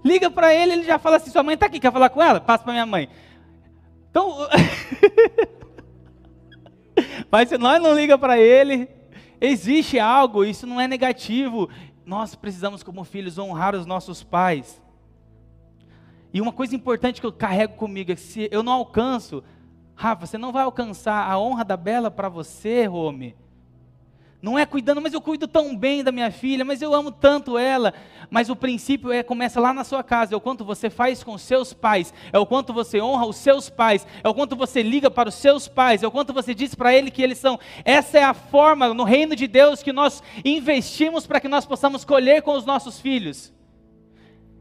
Liga 0.05 0.29
para 0.29 0.53
ele, 0.53 0.73
ele 0.73 0.83
já 0.83 0.99
fala 0.99 1.19
assim: 1.19 1.31
sua 1.31 1.45
mãe 1.45 1.55
está 1.55 1.67
aqui, 1.67 1.79
quer 1.79 1.93
falar 1.93 2.09
com 2.09 2.21
ela? 2.21 2.41
Passa 2.41 2.65
para 2.65 2.73
minha 2.73 2.85
mãe. 2.85 3.09
Então, 4.11 4.37
mas 7.31 7.49
se 7.49 7.57
nós 7.57 7.81
não 7.81 7.95
liga 7.95 8.19
para 8.19 8.41
ele, 8.41 8.89
existe 9.41 10.01
algo, 10.01 10.45
isso 10.45 10.67
não 10.67 10.81
é 10.81 10.89
negativo. 10.89 11.71
Nós 12.05 12.35
precisamos, 12.35 12.83
como 12.83 13.05
filhos, 13.05 13.39
honrar 13.39 13.77
os 13.77 13.87
nossos 13.87 14.25
pais. 14.25 14.83
E 16.35 16.41
uma 16.41 16.53
coisa 16.53 16.75
importante 16.75 17.21
que 17.21 17.27
eu 17.27 17.33
carrego 17.33 17.75
comigo 17.75 18.11
é 18.11 18.17
que 18.17 18.21
se 18.21 18.49
eu 18.51 18.65
não 18.65 18.73
alcanço 18.73 19.45
Rafa, 19.97 20.27
você 20.27 20.37
não 20.37 20.53
vai 20.53 20.63
alcançar 20.63 21.29
a 21.29 21.39
honra 21.39 21.65
da 21.65 21.77
Bela 21.77 22.11
para 22.11 22.29
você, 22.29 22.85
Rome. 22.85 23.35
Não 24.43 24.59
é 24.59 24.67
cuidando, 24.67 25.01
mas 25.01 25.15
eu 25.15 25.21
cuido 25.23 25.49
tão 25.49 25.75
bem 25.75 26.05
da 26.05 26.13
minha 26.13 26.31
filha, 26.31 26.67
mas 26.67 26.83
eu 26.83 26.95
amo 26.95 27.11
tanto 27.11 27.57
ela. 27.57 27.95
Mas 28.29 28.51
o 28.51 28.55
princípio 28.55 29.11
é 29.11 29.23
começa 29.23 29.59
lá 29.59 29.73
na 29.73 29.83
sua 29.83 30.05
casa, 30.05 30.35
é 30.35 30.37
o 30.37 30.41
quanto 30.41 30.67
você 30.67 30.91
faz 30.91 31.25
com 31.25 31.39
seus 31.39 31.73
pais, 31.73 32.13
é 32.31 32.39
o 32.39 32.45
quanto 32.45 32.75
você 32.75 33.01
honra 33.01 33.27
os 33.27 33.37
seus 33.37 33.71
pais, 33.71 34.07
é 34.23 34.29
o 34.29 34.35
quanto 34.35 34.55
você 34.55 34.83
liga 34.83 35.11
para 35.11 35.31
os 35.31 35.35
seus 35.35 35.67
pais, 35.67 36.03
é 36.03 36.07
o 36.07 36.11
quanto 36.11 36.35
você 36.35 36.55
diz 36.55 36.75
para 36.75 36.95
ele 36.95 37.11
que 37.11 37.23
eles 37.23 37.39
são. 37.39 37.59
Essa 37.83 38.19
é 38.19 38.23
a 38.23 38.35
forma 38.35 38.93
no 38.93 39.05
reino 39.05 39.35
de 39.35 39.47
Deus 39.47 39.83
que 39.83 39.93
nós 39.93 40.23
investimos 40.45 41.27
para 41.27 41.41
que 41.41 41.49
nós 41.49 41.65
possamos 41.65 42.05
colher 42.05 42.43
com 42.43 42.53
os 42.53 42.67
nossos 42.67 43.01
filhos. 43.01 43.53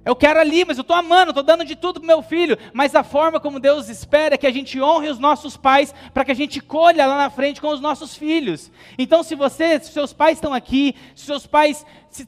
Eu 0.05 0.15
quero 0.15 0.39
ali, 0.39 0.63
mas 0.63 0.77
eu 0.77 0.83
estou 0.83 0.95
amando, 0.95 1.31
estou 1.31 1.43
dando 1.43 1.65
de 1.65 1.75
tudo 1.75 1.99
para 1.99 2.05
meu 2.05 2.21
filho. 2.21 2.55
Mas 2.71 2.93
a 2.93 3.03
forma 3.03 3.39
como 3.39 3.59
Deus 3.59 3.89
espera 3.89 4.35
é 4.35 4.37
que 4.37 4.45
a 4.45 4.51
gente 4.51 4.79
honre 4.79 5.09
os 5.09 5.17
nossos 5.17 5.57
pais 5.57 5.95
para 6.13 6.23
que 6.23 6.31
a 6.31 6.35
gente 6.35 6.61
colha 6.61 7.07
lá 7.07 7.17
na 7.17 7.29
frente 7.31 7.59
com 7.59 7.69
os 7.69 7.81
nossos 7.81 8.15
filhos. 8.15 8.71
Então, 8.99 9.23
se 9.23 9.33
você, 9.33 9.79
se 9.79 9.91
seus 9.91 10.13
pais 10.13 10.37
estão 10.37 10.53
aqui, 10.53 10.95
se 11.15 11.25
seus 11.25 11.47
pais 11.47 11.83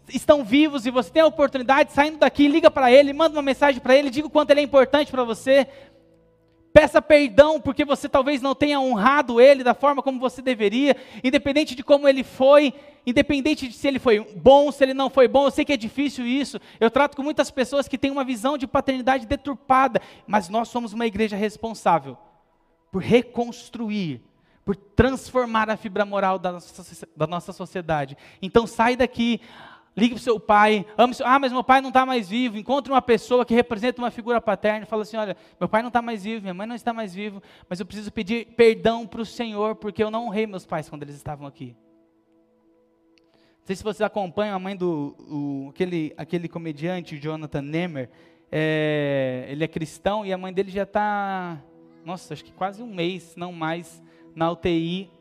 estão 0.09 0.43
vivos 0.43 0.87
e 0.87 0.91
você 0.91 1.11
tem 1.11 1.21
a 1.21 1.27
oportunidade, 1.27 1.93
saindo 1.93 2.17
daqui, 2.17 2.47
liga 2.47 2.71
para 2.71 2.91
ele, 2.91 3.13
manda 3.13 3.35
uma 3.35 3.43
mensagem 3.43 3.79
para 3.79 3.95
ele, 3.95 4.09
diga 4.09 4.25
o 4.25 4.31
quanto 4.31 4.49
ele 4.49 4.61
é 4.61 4.63
importante 4.63 5.11
para 5.11 5.23
você. 5.23 5.67
Peça 6.73 6.99
perdão 6.99 7.61
porque 7.61 7.85
você 7.85 8.09
talvez 8.09 8.41
não 8.41 8.55
tenha 8.55 8.79
honrado 8.79 9.39
ele 9.39 9.63
da 9.63 9.75
forma 9.75 10.01
como 10.01 10.19
você 10.19 10.41
deveria, 10.41 10.95
independente 11.23 11.75
de 11.75 11.83
como 11.83 12.07
ele 12.07 12.23
foi, 12.23 12.73
independente 13.07 13.69
de 13.69 13.73
se 13.73 13.87
ele 13.87 13.99
foi 13.99 14.19
bom, 14.19 14.69
se 14.69 14.83
ele 14.83 14.93
não 14.93 15.09
foi 15.09 15.29
bom. 15.29 15.45
Eu 15.45 15.51
sei 15.51 15.63
que 15.63 15.71
é 15.71 15.77
difícil 15.77 16.27
isso. 16.27 16.59
Eu 16.77 16.91
trato 16.91 17.15
com 17.15 17.23
muitas 17.23 17.49
pessoas 17.49 17.87
que 17.87 17.97
têm 17.97 18.11
uma 18.11 18.25
visão 18.25 18.57
de 18.57 18.67
paternidade 18.67 19.25
deturpada, 19.25 20.01
mas 20.27 20.49
nós 20.49 20.67
somos 20.67 20.91
uma 20.91 21.07
igreja 21.07 21.37
responsável 21.37 22.17
por 22.91 23.01
reconstruir, 23.01 24.21
por 24.65 24.75
transformar 24.75 25.69
a 25.69 25.77
fibra 25.77 26.05
moral 26.05 26.37
da 26.37 26.51
nossa, 26.51 27.07
da 27.15 27.25
nossa 27.25 27.53
sociedade. 27.53 28.17
Então 28.41 28.67
sai 28.67 28.97
daqui 28.97 29.39
Ligue 29.95 30.13
para 30.13 30.19
o 30.19 30.23
seu 30.23 30.39
pai, 30.39 30.85
ame 30.95 31.15
seu... 31.15 31.25
Ah, 31.25 31.39
mas 31.39 31.51
meu 31.51 31.63
pai 31.63 31.81
não 31.81 31.89
está 31.89 32.05
mais 32.05 32.29
vivo. 32.29 32.55
Encontre 32.55 32.93
uma 32.93 33.01
pessoa 33.01 33.43
que 33.43 33.55
representa 33.55 33.99
uma 33.99 34.11
figura 34.11 34.39
paterna 34.39 34.83
e 34.83 34.85
fala 34.85 35.01
assim: 35.01 35.17
olha, 35.17 35.35
meu 35.59 35.67
pai 35.67 35.81
não 35.81 35.87
está 35.87 36.03
mais 36.03 36.23
vivo, 36.23 36.43
minha 36.43 36.53
mãe 36.53 36.67
não 36.67 36.75
está 36.75 36.93
mais 36.93 37.15
vivo, 37.15 37.41
mas 37.67 37.79
eu 37.79 37.85
preciso 37.85 38.11
pedir 38.11 38.45
perdão 38.55 39.07
para 39.07 39.21
o 39.21 39.25
Senhor, 39.25 39.73
porque 39.73 40.03
eu 40.03 40.11
não 40.11 40.27
honrei 40.27 40.45
meus 40.45 40.67
pais 40.67 40.87
quando 40.87 41.01
eles 41.01 41.15
estavam 41.15 41.47
aqui. 41.47 41.75
Sei 43.67 43.75
se 43.75 43.84
vocês 43.84 44.01
acompanham 44.01 44.56
a 44.56 44.60
mãe 44.60 44.77
do 44.77 45.13
o, 45.30 45.67
aquele, 45.71 46.13
aquele 46.15 46.47
comediante, 46.47 47.19
Jonathan 47.19 47.62
Nemer. 47.62 48.10
É, 48.49 49.45
ele 49.49 49.62
é 49.62 49.67
cristão 49.67 50.25
e 50.25 50.32
a 50.32 50.38
mãe 50.38 50.53
dele 50.53 50.71
já 50.71 50.84
está, 50.84 51.62
nossa, 52.06 52.34
acho 52.34 52.45
que 52.45 52.53
quase 52.53 52.82
um 52.82 52.88
mês, 52.88 53.36
não 53.36 53.51
mais, 53.51 54.01
na 54.34 54.49
UTI, 54.49 55.12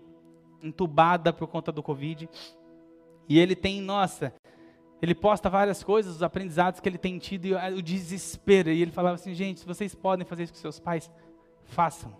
entubada 0.62 1.32
por 1.32 1.48
conta 1.48 1.72
do 1.72 1.82
Covid. 1.82 2.30
E 3.28 3.36
ele 3.36 3.56
tem, 3.56 3.80
nossa, 3.80 4.32
ele 5.02 5.12
posta 5.12 5.50
várias 5.50 5.82
coisas, 5.82 6.14
os 6.14 6.22
aprendizados 6.22 6.78
que 6.78 6.88
ele 6.88 6.98
tem 6.98 7.18
tido 7.18 7.46
e 7.46 7.54
o 7.76 7.82
desespero. 7.82 8.70
E 8.70 8.80
ele 8.80 8.92
falava 8.92 9.16
assim: 9.16 9.34
gente, 9.34 9.58
se 9.58 9.66
vocês 9.66 9.92
podem 9.92 10.24
fazer 10.24 10.44
isso 10.44 10.52
com 10.52 10.60
seus 10.60 10.78
pais, 10.78 11.10
façam. 11.64 12.16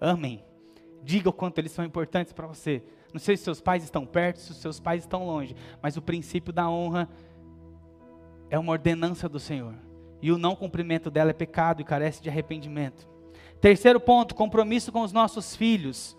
Amém. 0.00 0.42
Diga 1.02 1.28
o 1.28 1.34
quanto 1.34 1.58
eles 1.58 1.72
são 1.72 1.84
importantes 1.84 2.32
para 2.32 2.46
você. 2.46 2.82
Não 3.12 3.20
sei 3.20 3.36
se 3.36 3.44
seus 3.44 3.60
pais 3.60 3.82
estão 3.82 4.06
perto, 4.06 4.38
se 4.38 4.54
seus 4.54 4.78
pais 4.78 5.02
estão 5.02 5.26
longe, 5.26 5.56
mas 5.82 5.96
o 5.96 6.02
princípio 6.02 6.52
da 6.52 6.68
honra 6.68 7.08
é 8.48 8.58
uma 8.58 8.72
ordenança 8.72 9.28
do 9.28 9.38
Senhor. 9.38 9.74
E 10.22 10.30
o 10.30 10.38
não 10.38 10.54
cumprimento 10.54 11.10
dela 11.10 11.30
é 11.30 11.34
pecado 11.34 11.80
e 11.80 11.84
carece 11.84 12.22
de 12.22 12.28
arrependimento. 12.28 13.08
Terceiro 13.60 14.00
ponto, 14.00 14.34
compromisso 14.34 14.92
com 14.92 15.02
os 15.02 15.12
nossos 15.12 15.56
filhos. 15.56 16.16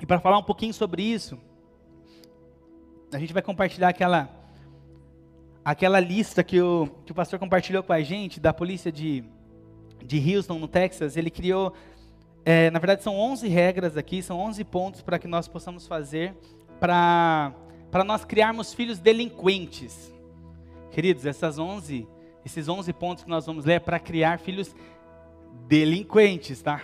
E 0.00 0.06
para 0.06 0.20
falar 0.20 0.38
um 0.38 0.42
pouquinho 0.42 0.72
sobre 0.72 1.02
isso, 1.02 1.38
a 3.12 3.18
gente 3.18 3.32
vai 3.32 3.42
compartilhar 3.42 3.88
aquela 3.88 4.30
aquela 5.64 6.00
lista 6.00 6.42
que 6.42 6.60
o, 6.62 6.86
que 7.04 7.12
o 7.12 7.14
pastor 7.14 7.38
compartilhou 7.38 7.82
com 7.82 7.92
a 7.92 8.00
gente 8.00 8.40
da 8.40 8.54
polícia 8.54 8.90
de 8.90 9.24
de 10.04 10.36
Houston, 10.36 10.58
no 10.58 10.68
Texas, 10.68 11.16
ele 11.16 11.30
criou, 11.30 11.74
é, 12.44 12.70
na 12.70 12.78
verdade 12.78 13.02
são 13.02 13.16
11 13.18 13.48
regras 13.48 13.96
aqui, 13.96 14.22
são 14.22 14.38
11 14.38 14.64
pontos 14.64 15.02
para 15.02 15.18
que 15.18 15.28
nós 15.28 15.46
possamos 15.48 15.86
fazer 15.86 16.34
para 16.80 17.52
nós 18.06 18.24
criarmos 18.24 18.72
filhos 18.72 18.98
delinquentes. 18.98 20.12
Queridos, 20.90 21.26
essas 21.26 21.58
11, 21.58 22.06
esses 22.44 22.68
11 22.68 22.92
pontos 22.92 23.24
que 23.24 23.30
nós 23.30 23.44
vamos 23.46 23.64
ler 23.64 23.74
é 23.74 23.80
para 23.80 23.98
criar 23.98 24.38
filhos 24.38 24.74
delinquentes, 25.66 26.62
tá? 26.62 26.82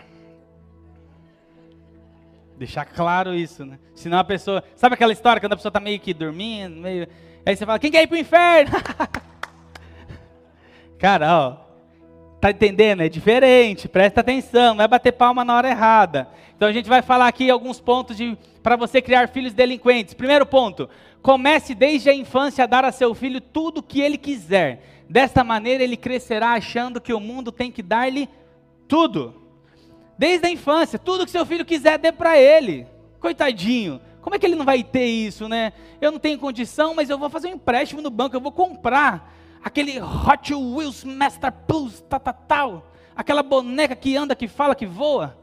Deixar 2.57 2.85
claro 2.85 3.35
isso, 3.35 3.65
né? 3.65 3.79
Senão 3.95 4.19
a 4.19 4.25
pessoa. 4.25 4.63
Sabe 4.77 4.95
aquela 4.95 5.13
história 5.13 5.41
quando 5.41 5.55
a 5.55 5.57
pessoa 5.57 5.71
está 5.71 5.81
meio 5.81 5.99
que 5.99 6.15
dormindo, 6.15 6.77
meio. 6.77 7.09
Aí 7.45 7.57
você 7.57 7.67
fala, 7.67 7.79
quem 7.79 7.91
quer 7.91 8.03
ir 8.03 8.07
pro 8.07 8.17
inferno? 8.17 8.73
Cara, 10.99 11.39
ó. 11.39 11.64
Tá 12.45 12.51
entendendo? 12.51 13.01
É 13.01 13.09
diferente, 13.09 13.89
presta 13.89 14.21
atenção, 14.21 14.73
não 14.73 14.77
vai 14.77 14.89
bater 14.89 15.13
palma 15.13 15.43
na 15.47 15.57
hora 15.57 15.71
errada. 15.71 16.29
Então 16.55 16.69
a 16.69 16.73
gente 16.73 16.91
vai 16.91 17.01
falar 17.01 17.27
aqui 17.27 17.49
alguns 17.49 17.81
pontos 17.81 18.19
para 18.63 18.77
você 18.77 19.01
criar 19.01 19.31
filhos 19.31 19.55
delinquentes. 19.55 20.13
Primeiro 20.13 20.45
ponto: 20.45 20.87
comece 21.23 21.75
desde 21.75 22.11
a 22.11 22.15
infância 22.15 22.65
a 22.65 22.67
dar 22.67 22.85
a 22.85 22.93
seu 22.93 23.15
filho 23.15 23.41
tudo 23.41 23.79
o 23.79 23.83
que 23.83 23.99
ele 23.99 24.19
quiser. 24.19 24.83
Desta 25.09 25.43
maneira 25.43 25.83
ele 25.83 25.97
crescerá 25.97 26.53
achando 26.53 27.01
que 27.01 27.15
o 27.15 27.19
mundo 27.19 27.51
tem 27.51 27.71
que 27.73 27.83
dar-lhe 27.83 28.29
tudo. 28.87 29.35
Desde 30.19 30.47
a 30.47 30.51
infância, 30.51 30.99
tudo 30.99 31.25
que 31.25 31.31
seu 31.31 31.47
filho 31.47 31.65
quiser, 31.65 31.97
dê 31.97 32.13
para 32.13 32.39
ele. 32.39 32.87
Coitadinho. 33.21 34.03
Como 34.21 34.37
é 34.37 34.39
que 34.39 34.45
ele 34.45 34.55
não 34.55 34.67
vai 34.67 34.83
ter 34.83 35.07
isso, 35.07 35.49
né? 35.49 35.73
Eu 35.99 36.13
não 36.13 36.19
tenho 36.19 36.39
condição, 36.39 36.95
mas 36.95 37.09
eu 37.09 37.17
vou 37.17 37.31
fazer 37.31 37.49
um 37.49 37.55
empréstimo 37.55 38.03
no 38.03 38.11
banco, 38.11 38.37
eu 38.37 38.41
vou 38.43 38.53
comprar 38.53 39.33
aquele 39.65 39.99
Hot 39.99 40.55
Wheels 40.55 41.03
Master 41.03 41.51
Plus, 41.51 42.03
tal, 42.03 42.21
tal, 42.21 42.35
tal. 42.47 42.93
Aquela 43.17 43.43
boneca 43.43 43.97
que 43.97 44.15
anda, 44.15 44.37
que 44.37 44.47
fala, 44.47 44.75
que 44.75 44.85
voa. 44.85 45.39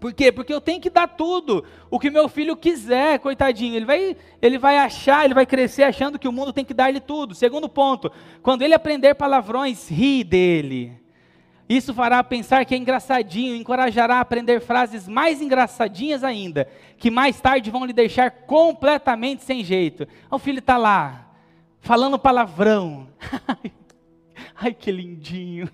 Por 0.00 0.14
quê? 0.14 0.32
Porque 0.32 0.54
eu 0.54 0.62
tenho 0.62 0.80
que 0.80 0.88
dar 0.88 1.06
tudo 1.06 1.62
o 1.90 1.98
que 1.98 2.08
meu 2.08 2.26
filho 2.26 2.56
quiser, 2.56 3.18
coitadinho. 3.18 3.76
Ele 3.76 3.84
vai, 3.84 4.16
ele 4.40 4.56
vai 4.56 4.78
achar, 4.78 5.26
ele 5.26 5.34
vai 5.34 5.44
crescer 5.44 5.82
achando 5.82 6.18
que 6.18 6.26
o 6.26 6.32
mundo 6.32 6.54
tem 6.54 6.64
que 6.64 6.72
dar-lhe 6.72 7.00
tudo. 7.00 7.34
Segundo 7.34 7.68
ponto, 7.68 8.10
quando 8.42 8.62
ele 8.62 8.72
aprender 8.72 9.14
palavrões, 9.14 9.90
ri 9.90 10.24
dele. 10.24 10.98
Isso 11.68 11.92
fará 11.92 12.24
pensar 12.24 12.64
que 12.64 12.74
é 12.74 12.78
engraçadinho, 12.78 13.54
encorajará 13.54 14.16
a 14.16 14.20
aprender 14.20 14.60
frases 14.60 15.06
mais 15.06 15.42
engraçadinhas 15.42 16.24
ainda, 16.24 16.66
que 16.96 17.10
mais 17.10 17.40
tarde 17.40 17.70
vão 17.70 17.84
lhe 17.84 17.92
deixar 17.92 18.30
completamente 18.30 19.44
sem 19.44 19.62
jeito. 19.62 20.08
O 20.30 20.38
filho 20.38 20.58
está 20.58 20.76
lá, 20.76 21.29
falando 21.80 22.18
palavrão. 22.18 23.08
Ai, 24.54 24.74
que 24.74 24.90
lindinho. 24.90 25.68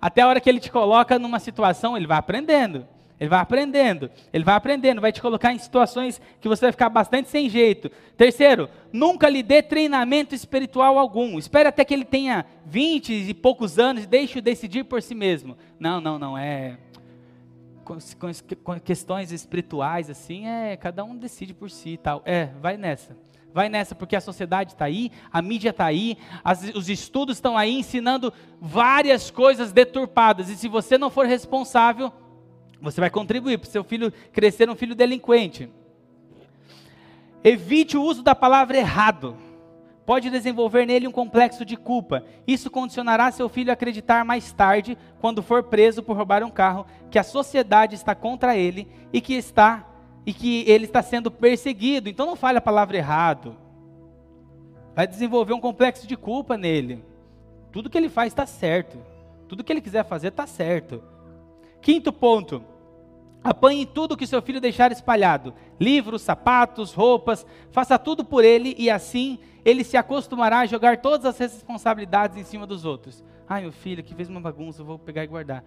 Até 0.00 0.22
a 0.22 0.28
hora 0.28 0.40
que 0.40 0.48
ele 0.48 0.60
te 0.60 0.70
coloca 0.70 1.18
numa 1.18 1.38
situação, 1.38 1.96
ele 1.96 2.06
vai 2.06 2.18
aprendendo. 2.18 2.86
Ele 3.18 3.30
vai 3.30 3.38
aprendendo, 3.38 4.10
ele 4.30 4.44
vai 4.44 4.54
aprendendo, 4.54 5.00
vai 5.00 5.10
te 5.10 5.22
colocar 5.22 5.50
em 5.50 5.58
situações 5.58 6.20
que 6.38 6.48
você 6.48 6.66
vai 6.66 6.72
ficar 6.72 6.90
bastante 6.90 7.30
sem 7.30 7.48
jeito. 7.48 7.90
Terceiro, 8.14 8.68
nunca 8.92 9.26
lhe 9.26 9.42
dê 9.42 9.62
treinamento 9.62 10.34
espiritual 10.34 10.98
algum. 10.98 11.38
Espere 11.38 11.66
até 11.66 11.82
que 11.82 11.94
ele 11.94 12.04
tenha 12.04 12.44
20 12.66 13.30
e 13.30 13.32
poucos 13.32 13.78
anos 13.78 14.04
e 14.04 14.06
deixe-o 14.06 14.42
decidir 14.42 14.84
por 14.84 15.00
si 15.00 15.14
mesmo. 15.14 15.56
Não, 15.80 15.98
não, 15.98 16.18
não, 16.18 16.36
é 16.36 16.76
com, 17.86 17.96
com, 18.64 18.80
questões 18.80 19.30
espirituais 19.30 20.10
assim, 20.10 20.46
é 20.46 20.76
cada 20.76 21.04
um 21.04 21.16
decide 21.16 21.54
por 21.54 21.70
si 21.70 21.90
e 21.90 21.96
tal. 21.96 22.20
É, 22.24 22.50
vai 22.60 22.76
nessa. 22.76 23.16
Vai 23.56 23.70
nessa, 23.70 23.94
porque 23.94 24.14
a 24.14 24.20
sociedade 24.20 24.74
está 24.74 24.84
aí, 24.84 25.10
a 25.32 25.40
mídia 25.40 25.70
está 25.70 25.86
aí, 25.86 26.18
as, 26.44 26.62
os 26.74 26.90
estudos 26.90 27.38
estão 27.38 27.56
aí 27.56 27.78
ensinando 27.78 28.30
várias 28.60 29.30
coisas 29.30 29.72
deturpadas. 29.72 30.50
E 30.50 30.56
se 30.56 30.68
você 30.68 30.98
não 30.98 31.08
for 31.08 31.24
responsável, 31.24 32.12
você 32.82 33.00
vai 33.00 33.08
contribuir 33.08 33.56
para 33.56 33.66
o 33.66 33.70
seu 33.70 33.82
filho 33.82 34.12
crescer 34.30 34.68
um 34.68 34.74
filho 34.74 34.94
delinquente. 34.94 35.70
Evite 37.42 37.96
o 37.96 38.02
uso 38.02 38.22
da 38.22 38.34
palavra 38.34 38.76
errado. 38.76 39.34
Pode 40.04 40.28
desenvolver 40.28 40.84
nele 40.84 41.08
um 41.08 41.12
complexo 41.12 41.64
de 41.64 41.78
culpa. 41.78 42.24
Isso 42.46 42.70
condicionará 42.70 43.32
seu 43.32 43.48
filho 43.48 43.70
a 43.70 43.72
acreditar 43.72 44.22
mais 44.22 44.52
tarde, 44.52 44.98
quando 45.18 45.42
for 45.42 45.62
preso 45.62 46.02
por 46.02 46.14
roubar 46.14 46.44
um 46.44 46.50
carro, 46.50 46.84
que 47.10 47.18
a 47.18 47.24
sociedade 47.24 47.94
está 47.94 48.14
contra 48.14 48.54
ele 48.54 48.86
e 49.14 49.18
que 49.18 49.32
está 49.32 49.95
e 50.26 50.34
que 50.34 50.68
ele 50.68 50.84
está 50.84 51.00
sendo 51.00 51.30
perseguido. 51.30 52.08
Então 52.08 52.26
não 52.26 52.34
fale 52.34 52.58
a 52.58 52.60
palavra 52.60 52.96
errado. 52.96 53.56
Vai 54.94 55.06
desenvolver 55.06 55.52
um 55.52 55.60
complexo 55.60 56.06
de 56.06 56.16
culpa 56.16 56.58
nele. 56.58 57.04
Tudo 57.70 57.88
que 57.88 57.96
ele 57.96 58.08
faz 58.08 58.32
está 58.32 58.44
certo. 58.44 58.98
Tudo 59.46 59.62
que 59.62 59.72
ele 59.72 59.80
quiser 59.80 60.04
fazer 60.04 60.28
está 60.28 60.46
certo. 60.46 61.02
Quinto 61.80 62.12
ponto. 62.12 62.62
Apanhe 63.44 63.86
tudo 63.86 64.16
que 64.16 64.26
seu 64.26 64.42
filho 64.42 64.60
deixar 64.60 64.90
espalhado: 64.90 65.54
livros, 65.78 66.22
sapatos, 66.22 66.92
roupas, 66.92 67.46
faça 67.70 67.96
tudo 67.96 68.24
por 68.24 68.44
ele 68.44 68.74
e 68.76 68.90
assim 68.90 69.38
ele 69.64 69.84
se 69.84 69.96
acostumará 69.96 70.60
a 70.60 70.66
jogar 70.66 71.00
todas 71.00 71.24
as 71.26 71.38
responsabilidades 71.38 72.36
em 72.36 72.42
cima 72.42 72.66
dos 72.66 72.84
outros. 72.84 73.22
Ah, 73.48 73.60
meu 73.60 73.70
filho 73.70 74.00
aqui 74.00 74.14
fez 74.14 74.28
uma 74.28 74.40
bagunça, 74.40 74.82
vou 74.82 74.98
pegar 74.98 75.22
e 75.22 75.28
guardar. 75.28 75.64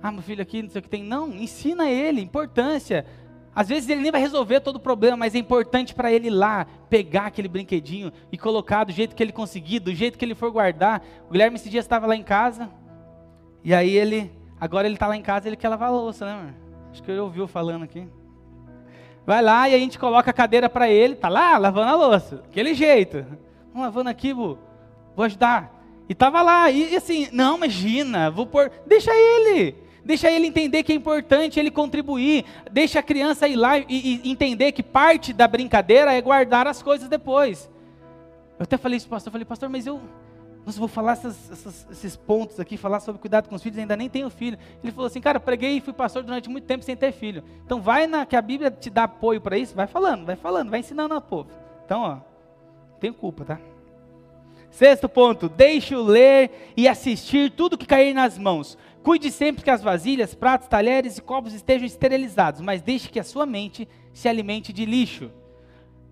Ah, 0.00 0.12
meu 0.12 0.22
filho 0.22 0.42
aqui 0.42 0.62
não 0.62 0.70
sei 0.70 0.78
o 0.78 0.82
que 0.82 0.88
tem. 0.88 1.02
Não, 1.02 1.28
ensina 1.28 1.90
ele, 1.90 2.20
importância. 2.20 3.04
Às 3.58 3.68
vezes 3.68 3.88
ele 3.88 4.02
nem 4.02 4.12
vai 4.12 4.20
resolver 4.20 4.60
todo 4.60 4.76
o 4.76 4.80
problema, 4.80 5.16
mas 5.16 5.34
é 5.34 5.38
importante 5.38 5.92
para 5.92 6.12
ele 6.12 6.28
ir 6.28 6.30
lá, 6.30 6.64
pegar 6.88 7.26
aquele 7.26 7.48
brinquedinho 7.48 8.12
e 8.30 8.38
colocar 8.38 8.84
do 8.84 8.92
jeito 8.92 9.16
que 9.16 9.22
ele 9.22 9.32
conseguir, 9.32 9.80
do 9.80 9.92
jeito 9.92 10.16
que 10.16 10.24
ele 10.24 10.36
for 10.36 10.50
guardar. 10.52 11.02
O 11.28 11.32
Guilherme 11.32 11.56
esse 11.56 11.68
dia 11.68 11.80
estava 11.80 12.06
lá 12.06 12.14
em 12.14 12.22
casa, 12.22 12.70
e 13.64 13.74
aí 13.74 13.90
ele 13.90 14.30
Agora 14.60 14.86
ele 14.86 14.94
está 14.94 15.06
lá 15.06 15.16
em 15.16 15.22
casa 15.22 15.48
ele 15.48 15.56
quer 15.56 15.68
lavar 15.68 15.88
a 15.88 15.92
louça, 15.92 16.24
né, 16.24 16.32
amor? 16.32 16.54
Acho 16.90 17.02
que 17.02 17.10
ele 17.10 17.20
ouviu 17.20 17.46
falando 17.46 17.84
aqui. 17.84 18.08
Vai 19.24 19.42
lá 19.42 19.68
e 19.68 19.74
a 19.74 19.78
gente 19.78 19.98
coloca 19.98 20.30
a 20.30 20.32
cadeira 20.34 20.68
para 20.68 20.88
ele, 20.88 21.14
tá 21.14 21.28
lá 21.28 21.58
lavando 21.58 21.90
a 21.90 21.94
louça, 21.94 22.42
aquele 22.48 22.74
jeito. 22.74 23.24
Vamos 23.72 23.86
lavando 23.86 24.10
aqui, 24.10 24.32
vou, 24.32 24.58
vou 25.14 25.24
ajudar. 25.24 25.74
E 26.08 26.14
tava 26.14 26.42
lá, 26.42 26.70
e, 26.70 26.92
e 26.92 26.96
assim, 26.96 27.28
não, 27.30 27.56
imagina, 27.56 28.30
vou 28.30 28.46
pôr, 28.46 28.70
deixa 28.86 29.10
ele. 29.14 29.76
Deixa 30.04 30.30
ele 30.30 30.46
entender 30.46 30.82
que 30.82 30.92
é 30.92 30.94
importante 30.94 31.58
ele 31.58 31.70
contribuir. 31.70 32.44
Deixa 32.70 32.98
a 32.98 33.02
criança 33.02 33.46
ir 33.48 33.56
lá 33.56 33.78
e, 33.78 33.84
e 33.88 34.30
entender 34.30 34.72
que 34.72 34.82
parte 34.82 35.32
da 35.32 35.46
brincadeira 35.46 36.12
é 36.12 36.20
guardar 36.20 36.66
as 36.66 36.82
coisas 36.82 37.08
depois. 37.08 37.70
Eu 38.58 38.64
até 38.64 38.76
falei 38.76 38.96
isso 38.96 39.08
pastor, 39.08 39.28
eu 39.28 39.32
falei, 39.32 39.44
pastor, 39.44 39.68
mas 39.68 39.86
eu, 39.86 40.00
eu 40.66 40.72
vou 40.72 40.88
falar 40.88 41.12
essas, 41.12 41.50
essas, 41.50 41.86
esses 41.90 42.16
pontos 42.16 42.58
aqui, 42.58 42.76
falar 42.76 43.00
sobre 43.00 43.20
cuidado 43.20 43.48
com 43.48 43.54
os 43.54 43.62
filhos, 43.62 43.78
ainda 43.78 43.96
nem 43.96 44.08
tenho 44.08 44.28
filho. 44.28 44.58
Ele 44.82 44.92
falou 44.92 45.06
assim, 45.06 45.20
cara, 45.20 45.38
preguei 45.38 45.76
e 45.76 45.80
fui 45.80 45.92
pastor 45.92 46.22
durante 46.22 46.48
muito 46.48 46.64
tempo 46.64 46.84
sem 46.84 46.96
ter 46.96 47.12
filho. 47.12 47.44
Então 47.64 47.80
vai 47.80 48.06
na 48.06 48.26
que 48.26 48.34
a 48.34 48.42
Bíblia 48.42 48.70
te 48.70 48.90
dá 48.90 49.04
apoio 49.04 49.40
para 49.40 49.56
isso, 49.56 49.74
vai 49.74 49.86
falando, 49.86 50.26
vai 50.26 50.36
falando, 50.36 50.70
vai 50.70 50.80
ensinando 50.80 51.14
ao 51.14 51.20
povo. 51.20 51.50
Então, 51.84 52.00
ó, 52.02 52.18
tenho 52.98 53.14
culpa, 53.14 53.44
tá? 53.44 53.58
Sexto 54.70 55.08
ponto, 55.08 55.48
deixe-o 55.48 56.02
ler 56.02 56.72
e 56.76 56.86
assistir 56.86 57.50
tudo 57.50 57.78
que 57.78 57.86
cair 57.86 58.12
nas 58.12 58.36
mãos. 58.36 58.76
Cuide 59.02 59.30
sempre 59.30 59.62
que 59.62 59.70
as 59.70 59.82
vasilhas, 59.82 60.34
pratos, 60.34 60.68
talheres 60.68 61.18
e 61.18 61.22
copos 61.22 61.54
estejam 61.54 61.86
esterilizados, 61.86 62.60
mas 62.60 62.82
deixe 62.82 63.08
que 63.08 63.20
a 63.20 63.24
sua 63.24 63.46
mente 63.46 63.88
se 64.12 64.28
alimente 64.28 64.72
de 64.72 64.84
lixo. 64.84 65.30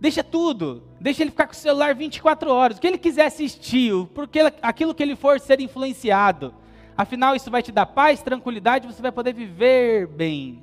Deixa 0.00 0.22
tudo. 0.22 0.82
Deixa 1.00 1.22
ele 1.22 1.30
ficar 1.30 1.46
com 1.46 1.52
o 1.52 1.56
celular 1.56 1.94
24 1.94 2.50
horas. 2.50 2.76
O 2.76 2.80
que 2.80 2.86
ele 2.86 2.98
quiser 2.98 3.26
assistir, 3.26 3.92
porque 4.14 4.40
aquilo 4.62 4.94
que 4.94 5.02
ele 5.02 5.16
for 5.16 5.40
ser 5.40 5.60
influenciado. 5.60 6.54
Afinal, 6.96 7.34
isso 7.36 7.50
vai 7.50 7.62
te 7.62 7.72
dar 7.72 7.86
paz, 7.86 8.22
tranquilidade, 8.22 8.86
você 8.86 9.02
vai 9.02 9.12
poder 9.12 9.34
viver 9.34 10.06
bem. 10.06 10.62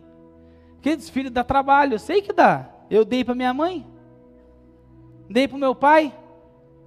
Queridos 0.82 1.10
filhos, 1.10 1.32
dá 1.32 1.44
trabalho, 1.44 1.94
eu 1.94 2.00
sei 2.00 2.22
que 2.22 2.34
dá. 2.34 2.70
Eu 2.90 3.06
dei 3.06 3.24
para 3.24 3.36
minha 3.36 3.54
mãe, 3.54 3.86
dei 5.30 5.48
para 5.48 5.56
o 5.56 5.60
meu 5.60 5.74
pai, 5.74 6.14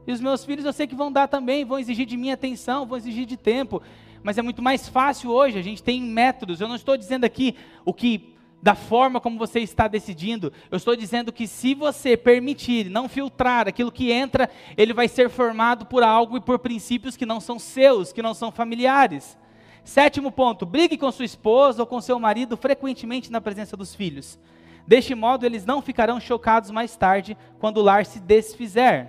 e 0.06 0.12
os 0.12 0.20
meus 0.20 0.44
filhos 0.44 0.64
eu 0.64 0.72
sei 0.72 0.86
que 0.86 0.94
vão 0.94 1.10
dar 1.10 1.26
também, 1.26 1.64
vão 1.64 1.78
exigir 1.78 2.06
de 2.06 2.16
mim 2.16 2.30
atenção, 2.30 2.86
vão 2.86 2.98
exigir 2.98 3.26
de 3.26 3.36
tempo. 3.36 3.82
Mas 4.26 4.36
é 4.38 4.42
muito 4.42 4.60
mais 4.60 4.88
fácil 4.88 5.30
hoje, 5.30 5.56
a 5.56 5.62
gente 5.62 5.80
tem 5.80 6.02
métodos. 6.02 6.60
Eu 6.60 6.66
não 6.66 6.74
estou 6.74 6.96
dizendo 6.96 7.24
aqui 7.24 7.54
o 7.84 7.94
que 7.94 8.34
da 8.60 8.74
forma 8.74 9.20
como 9.20 9.38
você 9.38 9.60
está 9.60 9.86
decidindo. 9.86 10.52
Eu 10.68 10.78
estou 10.78 10.96
dizendo 10.96 11.32
que 11.32 11.46
se 11.46 11.74
você 11.74 12.16
permitir, 12.16 12.90
não 12.90 13.08
filtrar 13.08 13.68
aquilo 13.68 13.92
que 13.92 14.10
entra, 14.10 14.50
ele 14.76 14.92
vai 14.92 15.06
ser 15.06 15.30
formado 15.30 15.86
por 15.86 16.02
algo 16.02 16.36
e 16.36 16.40
por 16.40 16.58
princípios 16.58 17.16
que 17.16 17.24
não 17.24 17.38
são 17.38 17.56
seus, 17.56 18.12
que 18.12 18.20
não 18.20 18.34
são 18.34 18.50
familiares. 18.50 19.38
Sétimo 19.84 20.32
ponto: 20.32 20.66
brigue 20.66 20.98
com 20.98 21.12
sua 21.12 21.24
esposa 21.24 21.82
ou 21.82 21.86
com 21.86 22.00
seu 22.00 22.18
marido 22.18 22.56
frequentemente 22.56 23.30
na 23.30 23.40
presença 23.40 23.76
dos 23.76 23.94
filhos. 23.94 24.40
Deste 24.88 25.14
modo, 25.14 25.46
eles 25.46 25.64
não 25.64 25.80
ficarão 25.80 26.18
chocados 26.18 26.72
mais 26.72 26.96
tarde 26.96 27.38
quando 27.60 27.76
o 27.76 27.82
lar 27.82 28.04
se 28.04 28.18
desfizer. 28.18 29.06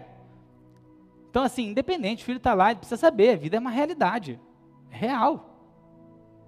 Então, 1.32 1.41
assim, 1.41 1.70
independente, 1.70 2.22
o 2.22 2.26
filho 2.28 2.38
está 2.38 2.53
lá, 2.53 2.70
ele 2.70 2.82
precisa 2.82 2.97
saber, 2.97 3.32
a 3.32 3.36
vida 3.36 3.57
é 3.57 3.59
uma 3.59 3.72
realidade, 3.72 4.39
real. 4.89 5.57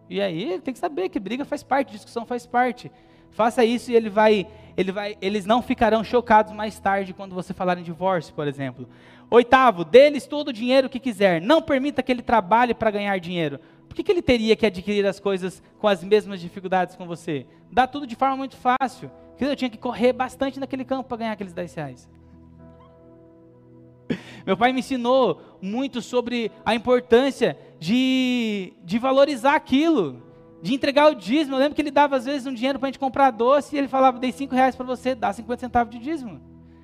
E 0.09 0.19
aí 0.19 0.43
ele 0.43 0.61
tem 0.61 0.73
que 0.73 0.79
saber 0.79 1.09
que 1.09 1.19
briga 1.19 1.45
faz 1.45 1.61
parte, 1.61 1.91
discussão 1.91 2.25
faz 2.25 2.45
parte. 2.45 2.91
Faça 3.31 3.63
isso 3.63 3.91
e 3.91 3.95
ele 3.95 4.09
vai, 4.09 4.47
ele 4.75 4.91
vai, 4.91 5.17
eles 5.21 5.45
não 5.45 5.61
ficarão 5.61 6.03
chocados 6.03 6.51
mais 6.51 6.79
tarde 6.79 7.13
quando 7.13 7.35
você 7.35 7.53
falar 7.53 7.77
em 7.77 7.83
divórcio, 7.83 8.33
por 8.33 8.47
exemplo. 8.47 8.89
Oitavo, 9.29 9.85
deles 9.85 10.25
todo 10.25 10.47
o 10.47 10.53
dinheiro 10.53 10.89
que 10.89 10.99
quiser. 10.99 11.39
Não 11.39 11.61
permita 11.61 12.01
que 12.01 12.11
ele 12.11 12.23
trabalhe 12.23 12.73
para 12.73 12.89
ganhar 12.89 13.17
dinheiro. 13.19 13.59
Por 13.87 13.95
que, 13.95 14.03
que 14.03 14.11
ele 14.11 14.21
teria 14.21 14.55
que 14.55 14.65
adquirir 14.65 15.05
as 15.05 15.19
coisas 15.19 15.61
com 15.77 15.87
as 15.87 16.03
mesmas 16.03 16.41
dificuldades 16.41 16.95
com 16.95 17.05
você? 17.05 17.45
Dá 17.71 17.85
tudo 17.85 18.07
de 18.07 18.15
forma 18.15 18.35
muito 18.37 18.57
fácil. 18.57 19.11
Eu 19.39 19.55
tinha 19.55 19.69
que 19.69 19.77
correr 19.77 20.11
bastante 20.11 20.59
naquele 20.59 20.83
campo 20.83 21.07
para 21.07 21.17
ganhar 21.17 21.31
aqueles 21.31 21.53
10 21.53 21.73
reais. 21.75 22.09
Meu 24.45 24.57
pai 24.57 24.73
me 24.73 24.79
ensinou 24.79 25.41
muito 25.61 26.01
sobre 26.01 26.51
a 26.65 26.75
importância 26.75 27.57
de, 27.79 28.73
de 28.83 28.99
valorizar 28.99 29.55
aquilo, 29.55 30.21
de 30.61 30.73
entregar 30.73 31.09
o 31.09 31.15
dízimo. 31.15 31.55
Eu 31.55 31.59
lembro 31.59 31.75
que 31.75 31.81
ele 31.81 31.91
dava 31.91 32.17
às 32.17 32.25
vezes 32.25 32.45
um 32.45 32.53
dinheiro 32.53 32.77
para 32.77 32.87
a 32.87 32.91
gente 32.91 32.99
comprar 32.99 33.31
doce 33.31 33.75
e 33.75 33.79
ele 33.79 33.87
falava: 33.87 34.19
dei 34.19 34.31
5 34.31 34.53
reais 34.53 34.75
para 34.75 34.85
você, 34.85 35.15
dá 35.15 35.31
50 35.31 35.59
centavos 35.59 35.93
de 35.93 35.99
dízimo. 35.99 36.41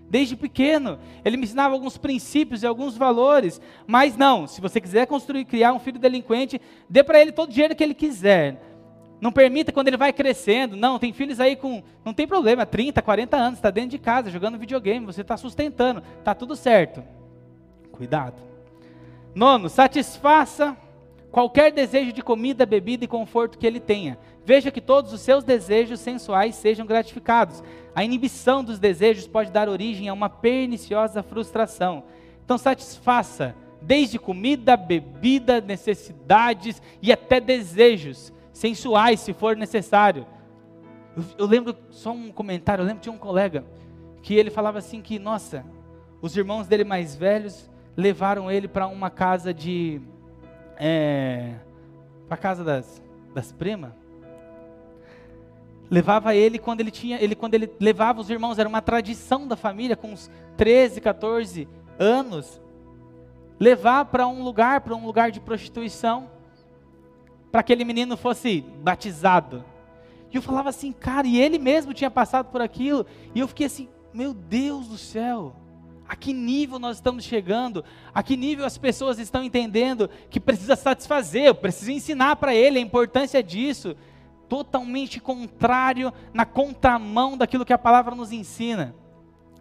Desde 0.09 0.35
pequeno, 0.35 0.99
ele 1.25 1.35
me 1.35 1.43
ensinava 1.43 1.73
alguns 1.73 1.97
princípios 1.97 2.61
e 2.61 2.67
alguns 2.67 2.95
valores, 2.95 3.59
mas 3.87 4.15
não, 4.15 4.45
se 4.45 4.61
você 4.61 4.79
quiser 4.79 5.07
construir, 5.07 5.45
criar 5.45 5.73
um 5.73 5.79
filho 5.79 5.99
delinquente, 5.99 6.61
dê 6.87 7.03
para 7.03 7.19
ele 7.19 7.31
todo 7.31 7.49
o 7.49 7.51
dinheiro 7.51 7.75
que 7.75 7.83
ele 7.83 7.95
quiser. 7.95 8.61
Não 9.19 9.31
permita 9.31 9.71
quando 9.71 9.87
ele 9.87 9.97
vai 9.97 10.13
crescendo. 10.13 10.75
Não, 10.75 10.99
tem 10.99 11.11
filhos 11.11 11.39
aí 11.39 11.55
com. 11.55 11.81
Não 12.03 12.13
tem 12.13 12.27
problema, 12.27 12.65
30, 12.65 13.01
40 13.01 13.35
anos, 13.35 13.57
está 13.57 13.71
dentro 13.71 13.91
de 13.91 13.99
casa, 13.99 14.29
jogando 14.29 14.59
videogame, 14.59 15.05
você 15.05 15.21
está 15.21 15.35
sustentando, 15.35 16.03
está 16.19 16.35
tudo 16.35 16.55
certo. 16.55 17.03
Cuidado. 17.91 18.35
Nono, 19.33 19.67
satisfaça 19.67 20.77
qualquer 21.35 21.69
desejo 21.69 22.13
de 22.13 22.21
comida, 22.21 22.65
bebida 22.65 23.03
e 23.03 23.09
conforto 23.09 23.57
que 23.57 23.67
ele 23.67 23.81
tenha. 23.81 24.17
Veja 24.45 24.71
que 24.71 24.79
todos 24.79 25.11
os 25.11 25.19
seus 25.19 25.43
desejos 25.43 25.99
sensuais 25.99 26.55
sejam 26.55 26.85
gratificados. 26.85 27.61
A 27.93 28.05
inibição 28.05 28.63
dos 28.63 28.79
desejos 28.79 29.27
pode 29.27 29.51
dar 29.51 29.67
origem 29.67 30.07
a 30.07 30.13
uma 30.13 30.29
perniciosa 30.29 31.21
frustração. 31.21 32.05
Então, 32.45 32.57
satisfaça 32.57 33.53
desde 33.81 34.17
comida, 34.17 34.77
bebida, 34.77 35.59
necessidades 35.59 36.81
e 37.01 37.11
até 37.11 37.41
desejos 37.41 38.31
sensuais, 38.53 39.19
se 39.19 39.33
for 39.33 39.57
necessário. 39.57 40.25
Eu, 41.17 41.23
eu 41.39 41.45
lembro, 41.45 41.75
só 41.89 42.13
um 42.13 42.31
comentário, 42.31 42.81
eu 42.81 42.87
lembro 42.87 43.03
de 43.03 43.09
um 43.09 43.17
colega 43.17 43.65
que 44.23 44.35
ele 44.35 44.49
falava 44.49 44.77
assim 44.77 45.01
que, 45.01 45.19
nossa, 45.19 45.65
os 46.21 46.37
irmãos 46.37 46.65
dele 46.65 46.85
mais 46.85 47.13
velhos 47.13 47.69
levaram 47.97 48.49
ele 48.49 48.69
para 48.69 48.87
uma 48.87 49.09
casa 49.09 49.53
de. 49.53 49.99
É, 50.77 51.55
para 52.27 52.37
casa 52.37 52.63
das, 52.63 53.01
das 53.33 53.51
primas. 53.51 53.91
Levava 55.89 56.33
ele 56.33 56.57
quando 56.57 56.81
ele 56.81 56.91
tinha. 56.91 57.21
Ele, 57.21 57.35
quando 57.35 57.53
ele 57.53 57.71
levava 57.79 58.19
os 58.19 58.29
irmãos, 58.29 58.57
era 58.57 58.67
uma 58.67 58.81
tradição 58.81 59.47
da 59.47 59.55
família, 59.55 59.95
com 59.95 60.13
uns 60.13 60.29
13, 60.57 60.99
14 60.99 61.67
anos. 61.99 62.61
Levar 63.59 64.05
para 64.05 64.27
um 64.27 64.43
lugar, 64.43 64.81
para 64.81 64.95
um 64.95 65.05
lugar 65.05 65.31
de 65.31 65.39
prostituição, 65.39 66.29
para 67.51 67.63
que 67.63 67.71
aquele 67.71 67.85
menino 67.85 68.17
fosse 68.17 68.61
batizado. 68.81 69.63
E 70.31 70.35
eu 70.35 70.41
falava 70.41 70.67
assim, 70.67 70.91
cara, 70.91 71.25
e 71.25 71.39
ele 71.39 71.57
mesmo 71.57 71.93
tinha 71.93 72.11
passado 72.11 72.47
por 72.47 72.61
aquilo, 72.61 73.05
e 73.33 73.39
eu 73.39 73.47
fiquei 73.47 73.67
assim, 73.67 73.87
meu 74.13 74.33
Deus 74.33 74.89
do 74.89 74.97
céu, 74.97 75.55
a 76.07 76.15
que 76.15 76.33
nível 76.33 76.77
nós 76.77 76.97
estamos 76.97 77.23
chegando? 77.23 77.83
A 78.13 78.21
que 78.21 78.37
nível 78.37 78.65
as 78.65 78.77
pessoas 78.77 79.17
estão 79.17 79.43
entendendo 79.43 80.09
que 80.29 80.39
precisa 80.39 80.75
satisfazer? 80.75 81.45
Eu 81.45 81.55
preciso 81.55 81.91
ensinar 81.91 82.35
para 82.35 82.53
ele 82.53 82.77
a 82.77 82.81
importância 82.81 83.41
disso. 83.41 83.95
Totalmente 84.47 85.19
contrário, 85.19 86.13
na 86.31 86.45
contramão 86.45 87.35
daquilo 87.35 87.65
que 87.65 87.73
a 87.73 87.77
palavra 87.77 88.13
nos 88.13 88.31
ensina. 88.31 88.93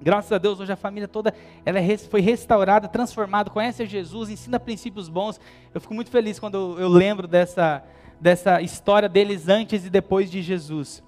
Graças 0.02 0.30
a 0.32 0.38
Deus, 0.38 0.60
hoje 0.60 0.70
a 0.70 0.76
família 0.76 1.08
toda 1.08 1.32
ela 1.64 1.78
é 1.78 1.96
foi 1.96 2.20
restaurada, 2.20 2.88
transformada, 2.88 3.48
conhece 3.48 3.82
a 3.82 3.86
Jesus, 3.86 4.28
ensina 4.28 4.60
princípios 4.60 5.08
bons. 5.08 5.40
Eu 5.72 5.80
fico 5.80 5.94
muito 5.94 6.10
feliz 6.10 6.38
quando 6.38 6.56
eu, 6.56 6.80
eu 6.80 6.88
lembro 6.88 7.26
dessa, 7.26 7.82
dessa 8.20 8.60
história 8.60 9.08
deles 9.08 9.48
antes 9.48 9.86
e 9.86 9.88
depois 9.88 10.30
de 10.30 10.42
Jesus. 10.42 11.02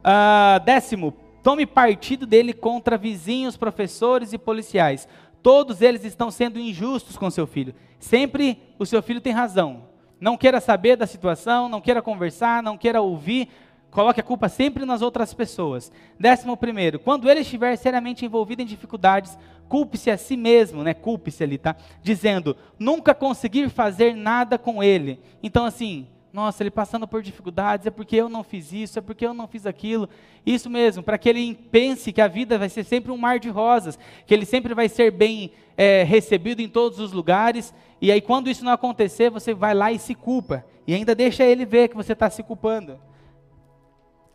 Uh, 0.00 0.62
décimo, 0.62 1.14
Tome 1.42 1.64
partido 1.64 2.26
dele 2.26 2.52
contra 2.52 2.98
vizinhos, 2.98 3.56
professores 3.56 4.32
e 4.32 4.38
policiais. 4.38 5.08
Todos 5.42 5.80
eles 5.80 6.04
estão 6.04 6.30
sendo 6.30 6.58
injustos 6.58 7.16
com 7.16 7.30
seu 7.30 7.46
filho. 7.46 7.74
Sempre 7.98 8.58
o 8.78 8.84
seu 8.84 9.02
filho 9.02 9.20
tem 9.20 9.32
razão. 9.32 9.88
Não 10.20 10.36
queira 10.36 10.60
saber 10.60 10.96
da 10.96 11.06
situação, 11.06 11.68
não 11.68 11.80
queira 11.80 12.02
conversar, 12.02 12.62
não 12.62 12.76
queira 12.76 13.00
ouvir. 13.00 13.48
Coloque 13.90 14.20
a 14.20 14.24
culpa 14.24 14.48
sempre 14.48 14.84
nas 14.84 15.00
outras 15.00 15.32
pessoas. 15.32 15.90
Décimo 16.18 16.56
primeiro, 16.56 16.98
quando 16.98 17.28
ele 17.28 17.40
estiver 17.40 17.74
seriamente 17.76 18.24
envolvido 18.24 18.60
em 18.60 18.66
dificuldades, 18.66 19.36
culpe-se 19.68 20.10
a 20.10 20.18
si 20.18 20.36
mesmo, 20.36 20.82
né? 20.84 20.92
Culpe-se 20.92 21.42
ali, 21.42 21.56
tá? 21.56 21.74
Dizendo, 22.02 22.56
nunca 22.78 23.14
conseguir 23.14 23.68
fazer 23.70 24.14
nada 24.14 24.58
com 24.58 24.82
ele. 24.82 25.18
Então, 25.42 25.64
assim, 25.64 26.06
nossa, 26.32 26.62
ele 26.62 26.70
passando 26.70 27.08
por 27.08 27.22
dificuldades, 27.22 27.86
é 27.86 27.90
porque 27.90 28.16
eu 28.16 28.28
não 28.28 28.44
fiz 28.44 28.72
isso, 28.72 28.98
é 28.98 29.02
porque 29.02 29.26
eu 29.26 29.34
não 29.34 29.48
fiz 29.48 29.66
aquilo. 29.66 30.08
Isso 30.46 30.70
mesmo, 30.70 31.02
para 31.02 31.18
que 31.18 31.28
ele 31.28 31.54
pense 31.54 32.12
que 32.12 32.20
a 32.20 32.28
vida 32.28 32.56
vai 32.56 32.68
ser 32.68 32.84
sempre 32.84 33.10
um 33.10 33.16
mar 33.16 33.40
de 33.40 33.48
rosas, 33.48 33.98
que 34.26 34.32
ele 34.32 34.46
sempre 34.46 34.72
vai 34.72 34.88
ser 34.88 35.10
bem 35.10 35.50
é, 35.76 36.04
recebido 36.04 36.62
em 36.62 36.68
todos 36.68 37.00
os 37.00 37.12
lugares. 37.12 37.74
E 38.00 38.12
aí, 38.12 38.20
quando 38.20 38.48
isso 38.48 38.64
não 38.64 38.72
acontecer, 38.72 39.28
você 39.28 39.52
vai 39.52 39.74
lá 39.74 39.90
e 39.90 39.98
se 39.98 40.14
culpa. 40.14 40.64
E 40.86 40.94
ainda 40.94 41.14
deixa 41.14 41.44
ele 41.44 41.64
ver 41.64 41.88
que 41.88 41.96
você 41.96 42.12
está 42.12 42.30
se 42.30 42.42
culpando. 42.42 42.98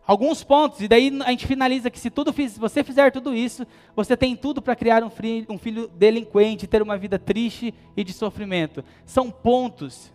Alguns 0.08 0.44
pontos, 0.44 0.82
e 0.82 0.88
daí 0.88 1.12
a 1.26 1.32
gente 1.32 1.48
finaliza 1.48 1.90
que 1.90 2.00
se 2.00 2.12
tudo 2.12 2.32
fiz, 2.32 2.56
você 2.56 2.84
fizer 2.84 3.12
tudo 3.12 3.34
isso, 3.34 3.66
você 3.96 4.16
tem 4.16 4.36
tudo 4.36 4.62
para 4.62 4.76
criar 4.76 5.04
um 5.04 5.10
um 5.50 5.58
filho 5.58 5.88
delinquente, 5.88 6.68
ter 6.68 6.82
uma 6.82 6.96
vida 6.96 7.18
triste 7.18 7.74
e 7.98 8.04
de 8.04 8.14
sofrimento. 8.14 8.84
São 9.04 9.32
pontos 9.32 10.14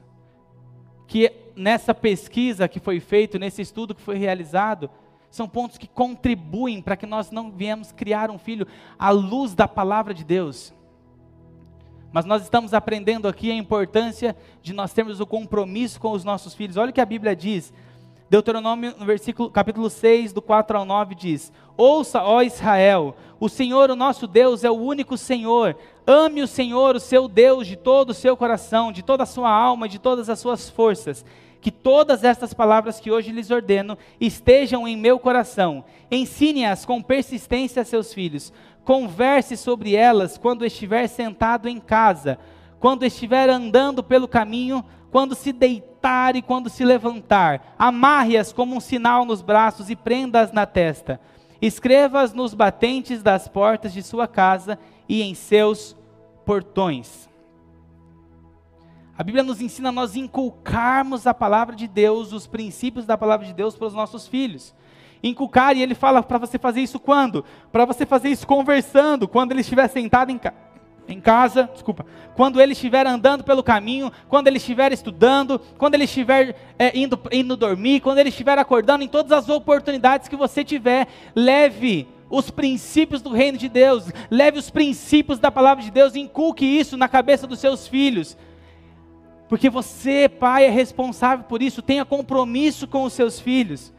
que 1.08 1.32
nessa 1.60 1.94
pesquisa 1.94 2.66
que 2.66 2.80
foi 2.80 2.98
feita, 2.98 3.38
nesse 3.38 3.60
estudo 3.62 3.94
que 3.94 4.00
foi 4.00 4.16
realizado, 4.16 4.90
são 5.30 5.48
pontos 5.48 5.78
que 5.78 5.86
contribuem 5.86 6.82
para 6.82 6.96
que 6.96 7.06
nós 7.06 7.30
não 7.30 7.50
viemos 7.52 7.92
criar 7.92 8.30
um 8.30 8.38
filho 8.38 8.66
à 8.98 9.10
luz 9.10 9.54
da 9.54 9.68
palavra 9.68 10.12
de 10.12 10.24
Deus. 10.24 10.74
Mas 12.12 12.24
nós 12.24 12.42
estamos 12.42 12.74
aprendendo 12.74 13.28
aqui 13.28 13.50
a 13.50 13.54
importância 13.54 14.34
de 14.60 14.72
nós 14.72 14.92
termos 14.92 15.20
o 15.20 15.26
compromisso 15.26 16.00
com 16.00 16.10
os 16.10 16.24
nossos 16.24 16.54
filhos. 16.54 16.76
Olha 16.76 16.90
o 16.90 16.92
que 16.92 17.00
a 17.00 17.06
Bíblia 17.06 17.36
diz. 17.36 17.72
Deuteronômio, 18.28 18.94
no 18.98 19.04
versículo, 19.04 19.50
capítulo 19.50 19.90
6, 19.90 20.32
do 20.32 20.40
4 20.40 20.78
ao 20.78 20.84
9, 20.84 21.14
diz: 21.14 21.52
Ouça, 21.76 22.22
ó 22.22 22.42
Israel, 22.42 23.14
o 23.38 23.48
Senhor, 23.48 23.90
o 23.90 23.96
nosso 23.96 24.26
Deus, 24.26 24.64
é 24.64 24.70
o 24.70 24.74
único 24.74 25.16
Senhor. 25.16 25.76
Ame 26.06 26.42
o 26.42 26.46
Senhor, 26.48 26.96
o 26.96 27.00
seu 27.00 27.28
Deus, 27.28 27.66
de 27.66 27.76
todo 27.76 28.10
o 28.10 28.14
seu 28.14 28.36
coração, 28.36 28.90
de 28.90 29.02
toda 29.02 29.24
a 29.24 29.26
sua 29.26 29.50
alma, 29.50 29.88
de 29.88 29.98
todas 29.98 30.28
as 30.28 30.38
suas 30.38 30.68
forças. 30.68 31.24
Que 31.60 31.70
todas 31.70 32.24
estas 32.24 32.54
palavras 32.54 32.98
que 32.98 33.10
hoje 33.10 33.32
lhes 33.32 33.50
ordeno 33.50 33.98
estejam 34.20 34.88
em 34.88 34.96
meu 34.96 35.18
coração. 35.18 35.84
Ensine-as 36.10 36.84
com 36.84 37.02
persistência 37.02 37.82
a 37.82 37.84
seus 37.84 38.14
filhos. 38.14 38.52
Converse 38.84 39.56
sobre 39.56 39.94
elas 39.94 40.38
quando 40.38 40.64
estiver 40.64 41.06
sentado 41.06 41.68
em 41.68 41.78
casa, 41.78 42.38
quando 42.78 43.04
estiver 43.04 43.50
andando 43.50 44.02
pelo 44.02 44.26
caminho, 44.26 44.84
quando 45.10 45.34
se 45.34 45.52
deitar 45.52 46.34
e 46.34 46.42
quando 46.42 46.70
se 46.70 46.84
levantar. 46.84 47.74
Amarre-as 47.78 48.52
como 48.52 48.74
um 48.74 48.80
sinal 48.80 49.24
nos 49.24 49.42
braços 49.42 49.90
e 49.90 49.96
prenda-as 49.96 50.52
na 50.52 50.64
testa. 50.66 51.20
Escreva-as 51.60 52.32
nos 52.32 52.54
batentes 52.54 53.22
das 53.22 53.46
portas 53.46 53.92
de 53.92 54.02
sua 54.02 54.26
casa 54.26 54.78
e 55.08 55.22
em 55.22 55.34
seus 55.34 55.94
portões. 56.46 57.29
A 59.20 59.22
Bíblia 59.22 59.44
nos 59.44 59.60
ensina 59.60 59.90
a 59.90 59.92
nós 59.92 60.16
inculcarmos 60.16 61.26
a 61.26 61.34
palavra 61.34 61.76
de 61.76 61.86
Deus, 61.86 62.32
os 62.32 62.46
princípios 62.46 63.04
da 63.04 63.18
palavra 63.18 63.44
de 63.44 63.52
Deus 63.52 63.76
para 63.76 63.86
os 63.86 63.92
nossos 63.92 64.26
filhos. 64.26 64.74
Inculcar, 65.22 65.76
e 65.76 65.82
ele 65.82 65.94
fala 65.94 66.22
para 66.22 66.38
você 66.38 66.58
fazer 66.58 66.80
isso 66.80 66.98
quando? 66.98 67.44
Para 67.70 67.84
você 67.84 68.06
fazer 68.06 68.30
isso 68.30 68.46
conversando, 68.46 69.28
quando 69.28 69.52
ele 69.52 69.60
estiver 69.60 69.86
sentado 69.88 70.30
em 70.30 70.38
casa 70.38 70.56
em 71.06 71.20
casa, 71.20 71.68
desculpa, 71.70 72.06
quando 72.34 72.60
ele 72.62 72.72
estiver 72.72 73.06
andando 73.06 73.44
pelo 73.44 73.62
caminho, 73.62 74.10
quando 74.28 74.46
ele 74.46 74.56
estiver 74.56 74.90
estudando, 74.90 75.60
quando 75.76 75.94
ele 75.94 76.04
estiver 76.04 76.56
é, 76.78 76.96
indo, 76.96 77.20
indo 77.30 77.56
dormir, 77.56 78.00
quando 78.00 78.18
ele 78.18 78.28
estiver 78.30 78.58
acordando, 78.58 79.04
em 79.04 79.08
todas 79.08 79.32
as 79.32 79.48
oportunidades 79.50 80.28
que 80.28 80.36
você 80.36 80.64
tiver, 80.64 81.08
leve 81.34 82.08
os 82.30 82.50
princípios 82.50 83.20
do 83.20 83.30
reino 83.30 83.58
de 83.58 83.68
Deus, 83.68 84.10
leve 84.30 84.58
os 84.58 84.70
princípios 84.70 85.38
da 85.38 85.50
palavra 85.50 85.82
de 85.82 85.90
Deus, 85.90 86.14
inculque 86.14 86.64
isso 86.64 86.96
na 86.96 87.08
cabeça 87.08 87.46
dos 87.46 87.58
seus 87.58 87.86
filhos. 87.86 88.36
Porque 89.50 89.68
você, 89.68 90.28
pai, 90.28 90.66
é 90.66 90.70
responsável 90.70 91.44
por 91.44 91.60
isso, 91.60 91.82
tenha 91.82 92.04
compromisso 92.04 92.86
com 92.86 93.02
os 93.02 93.12
seus 93.12 93.40
filhos. 93.40 93.92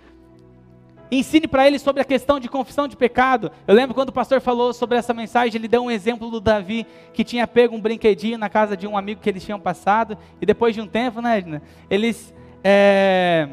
Ensine 1.12 1.45
para 1.45 1.68
eles 1.68 1.82
sobre 1.82 2.02
a 2.02 2.06
questão 2.06 2.39
de 2.39 2.47
confissão 2.47 2.88
de 2.88 2.95
pecado. 2.95 3.52
Eu 3.68 3.76
lembro 3.76 3.93
quando 3.93 4.10
o 4.10 4.14
pastor 4.14 4.39
falou 4.39 4.72
sobre 4.74 4.97
essa 4.97 5.14
mensagem, 5.14 5.60
ele 5.60 5.68
deu 5.68 5.84
um 5.84 5.91
exemplo 5.91 6.32
do 6.32 6.39
Davi, 6.39 6.88
que 7.14 7.26
tinha 7.26 7.45
pego 7.45 7.76
um 7.76 7.82
brinquedinho 7.82 8.38
na 8.38 8.47
casa 8.47 8.78
de 8.78 8.88
um 8.88 8.97
amigo 8.97 9.20
que 9.20 9.30
eles 9.30 9.43
tinham 9.43 9.60
passado, 9.60 10.18
e 10.39 10.45
depois 10.45 10.74
de 10.74 10.80
um 10.80 10.88
tempo, 10.88 11.22
né, 11.22 11.39
Edna, 11.39 11.62
eles 11.89 12.34
é, 12.64 13.49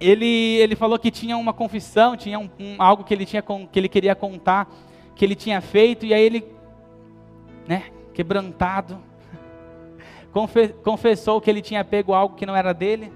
ele, 0.00 0.58
ele 0.60 0.76
falou 0.76 1.00
que 1.00 1.10
tinha 1.10 1.36
uma 1.36 1.52
confissão, 1.52 2.16
tinha 2.16 2.38
um, 2.38 2.48
um, 2.60 2.76
algo 2.78 3.02
que 3.02 3.12
ele, 3.12 3.26
tinha, 3.26 3.42
que 3.42 3.76
ele 3.80 3.88
queria 3.88 4.14
contar, 4.14 4.72
que 5.16 5.24
ele 5.24 5.34
tinha 5.34 5.60
feito, 5.60 6.06
e 6.06 6.14
aí 6.14 6.22
ele, 6.22 6.44
né, 7.66 7.82
quebrantado, 8.12 9.02
confessou 10.82 11.40
que 11.40 11.48
ele 11.48 11.62
tinha 11.62 11.84
pego 11.84 12.12
algo 12.12 12.34
que 12.34 12.44
não 12.44 12.56
era 12.56 12.72
dele. 12.72 13.12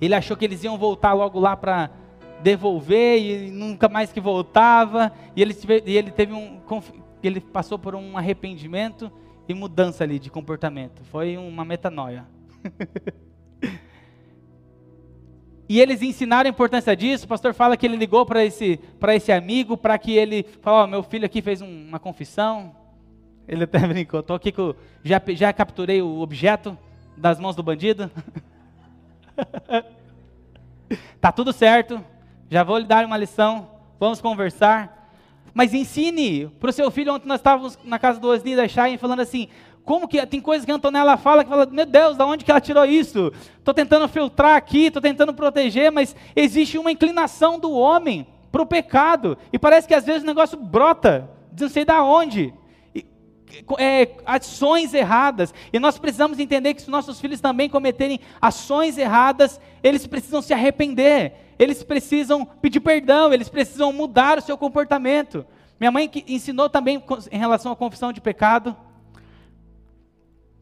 Ele 0.00 0.14
achou 0.14 0.36
que 0.36 0.44
eles 0.44 0.64
iam 0.64 0.76
voltar 0.76 1.12
logo 1.12 1.38
lá 1.38 1.56
para 1.56 1.90
devolver 2.42 3.18
e 3.20 3.50
nunca 3.50 3.88
mais 3.88 4.12
que 4.12 4.20
voltava. 4.20 5.12
E 5.36 5.42
ele, 5.42 5.54
e 5.86 5.96
ele 5.96 6.10
teve 6.10 6.32
um, 6.32 6.60
ele 7.22 7.40
passou 7.40 7.78
por 7.78 7.94
um 7.94 8.16
arrependimento 8.16 9.12
e 9.48 9.54
mudança 9.54 10.02
ali 10.04 10.18
de 10.18 10.30
comportamento. 10.30 11.04
Foi 11.04 11.36
uma 11.36 11.64
metanoia. 11.64 12.26
e 15.68 15.80
eles 15.80 16.02
ensinaram 16.02 16.48
a 16.48 16.50
importância 16.50 16.96
disso. 16.96 17.26
O 17.26 17.28
pastor 17.28 17.54
fala 17.54 17.76
que 17.76 17.86
ele 17.86 17.96
ligou 17.96 18.26
para 18.26 18.44
esse, 18.44 18.80
esse 19.14 19.30
amigo 19.30 19.76
para 19.76 19.98
que 19.98 20.12
ele 20.16 20.44
falou: 20.62 20.84
oh, 20.84 20.86
meu 20.86 21.02
filho 21.02 21.26
aqui 21.26 21.42
fez 21.42 21.60
um, 21.60 21.88
uma 21.88 21.98
confissão. 21.98 22.74
Ele 23.50 23.64
até 23.64 23.80
brincou, 23.84 24.20
estou 24.20 24.36
aqui 24.36 24.52
com, 24.52 24.72
já, 25.02 25.20
já 25.30 25.52
capturei 25.52 26.00
o 26.00 26.20
objeto 26.20 26.78
das 27.16 27.40
mãos 27.40 27.56
do 27.56 27.64
bandido. 27.64 28.08
tá 31.20 31.32
tudo 31.32 31.52
certo. 31.52 32.02
Já 32.48 32.62
vou 32.62 32.78
lhe 32.78 32.84
dar 32.84 33.04
uma 33.04 33.16
lição. 33.16 33.68
Vamos 33.98 34.20
conversar. 34.20 35.10
Mas 35.52 35.74
ensine 35.74 36.46
para 36.60 36.70
o 36.70 36.72
seu 36.72 36.92
filho, 36.92 37.12
ontem 37.12 37.26
nós 37.26 37.40
estávamos 37.40 37.76
na 37.84 37.98
casa 37.98 38.20
do 38.20 38.28
Osni 38.28 38.54
da 38.54 38.68
Shai, 38.68 38.96
falando 38.96 39.18
assim, 39.18 39.48
como 39.84 40.06
que 40.06 40.24
tem 40.26 40.40
coisas 40.40 40.64
que 40.64 40.70
a 40.70 40.76
Antonella 40.76 41.16
fala 41.16 41.42
que 41.42 41.50
fala, 41.50 41.66
meu 41.66 41.84
Deus, 41.84 42.16
da 42.16 42.24
onde 42.24 42.44
que 42.44 42.52
ela 42.52 42.60
tirou 42.60 42.84
isso? 42.84 43.32
Estou 43.58 43.74
tentando 43.74 44.06
filtrar 44.06 44.56
aqui, 44.56 44.86
estou 44.86 45.02
tentando 45.02 45.34
proteger, 45.34 45.90
mas 45.90 46.14
existe 46.36 46.78
uma 46.78 46.92
inclinação 46.92 47.58
do 47.58 47.72
homem 47.72 48.28
para 48.52 48.62
o 48.62 48.66
pecado. 48.66 49.36
E 49.52 49.58
parece 49.58 49.88
que 49.88 49.94
às 49.94 50.04
vezes 50.04 50.22
o 50.22 50.26
negócio 50.26 50.56
brota, 50.56 51.28
não 51.60 51.68
sei 51.68 51.84
da 51.84 52.00
onde. 52.04 52.54
É, 53.78 54.08
ações 54.24 54.94
erradas, 54.94 55.52
e 55.72 55.78
nós 55.78 55.98
precisamos 55.98 56.38
entender 56.38 56.74
que 56.74 56.82
se 56.82 56.90
nossos 56.90 57.20
filhos 57.20 57.40
também 57.40 57.68
cometerem 57.68 58.20
ações 58.40 58.96
erradas, 58.96 59.60
eles 59.82 60.06
precisam 60.06 60.40
se 60.40 60.52
arrepender, 60.52 61.32
eles 61.58 61.82
precisam 61.82 62.44
pedir 62.44 62.80
perdão, 62.80 63.32
eles 63.32 63.48
precisam 63.48 63.92
mudar 63.92 64.38
o 64.38 64.42
seu 64.42 64.56
comportamento. 64.56 65.44
Minha 65.78 65.90
mãe 65.90 66.10
ensinou 66.28 66.68
também 66.68 67.02
em 67.30 67.38
relação 67.38 67.72
à 67.72 67.76
confissão 67.76 68.12
de 68.12 68.20
pecado. 68.20 68.76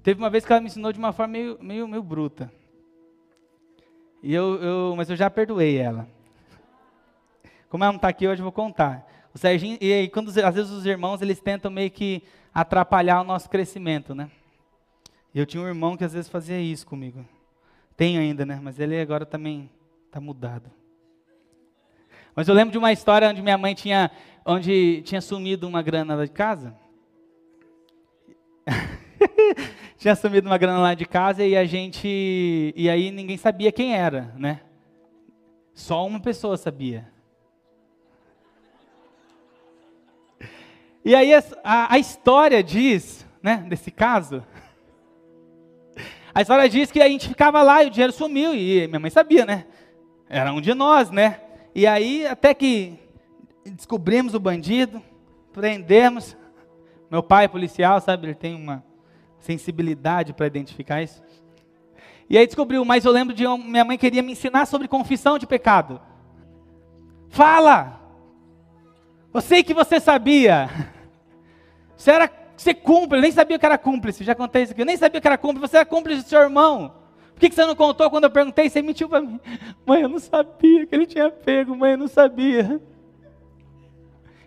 Teve 0.03 0.21
uma 0.21 0.31
vez 0.31 0.45
que 0.45 0.53
ela 0.53 0.61
me 0.61 0.69
ensinou 0.69 0.93
de 0.93 0.99
uma 0.99 1.13
forma 1.13 1.33
meio, 1.33 1.59
meio, 1.61 1.89
meio 1.89 2.03
bruta. 2.03 2.51
E 4.23 4.33
eu, 4.33 4.63
eu, 4.63 4.95
mas 4.97 5.11
eu 5.11 5.17
já 5.17 5.29
perdoei 5.29 5.77
ela. 5.77 6.09
Como 7.69 7.85
ela 7.85 7.93
não 7.93 7.99
está 7.99 8.09
aqui 8.09 8.27
hoje, 8.27 8.41
eu 8.41 8.45
vou 8.45 8.53
contar. 8.53 9.07
O 9.35 9.39
Serginho, 9.39 9.77
e 9.81 9.93
aí, 9.93 10.09
quando 10.09 10.29
às 10.29 10.55
vezes 10.55 10.71
os 10.71 10.87
irmãos 10.87 11.21
eles 11.21 11.41
tentam 11.41 11.71
meio 11.71 11.91
que 11.91 12.23
atrapalhar 12.61 13.21
o 13.21 13.25
nosso 13.25 13.49
crescimento, 13.49 14.15
né? 14.15 14.29
Eu 15.33 15.47
tinha 15.47 15.63
um 15.63 15.67
irmão 15.67 15.97
que 15.97 16.03
às 16.03 16.13
vezes 16.13 16.29
fazia 16.29 16.61
isso 16.61 16.85
comigo. 16.85 17.25
Tenho 17.97 18.21
ainda, 18.21 18.45
né? 18.45 18.59
Mas 18.61 18.81
ele 18.81 19.01
agora 19.01 19.25
também 19.25 19.71
está 20.07 20.21
mudado. 20.21 20.69
Mas 22.35 22.49
eu 22.49 22.55
lembro 22.55 22.73
de 22.73 22.79
uma 22.79 22.93
história 22.93 23.29
onde 23.29 23.43
minha 23.43 23.57
mãe 23.57 23.75
tinha, 23.75 24.11
onde 24.45 25.03
tinha 25.03 25.21
sumido 25.21 25.69
uma 25.69 25.83
grana 25.83 26.17
lá 26.17 26.25
de 26.25 26.33
casa. 26.33 26.75
tinha 29.97 30.17
sumido 30.17 30.49
uma 30.49 30.59
grana 30.59 30.81
lá 30.81 30.95
de 30.95 31.07
casa 31.07 31.45
e 31.45 31.57
a 31.57 31.65
gente, 31.65 32.73
e 32.77 32.91
aí 32.91 33.13
ninguém 33.13 33.37
sabia 33.37 33.71
quem 33.71 33.95
era, 33.95 34.35
né? 34.37 34.63
Só 35.75 36.05
uma 36.05 36.19
pessoa 36.19 36.57
sabia. 36.57 37.09
E 41.05 41.15
aí 41.15 41.33
a, 41.35 41.43
a, 41.95 41.99
história 41.99 42.63
diz, 42.63 43.27
né, 43.43 43.65
desse 43.69 43.91
caso, 43.91 44.45
a 46.35 46.43
história 46.43 46.69
diz 46.69 46.91
que 46.91 47.01
a 47.01 47.09
gente 47.09 47.29
ficava 47.29 47.63
lá 47.63 47.83
e 47.83 47.87
o 47.87 47.91
dinheiro 47.91 48.13
sumiu 48.13 48.55
e 48.55 48.87
minha 48.87 49.01
mãe 49.01 49.11
sabia, 49.11 49.47
né? 49.47 49.67
Era 50.29 50.53
um 50.53 50.61
de 50.61 50.75
nós, 50.75 51.11
né? 51.11 51.41
E 51.75 51.87
aí, 51.87 52.27
até 52.27 52.53
que 52.53 52.99
descobrimos 53.65 54.35
o 54.35 54.41
bandido, 54.41 55.03
prendemos. 55.53 56.37
Meu 57.11 57.23
pai 57.23 57.47
é 57.47 57.49
policial, 57.49 58.01
sabe? 58.01 58.27
Ele 58.27 58.35
tem 58.35 58.55
uma 58.55 58.85
sensibilidade 59.39 60.33
para 60.33 60.47
identificar 60.47 61.03
isso. 61.03 61.23
E 62.29 62.37
aí 62.37 62.47
descobriu, 62.47 62.85
mas 62.85 63.05
eu 63.05 63.13
lembro 63.13 63.35
de 63.35 63.47
minha 63.47 63.85
mãe 63.85 63.97
queria 63.97 64.23
me 64.23 64.33
ensinar 64.33 64.67
sobre 64.67 64.87
confissão 64.87 65.39
de 65.39 65.47
pecado. 65.47 66.01
Fala! 67.31 67.98
Eu 69.33 69.41
sei 69.41 69.63
que 69.63 69.75
você 69.75 70.01
sabia. 70.01 70.69
Você 71.97 72.13
era, 72.13 72.31
você 72.57 72.73
cúmplice, 72.73 73.21
nem 73.21 73.33
sabia 73.33 73.59
que 73.59 73.67
era 73.67 73.77
cúmplice. 73.77 74.23
Já 74.23 74.33
contei 74.33 74.63
isso 74.63 74.71
aqui. 74.71 74.83
Eu 74.83 74.87
nem 74.87 74.97
sabia 74.97 75.21
que 75.21 75.27
era 75.27 75.37
cúmplice. 75.37 75.69
Você 75.69 75.79
era 75.79 75.85
cúmplice 75.85 76.23
do 76.23 76.29
seu 76.29 76.41
irmão. 76.41 76.95
Por 77.35 77.41
que, 77.41 77.51
você 77.51 77.67
não 77.67 77.75
contou 77.75 78.09
quando 78.09 78.25
eu 78.25 78.31
perguntei? 78.31 78.71
Você 78.71 78.81
mentiu 78.81 79.09
para 79.09 79.21
mim. 79.21 79.41
Mãe, 79.85 80.03
eu 80.03 80.09
não 80.09 80.21
sabia 80.21 80.87
que 80.87 80.95
ele 80.95 81.07
tinha 81.07 81.29
pego. 81.29 81.75
Mãe, 81.77 81.93
eu 81.93 81.99
não 81.99 82.07
sabia. 82.07 82.81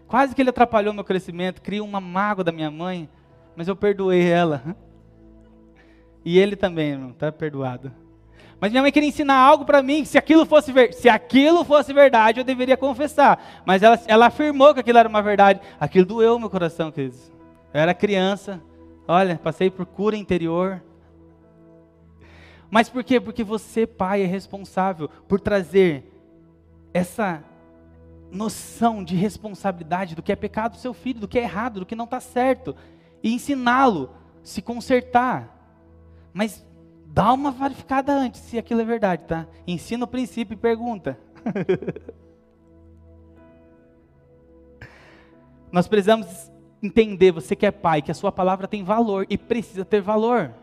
Quase 0.07 0.36
que 0.36 0.41
ele 0.41 0.49
atrapalhou 0.49 0.93
meu 0.93 1.03
crescimento, 1.03 1.61
criou 1.61 1.88
uma 1.88 2.01
mágoa 2.01 2.43
da 2.43 2.51
minha 2.51 2.69
mãe, 2.69 3.09
mas 3.55 3.69
eu 3.69 3.75
perdoei 3.75 4.29
ela. 4.29 4.61
E 6.23 6.38
ele 6.38 6.55
também, 6.55 6.91
irmão, 6.91 7.09
está 7.09 7.32
perdoado. 7.32 7.91
Mas 8.62 8.70
minha 8.70 8.84
mãe 8.84 8.91
queria 8.91 9.09
ensinar 9.09 9.38
algo 9.38 9.66
para 9.66 9.82
mim, 9.82 10.05
se 10.05 10.20
aquilo 10.20 10.45
fosse 10.45 10.72
ver, 10.72 10.93
se 10.93 11.09
aquilo 11.09 11.66
fosse 11.66 11.91
verdade, 11.91 12.39
eu 12.39 12.43
deveria 12.43 12.78
confessar. 12.78 13.43
Mas 13.66 13.82
ela, 13.82 13.99
ela 14.05 14.28
afirmou 14.28 14.72
que 14.72 14.80
aquilo 14.80 14.99
era 14.99 15.09
uma 15.09 15.20
verdade. 15.20 15.59
Aquilo 15.80 16.05
doeu 16.05 16.38
meu 16.38 16.47
coração, 16.47 16.91
queridos. 16.91 17.32
Eu 17.74 17.82
era 17.82 17.91
criança. 17.91 18.62
Olha, 19.07 19.36
passei 19.43 19.72
por 19.72 19.88
cura 19.88 20.16
interior. 20.16 20.80
Mas 22.70 22.88
por 22.88 23.03
quê? 23.03 23.20
Porque 23.20 23.43
você, 23.43 23.88
pai, 23.88 24.22
é 24.22 24.28
responsável 24.28 25.09
por 25.28 25.39
trazer 25.39 26.05
essa 26.93 27.43
noção 28.32 29.03
de 29.03 29.16
responsabilidade 29.16 30.14
do 30.14 30.22
que 30.22 30.32
é 30.32 30.36
pecado 30.36 30.74
do 30.74 30.78
seu 30.78 30.93
filho, 30.93 31.20
do 31.20 31.28
que 31.28 31.39
é 31.39 31.43
errado, 31.43 31.80
do 31.80 31.86
que 31.86 31.95
não 31.95 32.05
está 32.05 32.20
certo, 32.20 32.76
e 33.24 33.34
ensiná-lo, 33.34 34.12
se 34.43 34.62
consertar. 34.62 35.57
Mas 36.32 36.64
dá 37.14 37.34
uma 37.34 37.51
verificada 37.51 38.14
antes 38.14 38.39
se 38.41 38.57
aquilo 38.57 38.82
é 38.82 38.86
verdade, 38.86 39.24
tá? 39.28 39.45
Ensina 39.68 40.05
o 40.05 40.07
princípio 40.07 40.53
e 40.53 40.57
pergunta. 40.57 41.20
Nós 45.72 45.88
precisamos 45.88 46.51
entender, 46.82 47.32
você 47.32 47.55
que 47.55 47.66
é 47.66 47.72
pai, 47.72 48.01
que 48.01 48.12
a 48.12 48.14
sua 48.16 48.32
palavra 48.32 48.68
tem 48.68 48.84
valor 48.84 49.26
e 49.30 49.38
precisa 49.38 49.86
ter 49.86 50.01
valor. 50.01 50.53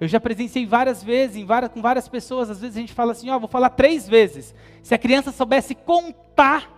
Eu 0.00 0.06
já 0.06 0.20
presenciei 0.20 0.66
várias 0.66 1.02
vezes, 1.02 1.42
várias, 1.44 1.72
com 1.72 1.80
várias 1.80 2.08
pessoas, 2.08 2.50
às 2.50 2.60
vezes 2.60 2.76
a 2.76 2.80
gente 2.80 2.92
fala 2.92 3.12
assim, 3.12 3.30
ó, 3.30 3.36
oh, 3.36 3.40
vou 3.40 3.48
falar 3.48 3.70
três 3.70 4.08
vezes. 4.08 4.54
Se 4.82 4.94
a 4.94 4.98
criança 4.98 5.32
soubesse 5.32 5.74
contar 5.74 6.70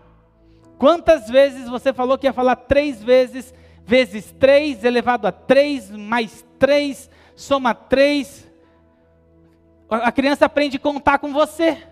quantas 0.78 1.28
vezes 1.28 1.68
você 1.68 1.92
falou 1.92 2.16
que 2.16 2.26
ia 2.26 2.32
falar 2.32 2.56
três 2.56 3.02
vezes, 3.02 3.52
vezes 3.84 4.32
três, 4.38 4.84
elevado 4.84 5.26
a 5.26 5.32
três, 5.32 5.90
mais 5.90 6.46
três, 6.58 7.10
soma 7.34 7.74
três. 7.74 8.49
A 9.90 10.12
criança 10.12 10.46
aprende 10.46 10.76
a 10.76 10.80
contar 10.80 11.18
com 11.18 11.32
você. 11.32 11.86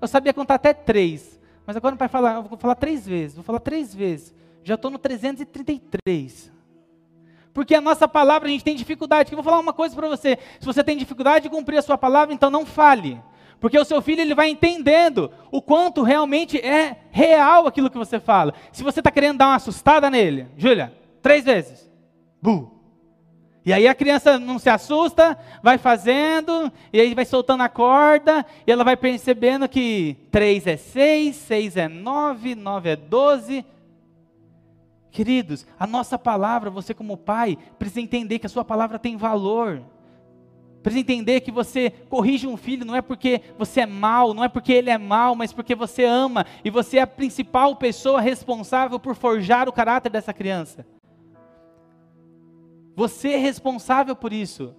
Eu 0.00 0.06
sabia 0.06 0.34
contar 0.34 0.56
até 0.56 0.72
três, 0.72 1.40
mas 1.66 1.76
agora 1.76 1.94
o 1.94 1.98
pai 1.98 2.08
fala, 2.08 2.34
eu 2.34 2.42
vou 2.42 2.58
falar 2.58 2.74
três 2.74 3.06
vezes, 3.06 3.34
vou 3.34 3.44
falar 3.44 3.58
três 3.58 3.94
vezes. 3.94 4.34
Já 4.62 4.74
estou 4.74 4.90
no 4.90 4.98
333. 4.98 6.52
Porque 7.54 7.74
a 7.74 7.80
nossa 7.80 8.06
palavra 8.06 8.48
a 8.48 8.50
gente 8.50 8.62
tem 8.62 8.76
dificuldade. 8.76 9.32
Eu 9.32 9.36
vou 9.36 9.42
falar 9.42 9.58
uma 9.58 9.72
coisa 9.72 9.94
para 9.96 10.06
você. 10.08 10.38
Se 10.60 10.66
você 10.66 10.84
tem 10.84 10.96
dificuldade 10.96 11.44
de 11.44 11.50
cumprir 11.50 11.78
a 11.78 11.82
sua 11.82 11.98
palavra, 11.98 12.34
então 12.34 12.50
não 12.50 12.64
fale. 12.64 13.20
Porque 13.58 13.78
o 13.78 13.84
seu 13.84 14.00
filho 14.00 14.20
ele 14.20 14.34
vai 14.34 14.48
entendendo 14.48 15.30
o 15.50 15.60
quanto 15.60 16.02
realmente 16.02 16.58
é 16.58 16.96
real 17.10 17.66
aquilo 17.66 17.90
que 17.90 17.98
você 17.98 18.20
fala. 18.20 18.54
Se 18.70 18.84
você 18.84 19.00
está 19.00 19.10
querendo 19.10 19.38
dar 19.38 19.48
uma 19.48 19.56
assustada 19.56 20.08
nele, 20.08 20.46
Júlia, 20.56 20.92
três 21.20 21.44
vezes. 21.44 21.90
Bu. 22.40 22.77
E 23.68 23.72
aí 23.74 23.86
a 23.86 23.94
criança 23.94 24.38
não 24.38 24.58
se 24.58 24.70
assusta, 24.70 25.38
vai 25.62 25.76
fazendo, 25.76 26.72
e 26.90 26.98
aí 26.98 27.14
vai 27.14 27.26
soltando 27.26 27.62
a 27.62 27.68
corda, 27.68 28.46
e 28.66 28.72
ela 28.72 28.82
vai 28.82 28.96
percebendo 28.96 29.68
que 29.68 30.16
três 30.30 30.66
é 30.66 30.78
seis, 30.78 31.36
seis 31.36 31.76
é 31.76 31.86
nove, 31.86 32.54
nove 32.54 32.88
é 32.88 32.96
doze. 32.96 33.62
Queridos, 35.10 35.66
a 35.78 35.86
nossa 35.86 36.18
palavra, 36.18 36.70
você 36.70 36.94
como 36.94 37.14
pai, 37.14 37.58
precisa 37.78 38.00
entender 38.00 38.38
que 38.38 38.46
a 38.46 38.48
sua 38.48 38.64
palavra 38.64 38.98
tem 38.98 39.18
valor. 39.18 39.82
Precisa 40.82 41.02
entender 41.02 41.42
que 41.42 41.52
você 41.52 41.90
corrige 42.08 42.46
um 42.46 42.56
filho 42.56 42.86
não 42.86 42.96
é 42.96 43.02
porque 43.02 43.42
você 43.58 43.82
é 43.82 43.86
mal, 43.86 44.32
não 44.32 44.44
é 44.44 44.48
porque 44.48 44.72
ele 44.72 44.88
é 44.88 44.96
mal, 44.96 45.34
mas 45.34 45.52
porque 45.52 45.74
você 45.74 46.06
ama 46.06 46.46
e 46.64 46.70
você 46.70 46.96
é 46.96 47.02
a 47.02 47.06
principal 47.06 47.76
pessoa 47.76 48.18
responsável 48.18 48.98
por 48.98 49.14
forjar 49.14 49.68
o 49.68 49.72
caráter 49.74 50.08
dessa 50.08 50.32
criança. 50.32 50.86
Você 52.98 53.28
é 53.28 53.36
responsável 53.36 54.16
por 54.16 54.32
isso. 54.32 54.74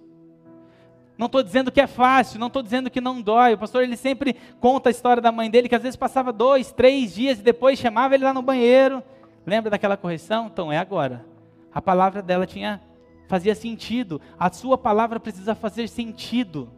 Não 1.16 1.24
estou 1.24 1.42
dizendo 1.42 1.72
que 1.72 1.80
é 1.80 1.86
fácil, 1.86 2.38
não 2.38 2.48
estou 2.48 2.62
dizendo 2.62 2.90
que 2.90 3.00
não 3.00 3.22
dói. 3.22 3.54
O 3.54 3.58
pastor 3.58 3.82
ele 3.82 3.96
sempre 3.96 4.36
conta 4.60 4.90
a 4.90 4.92
história 4.92 5.22
da 5.22 5.32
mãe 5.32 5.50
dele, 5.50 5.70
que 5.70 5.74
às 5.74 5.80
vezes 5.80 5.96
passava 5.96 6.30
dois, 6.30 6.70
três 6.70 7.14
dias 7.14 7.38
e 7.38 7.42
depois 7.42 7.78
chamava 7.78 8.14
ele 8.14 8.24
lá 8.24 8.34
no 8.34 8.42
banheiro. 8.42 9.02
Lembra 9.46 9.70
daquela 9.70 9.96
correção? 9.96 10.50
Então 10.52 10.70
é 10.70 10.76
agora. 10.76 11.24
A 11.72 11.80
palavra 11.80 12.20
dela 12.20 12.46
tinha 12.46 12.82
fazia 13.26 13.54
sentido. 13.54 14.20
A 14.38 14.52
sua 14.52 14.76
palavra 14.76 15.18
precisa 15.18 15.54
fazer 15.54 15.88
sentido. 15.88 16.68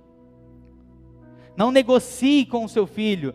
Não 1.56 1.72
negocie 1.72 2.46
com 2.46 2.64
o 2.64 2.68
seu 2.68 2.86
filho. 2.86 3.34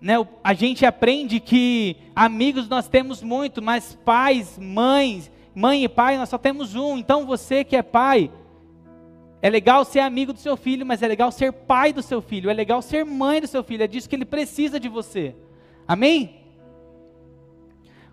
Né, 0.00 0.14
a 0.44 0.54
gente 0.54 0.86
aprende 0.86 1.40
que 1.40 1.96
amigos 2.14 2.68
nós 2.68 2.86
temos 2.86 3.20
muito, 3.20 3.60
mas 3.60 3.98
pais, 4.04 4.56
mães, 4.60 5.28
mãe 5.54 5.84
e 5.84 5.88
pai 5.88 6.16
nós 6.16 6.28
só 6.28 6.38
temos 6.38 6.74
um. 6.74 6.96
Então 6.98 7.26
você 7.26 7.64
que 7.64 7.76
é 7.76 7.82
pai, 7.82 8.30
é 9.40 9.50
legal 9.50 9.84
ser 9.84 10.00
amigo 10.00 10.32
do 10.32 10.38
seu 10.38 10.56
filho, 10.56 10.86
mas 10.86 11.02
é 11.02 11.08
legal 11.08 11.32
ser 11.32 11.52
pai 11.52 11.92
do 11.92 12.02
seu 12.02 12.22
filho, 12.22 12.48
é 12.48 12.54
legal 12.54 12.80
ser 12.80 13.04
mãe 13.04 13.40
do 13.40 13.46
seu 13.46 13.64
filho, 13.64 13.82
é 13.82 13.86
disso 13.86 14.08
que 14.08 14.14
ele 14.14 14.24
precisa 14.24 14.78
de 14.78 14.88
você. 14.88 15.34
Amém? 15.86 16.42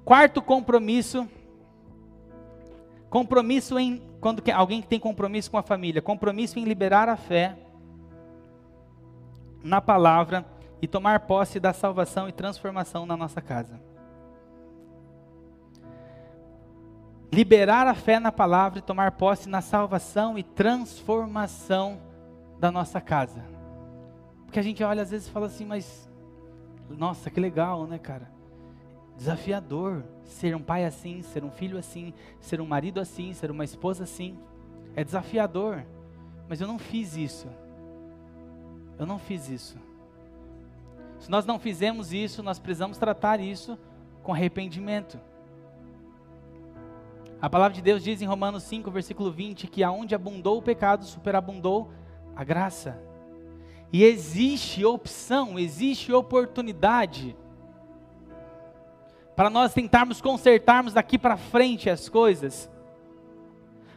Quarto 0.03 0.41
compromisso. 0.41 1.27
Compromisso 3.09 3.77
em 3.77 4.01
quando 4.19 4.43
alguém 4.53 4.81
que 4.81 4.87
tem 4.87 4.99
compromisso 4.99 5.49
com 5.49 5.57
a 5.57 5.63
família, 5.63 6.01
compromisso 6.01 6.59
em 6.59 6.63
liberar 6.63 7.07
a 7.07 7.15
fé 7.15 7.57
na 9.63 9.81
palavra 9.81 10.45
e 10.81 10.87
tomar 10.87 11.21
posse 11.21 11.59
da 11.59 11.73
salvação 11.73 12.27
e 12.27 12.31
transformação 12.31 13.05
na 13.05 13.15
nossa 13.15 13.41
casa. 13.41 13.79
Liberar 17.31 17.87
a 17.87 17.93
fé 17.93 18.19
na 18.19 18.31
palavra 18.31 18.79
e 18.79 18.81
tomar 18.81 19.11
posse 19.11 19.47
na 19.47 19.61
salvação 19.61 20.37
e 20.37 20.43
transformação 20.43 21.99
da 22.59 22.71
nossa 22.71 22.99
casa. 22.99 23.43
Porque 24.45 24.59
a 24.59 24.63
gente 24.63 24.83
olha 24.83 25.03
às 25.03 25.11
vezes 25.11 25.27
e 25.27 25.31
fala 25.31 25.45
assim, 25.45 25.65
mas 25.65 26.09
nossa, 26.89 27.29
que 27.29 27.39
legal, 27.39 27.85
né, 27.85 27.99
cara? 27.99 28.31
Desafiador 29.15 30.03
ser 30.23 30.55
um 30.55 30.61
pai 30.61 30.85
assim, 30.85 31.21
ser 31.21 31.43
um 31.43 31.51
filho 31.51 31.77
assim, 31.77 32.13
ser 32.39 32.61
um 32.61 32.65
marido 32.65 32.99
assim, 32.99 33.33
ser 33.33 33.51
uma 33.51 33.63
esposa 33.63 34.03
assim. 34.03 34.37
É 34.95 35.03
desafiador. 35.03 35.83
Mas 36.47 36.61
eu 36.61 36.67
não 36.67 36.79
fiz 36.79 37.15
isso. 37.15 37.47
Eu 38.97 39.05
não 39.05 39.19
fiz 39.19 39.49
isso. 39.49 39.77
Se 41.19 41.29
nós 41.29 41.45
não 41.45 41.59
fizemos 41.59 42.11
isso, 42.13 42.41
nós 42.41 42.59
precisamos 42.59 42.97
tratar 42.97 43.39
isso 43.39 43.77
com 44.23 44.33
arrependimento. 44.33 45.19
A 47.41 47.49
palavra 47.49 47.73
de 47.75 47.81
Deus 47.81 48.03
diz 48.03 48.21
em 48.21 48.25
Romanos 48.25 48.63
5, 48.63 48.91
versículo 48.91 49.31
20, 49.31 49.67
que 49.67 49.81
aonde 49.81 50.13
abundou 50.13 50.57
o 50.57 50.61
pecado, 50.61 51.05
superabundou 51.05 51.89
a 52.35 52.43
graça. 52.43 53.01
E 53.93 54.03
existe 54.03 54.83
opção, 54.83 55.57
existe 55.57 56.11
oportunidade 56.11 57.35
para 59.37 59.49
nós 59.49 59.73
tentarmos 59.73 60.19
consertarmos 60.19 60.91
daqui 60.91 61.17
para 61.17 61.37
frente 61.37 61.89
as 61.89 62.09
coisas, 62.09 62.69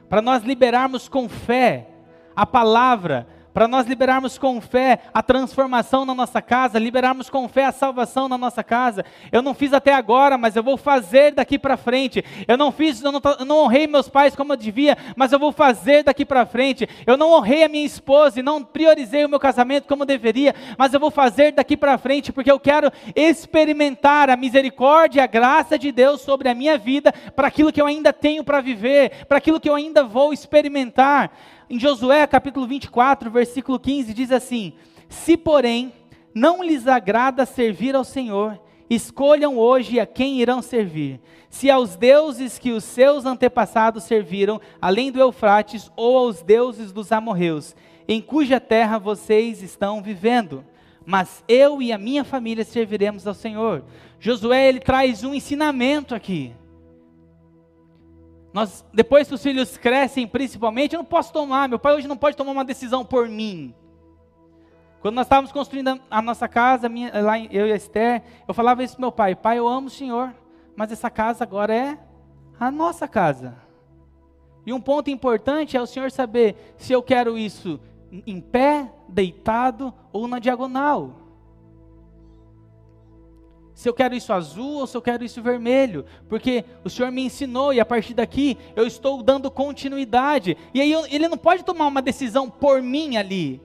para 0.09 0.23
nós 0.23 0.45
liberarmos 0.45 1.09
com 1.09 1.29
fé 1.29 1.89
a 2.37 2.47
palavra, 2.47 3.27
para 3.53 3.69
nós 3.69 3.87
liberarmos 3.87 4.39
com 4.39 4.61
fé 4.61 5.01
a 5.13 5.23
transformação 5.23 6.05
na 6.05 6.15
nossa 6.15 6.41
casa, 6.41 6.79
liberarmos 6.79 7.29
com 7.29 7.49
fé 7.49 7.67
a 7.67 7.73
salvação 7.73 8.29
na 8.29 8.39
nossa 8.39 8.65
casa. 8.65 9.05
Eu 9.31 9.43
não 9.43 9.55
fiz 9.55 9.73
até 9.73 9.93
agora, 9.93 10.39
mas 10.39 10.57
eu 10.57 10.63
vou 10.63 10.77
fazer 10.77 11.33
daqui 11.33 11.59
para 11.59 11.77
frente. 11.77 12.25
Eu 12.49 12.57
não 12.57 12.73
fiz, 12.73 13.03
eu 13.03 13.13
não, 13.13 13.21
eu 13.39 13.45
não, 13.45 13.59
honrei 13.65 13.87
meus 13.87 14.09
pais 14.09 14.35
como 14.35 14.53
eu 14.53 14.57
devia, 14.57 14.97
mas 15.17 15.33
eu 15.33 15.39
vou 15.39 15.53
fazer 15.53 16.03
daqui 16.03 16.25
para 16.25 16.47
frente. 16.47 16.89
Eu 17.07 17.17
não 17.17 17.33
honrei 17.33 17.65
a 17.65 17.69
minha 17.69 17.85
esposa 17.85 18.41
e 18.41 18.43
não 18.43 18.65
priorizei 18.65 19.25
o 19.25 19.29
meu 19.29 19.41
casamento 19.41 19.87
como 19.87 20.07
deveria, 20.07 20.55
mas 20.79 20.95
eu 20.95 21.01
vou 21.01 21.11
fazer 21.11 21.53
daqui 21.53 21.77
para 21.77 21.99
frente 21.99 22.33
porque 22.33 22.51
eu 22.51 22.61
quero 22.61 22.91
experimentar 23.15 24.31
a 24.31 24.37
misericórdia 24.37 25.21
e 25.21 25.23
a 25.23 25.27
graça 25.27 25.79
de 25.79 25.93
Deus 25.93 26.21
sobre 26.21 26.49
a 26.49 26.55
minha 26.55 26.79
vida, 26.79 27.13
para 27.35 27.49
aquilo 27.49 27.73
que 27.73 27.81
eu 27.81 27.87
ainda 27.87 28.13
tenho 28.13 28.45
para 28.45 28.61
viver, 28.61 29.27
para 29.27 29.39
aquilo 29.39 29.61
que 29.61 29.69
eu 29.69 29.75
ainda 29.75 30.05
vou 30.05 30.33
experimentar. 30.33 31.31
Em 31.73 31.81
Josué 31.81 32.27
capítulo 32.27 32.67
24, 32.67 33.31
versículo 33.31 33.81
15, 33.81 34.13
diz 34.13 34.31
assim: 34.31 34.75
Se, 35.09 35.39
porém, 35.39 35.91
não 36.35 36.63
lhes 36.63 36.87
agrada 36.87 37.47
servir 37.47 37.97
ao 37.97 38.05
Senhor, 38.05 38.61
escolham 38.91 39.57
hoje 39.57 39.99
a 39.99 40.05
quem 40.05 40.39
irão 40.39 40.61
servir. 40.61 41.19
Se 41.49 41.71
aos 41.71 41.97
deuses 41.97 42.59
que 42.59 42.73
os 42.73 42.85
seus 42.85 43.25
antepassados 43.25 44.05
serviram, 44.05 44.61
além 44.83 45.11
do 45.11 45.19
Eufrates, 45.19 45.91
ou 45.97 46.19
aos 46.19 46.43
deuses 46.43 46.93
dos 46.93 47.11
amorreus, 47.11 47.75
em 48.07 48.21
cuja 48.21 48.61
terra 48.61 48.99
vocês 48.99 49.63
estão 49.63 50.03
vivendo. 50.03 50.63
Mas 51.07 51.43
eu 51.49 51.81
e 51.81 51.91
a 51.91 51.97
minha 51.97 52.23
família 52.23 52.67
serviremos 52.67 53.27
ao 53.27 53.33
Senhor. 53.33 53.83
Josué 54.21 54.69
ele 54.69 54.79
traz 54.79 55.25
um 55.25 55.33
ensinamento 55.33 56.15
aqui. 56.15 56.53
Nós, 58.53 58.85
depois 58.93 59.29
que 59.29 59.35
os 59.35 59.43
filhos 59.43 59.77
crescem, 59.79 60.27
principalmente, 60.27 60.95
eu 60.95 60.99
não 60.99 61.05
posso 61.05 61.33
tomar, 61.33 61.69
meu 61.69 61.79
pai 61.79 61.95
hoje 61.95 62.07
não 62.07 62.17
pode 62.17 62.37
tomar 62.37 62.53
uma 62.53 62.65
decisão 62.65 63.05
por 63.05 63.29
mim. 63.29 63.75
Quando 65.01 65.15
nós 65.15 65.27
estávamos 65.27 65.51
construindo 65.51 66.01
a 66.11 66.23
nossa 66.23 66.47
casa, 66.47 66.89
minha, 66.89 67.11
lá 67.23 67.39
eu 67.39 67.67
e 67.67 67.73
a 67.73 67.77
Esther, 67.77 68.23
eu 68.47 68.55
falava 68.55 68.85
isso 68.85 68.95
para 68.95 69.01
meu 69.01 69.13
pai: 69.13 69.35
Pai, 69.35 69.59
eu 69.59 69.67
amo 69.67 69.89
o 69.89 69.91
Senhor, 69.91 70.33
mas 70.77 70.93
essa 70.93 71.11
casa 71.11 71.43
agora 71.43 71.75
é 71.75 71.99
a 72.61 72.71
nossa 72.71 73.09
casa. 73.09 73.57
E 74.65 74.73
um 74.73 74.81
ponto 74.81 75.11
importante 75.11 75.77
é 75.77 75.83
o 75.83 75.87
Senhor 75.87 76.11
saber 76.11 76.75
se 76.77 76.93
eu 76.93 77.03
quero 77.03 77.37
isso 77.37 77.81
em 78.27 78.41
pé, 78.41 78.93
deitado 79.09 79.93
ou 80.13 80.29
na 80.29 80.39
diagonal 80.39 81.22
se 83.83 83.89
eu 83.89 83.93
quero 83.95 84.15
isso 84.15 84.33
azul 84.33 84.79
ou 84.79 84.87
se 84.87 84.97
eu 84.97 85.03
quero 85.03 85.25
isso 85.25 85.43
vermelho, 85.43 86.05
porque 86.29 86.65
o 86.85 86.89
Senhor 86.89 87.11
me 87.11 87.25
ensinou 87.25 87.75
e 87.75 87.81
a 87.81 87.85
partir 87.85 88.15
daqui 88.15 88.57
eu 88.77 88.87
estou 88.87 89.21
dando 89.25 89.51
continuidade. 89.51 90.57
E 90.73 90.81
aí 90.81 90.93
eu, 90.93 91.05
ele 91.07 91.27
não 91.27 91.37
pode 91.37 91.65
tomar 91.65 91.89
uma 91.89 92.01
decisão 92.01 92.49
por 92.49 92.81
mim 92.81 93.17
ali. 93.17 93.61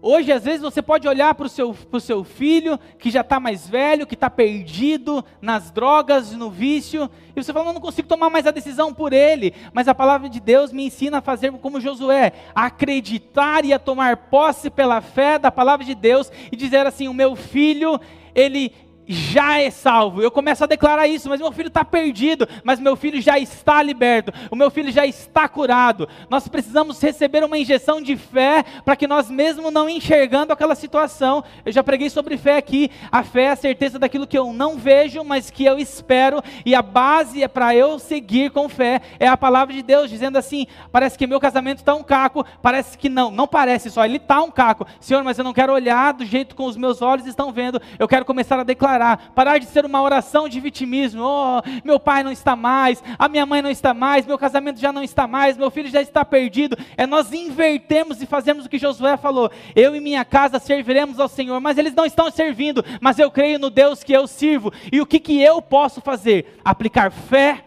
Hoje, 0.00 0.32
às 0.32 0.44
vezes, 0.44 0.62
você 0.62 0.80
pode 0.80 1.06
olhar 1.06 1.34
para 1.34 1.46
o 1.46 1.50
seu, 1.50 1.76
seu 2.00 2.22
filho, 2.22 2.78
que 2.98 3.10
já 3.10 3.22
está 3.22 3.38
mais 3.40 3.68
velho, 3.68 4.06
que 4.06 4.14
está 4.14 4.30
perdido 4.30 5.22
nas 5.42 5.70
drogas, 5.70 6.32
no 6.32 6.50
vício, 6.50 7.10
e 7.34 7.42
você 7.42 7.52
fala, 7.52 7.70
eu 7.70 7.72
não 7.72 7.80
consigo 7.80 8.06
tomar 8.06 8.30
mais 8.30 8.46
a 8.46 8.50
decisão 8.50 8.94
por 8.94 9.12
ele. 9.12 9.52
Mas 9.72 9.88
a 9.88 9.94
palavra 9.94 10.28
de 10.28 10.38
Deus 10.38 10.72
me 10.72 10.86
ensina 10.86 11.18
a 11.18 11.22
fazer 11.22 11.50
como 11.52 11.80
Josué, 11.80 12.32
a 12.54 12.66
acreditar 12.66 13.64
e 13.64 13.72
a 13.72 13.78
tomar 13.78 14.16
posse 14.16 14.70
pela 14.70 15.00
fé 15.00 15.38
da 15.38 15.50
palavra 15.50 15.84
de 15.84 15.94
Deus 15.94 16.30
e 16.52 16.56
dizer 16.56 16.86
assim: 16.86 17.08
o 17.08 17.14
meu 17.14 17.34
filho, 17.34 18.00
ele 18.34 18.72
já 19.06 19.60
é 19.60 19.70
salvo. 19.70 20.20
Eu 20.22 20.30
começo 20.30 20.64
a 20.64 20.66
declarar 20.66 21.06
isso, 21.06 21.28
mas 21.28 21.40
meu 21.40 21.52
filho 21.52 21.68
está 21.68 21.84
perdido, 21.84 22.48
mas 22.64 22.80
meu 22.80 22.96
filho 22.96 23.20
já 23.20 23.38
está 23.38 23.82
liberto, 23.82 24.32
o 24.50 24.56
meu 24.56 24.70
filho 24.70 24.90
já 24.90 25.06
está 25.06 25.48
curado. 25.48 26.08
Nós 26.28 26.48
precisamos 26.48 27.00
receber 27.00 27.44
uma 27.44 27.58
injeção 27.58 28.00
de 28.00 28.16
fé 28.16 28.64
para 28.84 28.96
que 28.96 29.06
nós, 29.06 29.30
mesmo 29.30 29.70
não 29.70 29.88
enxergando 29.88 30.52
aquela 30.52 30.74
situação, 30.74 31.44
eu 31.64 31.72
já 31.72 31.82
preguei 31.82 32.10
sobre 32.10 32.36
fé 32.36 32.56
aqui. 32.56 32.90
A 33.10 33.22
fé 33.22 33.44
é 33.44 33.50
a 33.50 33.56
certeza 33.56 33.98
daquilo 33.98 34.26
que 34.26 34.38
eu 34.38 34.52
não 34.52 34.76
vejo, 34.76 35.22
mas 35.22 35.50
que 35.50 35.64
eu 35.64 35.78
espero, 35.78 36.42
e 36.64 36.74
a 36.74 36.82
base 36.82 37.42
é 37.42 37.48
para 37.48 37.74
eu 37.74 37.98
seguir 37.98 38.50
com 38.50 38.68
fé 38.68 39.00
é 39.18 39.28
a 39.28 39.36
palavra 39.36 39.74
de 39.74 39.82
Deus, 39.82 40.10
dizendo 40.10 40.36
assim: 40.36 40.66
parece 40.90 41.16
que 41.16 41.26
meu 41.26 41.40
casamento 41.40 41.78
está 41.78 41.94
um 41.94 42.02
caco, 42.02 42.44
parece 42.60 42.98
que 42.98 43.08
não, 43.08 43.30
não 43.30 43.46
parece 43.46 43.90
só, 43.90 44.04
ele 44.04 44.16
está 44.16 44.40
um 44.42 44.50
caco, 44.50 44.86
Senhor, 45.00 45.22
mas 45.22 45.38
eu 45.38 45.44
não 45.44 45.52
quero 45.52 45.72
olhar 45.72 46.12
do 46.12 46.24
jeito 46.24 46.54
com 46.54 46.64
os 46.64 46.76
meus 46.76 47.02
olhos 47.02 47.26
estão 47.26 47.52
vendo, 47.52 47.80
eu 47.98 48.08
quero 48.08 48.24
começar 48.24 48.58
a 48.58 48.64
declarar 48.64 48.95
parar, 48.96 49.32
parar 49.34 49.58
de 49.58 49.66
ser 49.66 49.84
uma 49.84 50.00
oração 50.00 50.48
de 50.48 50.58
vitimismo. 50.58 51.22
Oh, 51.22 51.62
meu 51.84 52.00
pai 52.00 52.22
não 52.22 52.32
está 52.32 52.56
mais, 52.56 53.02
a 53.18 53.28
minha 53.28 53.44
mãe 53.44 53.60
não 53.60 53.70
está 53.70 53.92
mais, 53.92 54.26
meu 54.26 54.38
casamento 54.38 54.80
já 54.80 54.90
não 54.90 55.02
está 55.02 55.26
mais, 55.26 55.56
meu 55.56 55.70
filho 55.70 55.90
já 55.90 56.00
está 56.00 56.24
perdido. 56.24 56.76
É 56.96 57.06
nós 57.06 57.32
invertemos 57.32 58.22
e 58.22 58.26
fazemos 58.26 58.64
o 58.64 58.68
que 58.68 58.78
Josué 58.78 59.16
falou: 59.16 59.50
eu 59.74 59.94
e 59.94 60.00
minha 60.00 60.24
casa 60.24 60.58
serviremos 60.58 61.20
ao 61.20 61.28
Senhor, 61.28 61.60
mas 61.60 61.76
eles 61.76 61.94
não 61.94 62.06
estão 62.06 62.30
servindo, 62.30 62.84
mas 63.00 63.18
eu 63.18 63.30
creio 63.30 63.58
no 63.58 63.68
Deus 63.68 64.02
que 64.02 64.14
eu 64.14 64.26
sirvo. 64.26 64.72
E 64.90 65.00
o 65.00 65.06
que, 65.06 65.20
que 65.20 65.40
eu 65.40 65.60
posso 65.60 66.00
fazer? 66.00 66.58
Aplicar 66.64 67.10
fé 67.12 67.64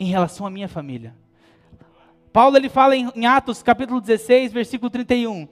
em 0.00 0.06
relação 0.06 0.46
à 0.46 0.50
minha 0.50 0.68
família. 0.68 1.14
Paulo 2.32 2.56
ele 2.56 2.68
fala 2.68 2.96
em 2.96 3.26
Atos 3.26 3.62
capítulo 3.62 4.00
16, 4.00 4.52
versículo 4.52 4.90
31 4.90 5.46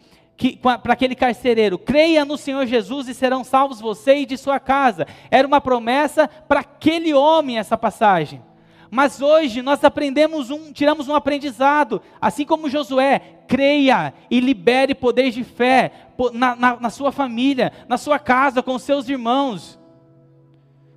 para 0.60 0.92
aquele 0.92 1.14
carcereiro: 1.14 1.78
creia 1.78 2.24
no 2.24 2.36
Senhor 2.36 2.66
Jesus 2.66 3.08
e 3.08 3.14
serão 3.14 3.44
salvos 3.44 3.80
você 3.80 4.18
e 4.18 4.26
de 4.26 4.36
sua 4.36 4.58
casa. 4.58 5.06
Era 5.30 5.46
uma 5.46 5.60
promessa 5.60 6.28
para 6.28 6.60
aquele 6.60 7.14
homem 7.14 7.58
essa 7.58 7.76
passagem. 7.76 8.42
Mas 8.90 9.22
hoje 9.22 9.62
nós 9.62 9.82
aprendemos 9.82 10.50
um, 10.50 10.70
tiramos 10.70 11.08
um 11.08 11.14
aprendizado, 11.14 12.02
assim 12.20 12.44
como 12.44 12.68
Josué, 12.68 13.38
creia 13.48 14.12
e 14.30 14.38
libere 14.38 14.94
poder 14.94 15.30
de 15.30 15.42
fé 15.42 15.92
na, 16.34 16.54
na, 16.54 16.76
na 16.78 16.90
sua 16.90 17.10
família, 17.10 17.72
na 17.88 17.96
sua 17.96 18.18
casa, 18.18 18.62
com 18.62 18.78
seus 18.78 19.08
irmãos. 19.08 19.80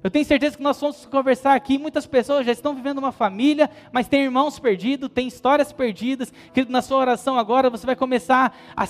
Eu 0.06 0.12
tenho 0.12 0.24
certeza 0.24 0.56
que 0.56 0.62
nós 0.62 0.80
vamos 0.80 1.06
conversar 1.08 1.56
aqui. 1.56 1.80
Muitas 1.80 2.06
pessoas 2.06 2.46
já 2.46 2.52
estão 2.52 2.76
vivendo 2.76 3.00
uma 3.00 3.12
família, 3.12 3.70
mas 3.92 4.08
tem 4.08 4.22
irmãos 4.22 4.60
perdidos, 4.60 5.10
tem 5.10 5.28
histórias 5.28 5.74
perdidas. 5.74 6.32
Que 6.54 6.64
na 6.66 6.84
sua 6.84 6.98
oração 6.98 7.40
agora 7.40 7.72
você 7.72 7.88
vai 7.88 7.96
começar 7.96 8.56
a, 8.78 8.88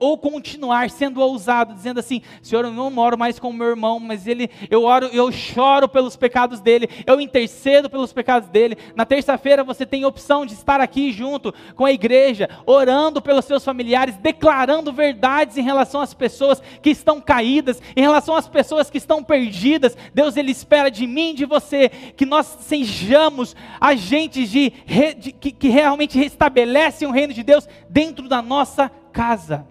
ou 0.00 0.18
continuar 0.18 0.90
sendo 0.90 1.20
ousado, 1.20 1.74
dizendo 1.74 2.00
assim: 2.00 2.22
Senhor, 2.42 2.64
eu 2.64 2.72
não 2.72 2.90
moro 2.90 3.18
mais 3.18 3.38
com 3.38 3.50
o 3.50 3.52
meu 3.52 3.68
irmão, 3.68 3.98
mas 3.98 4.26
ele, 4.26 4.50
eu 4.70 4.84
oro, 4.84 5.06
eu 5.06 5.30
choro 5.32 5.88
pelos 5.88 6.16
pecados 6.16 6.60
dele, 6.60 6.88
eu 7.06 7.20
intercedo 7.20 7.90
pelos 7.90 8.12
pecados 8.12 8.48
dele. 8.48 8.76
Na 8.94 9.04
terça-feira 9.04 9.64
você 9.64 9.84
tem 9.84 10.04
opção 10.04 10.46
de 10.46 10.54
estar 10.54 10.80
aqui 10.80 11.12
junto 11.12 11.52
com 11.74 11.84
a 11.84 11.92
igreja, 11.92 12.48
orando 12.66 13.20
pelos 13.20 13.44
seus 13.44 13.64
familiares, 13.64 14.16
declarando 14.16 14.92
verdades 14.92 15.56
em 15.56 15.62
relação 15.62 16.00
às 16.00 16.14
pessoas 16.14 16.62
que 16.82 16.90
estão 16.90 17.20
caídas, 17.20 17.80
em 17.96 18.00
relação 18.00 18.36
às 18.36 18.48
pessoas 18.48 18.90
que 18.90 18.98
estão 18.98 19.22
perdidas. 19.22 19.96
Deus, 20.12 20.36
Ele 20.36 20.50
espera 20.50 20.90
de 20.90 21.06
mim 21.06 21.34
de 21.34 21.44
você 21.44 21.88
que 21.88 22.26
nós 22.26 22.46
sejamos 22.60 23.54
agentes 23.80 24.50
de, 24.50 24.72
de 25.18 25.32
que, 25.32 25.50
que 25.50 25.68
realmente 25.68 26.18
restabelecem 26.18 27.08
o 27.08 27.10
reino 27.10 27.32
de 27.32 27.42
Deus 27.42 27.68
dentro 27.88 28.28
da 28.28 28.42
nossa 28.42 28.90
casa. 29.14 29.66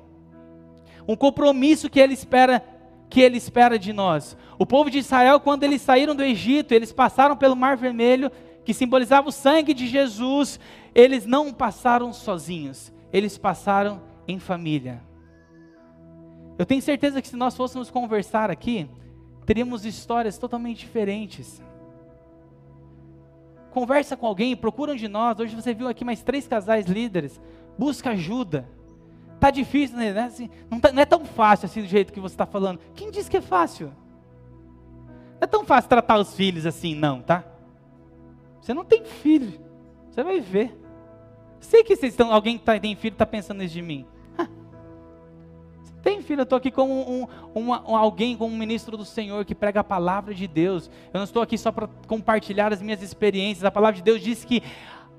Um 1.05 1.15
compromisso 1.15 1.89
que 1.89 1.99
Ele 1.99 2.13
espera 2.13 2.63
que 3.09 3.21
Ele 3.21 3.37
espera 3.37 3.77
de 3.77 3.93
nós. 3.93 4.35
O 4.57 4.65
povo 4.65 4.89
de 4.89 4.97
Israel, 4.97 5.39
quando 5.39 5.63
eles 5.63 5.83
saíram 5.83 6.15
do 6.15 6.23
Egito, 6.23 6.71
eles 6.71 6.91
passaram 6.91 7.37
pelo 7.37 7.55
Mar 7.55 7.77
Vermelho, 7.77 8.31
que 8.65 8.73
simbolizava 8.73 9.29
o 9.29 9.31
sangue 9.31 9.71
de 9.71 9.85
Jesus. 9.85 10.59
Eles 10.95 11.23
não 11.23 11.53
passaram 11.53 12.11
sozinhos, 12.11 12.91
eles 13.11 13.37
passaram 13.37 14.01
em 14.27 14.39
família. 14.39 14.99
Eu 16.57 16.65
tenho 16.65 16.81
certeza 16.81 17.21
que 17.21 17.27
se 17.27 17.35
nós 17.35 17.55
fôssemos 17.55 17.91
conversar 17.91 18.49
aqui, 18.49 18.89
teríamos 19.45 19.85
histórias 19.85 20.39
totalmente 20.39 20.79
diferentes. 20.79 21.61
Conversa 23.69 24.15
com 24.17 24.25
alguém, 24.25 24.55
procura 24.55 24.93
um 24.93 24.95
de 24.95 25.07
nós. 25.07 25.39
Hoje 25.39 25.55
você 25.55 25.73
viu 25.73 25.87
aqui 25.87 26.05
mais 26.05 26.23
três 26.23 26.47
casais 26.47 26.87
líderes. 26.87 27.39
Busca 27.77 28.11
ajuda. 28.11 28.67
Tá 29.43 29.51
difícil, 29.51 29.97
né? 29.97 30.17
Assim, 30.21 30.49
não, 30.71 30.79
tá, 30.79 30.89
não, 30.93 31.01
é 31.01 31.05
tão 31.05 31.25
fácil 31.25 31.65
assim 31.65 31.81
do 31.81 31.87
jeito 31.89 32.13
que 32.13 32.19
você 32.21 32.33
está 32.33 32.45
falando. 32.45 32.79
Quem 32.95 33.11
disse 33.11 33.29
que 33.29 33.35
é 33.35 33.41
fácil? 33.41 33.87
Não 33.87 35.41
é 35.41 35.45
tão 35.45 35.65
fácil 35.65 35.89
tratar 35.89 36.17
os 36.17 36.33
filhos 36.33 36.65
assim, 36.65 36.95
não, 36.95 37.21
tá? 37.21 37.43
Você 38.61 38.73
não 38.73 38.85
tem 38.85 39.03
filho. 39.03 39.59
Você 40.09 40.23
vai 40.23 40.39
ver. 40.39 40.73
Sei 41.59 41.83
que 41.83 41.93
vocês 41.93 42.13
estão, 42.13 42.31
alguém 42.31 42.57
que 42.57 42.63
tá, 42.63 42.79
tem 42.79 42.95
filho 42.95 43.15
está 43.15 43.25
pensando 43.25 43.61
isso 43.61 43.73
de 43.73 43.81
mim. 43.81 44.07
Tem 46.03 46.21
filho, 46.21 46.41
eu 46.41 46.43
estou 46.43 46.57
aqui 46.57 46.69
como 46.69 46.93
um, 46.93 47.27
um, 47.55 47.73
alguém, 47.73 48.35
como 48.35 48.53
um 48.53 48.57
ministro 48.57 48.97
do 48.97 49.05
Senhor 49.05 49.45
que 49.45 49.55
prega 49.55 49.79
a 49.79 49.83
palavra 49.85 50.33
de 50.33 50.45
Deus. 50.47 50.91
Eu 51.13 51.17
não 51.17 51.23
estou 51.23 51.41
aqui 51.41 51.57
só 51.57 51.71
para 51.71 51.87
compartilhar 52.07 52.73
as 52.73 52.81
minhas 52.81 53.01
experiências. 53.01 53.63
A 53.63 53.71
palavra 53.71 53.95
de 53.95 54.03
Deus 54.03 54.21
diz 54.21 54.43
que 54.43 54.61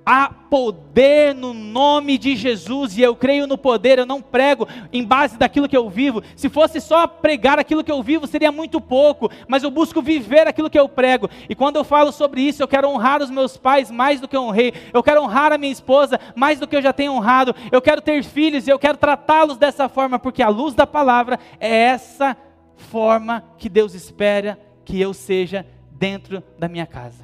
há 0.05 0.29
poder 0.29 1.35
no 1.35 1.55
nome 1.55 2.19
de 2.19 2.37
Jesus, 2.37 2.97
e 2.97 3.03
eu 3.03 3.17
creio 3.17 3.47
no 3.47 3.57
poder, 3.57 3.99
eu 3.99 4.07
não 4.07 4.21
prego 4.21 4.69
em 4.93 5.05
base 5.05 5.39
daquilo 5.39 5.69
que 5.69 5.77
eu 5.77 5.89
vivo. 5.89 6.23
Se 6.37 6.49
fosse 6.49 6.81
só 6.81 7.07
pregar 7.07 7.59
aquilo 7.59 7.83
que 7.83 7.91
eu 7.91 8.03
vivo, 8.03 8.27
seria 8.27 8.53
muito 8.53 8.81
pouco, 8.81 9.31
mas 9.49 9.63
eu 9.63 9.71
busco 9.71 10.03
viver 10.03 10.47
aquilo 10.47 10.71
que 10.71 10.79
eu 10.79 10.89
prego. 10.89 11.29
E 11.49 11.55
quando 11.55 11.77
eu 11.77 11.85
falo 11.85 12.13
sobre 12.13 12.41
isso, 12.41 12.63
eu 12.63 12.69
quero 12.69 12.89
honrar 12.89 13.23
os 13.23 13.31
meus 13.31 13.57
pais 13.57 13.91
mais 13.91 14.21
do 14.21 14.29
que 14.29 14.37
eu 14.37 14.43
honrei, 14.43 14.73
eu 14.93 15.03
quero 15.03 15.23
honrar 15.23 15.53
a 15.53 15.59
minha 15.59 15.73
esposa 15.73 16.21
mais 16.37 16.59
do 16.61 16.67
que 16.67 16.77
eu 16.77 16.83
já 16.83 16.93
tenho 16.93 17.13
honrado, 17.13 17.55
eu 17.73 17.81
quero 17.81 18.01
ter 18.01 18.23
filhos 18.23 18.67
e 18.67 18.71
eu 18.71 18.79
quero 18.79 18.99
tratá-los 18.99 19.57
dessa 19.57 19.89
forma, 19.89 20.19
porque 20.19 20.43
a 20.43 20.49
luz 20.49 20.75
da 20.75 20.87
palavra 20.87 21.39
é 21.59 21.75
essa 21.75 22.37
forma 22.77 23.45
que 23.59 23.69
Deus 23.69 23.95
espera 23.95 24.59
que 24.85 25.01
eu 25.01 25.15
seja 25.15 25.67
dentro 25.91 26.43
da 26.59 26.69
minha 26.69 26.87
casa. 26.87 27.23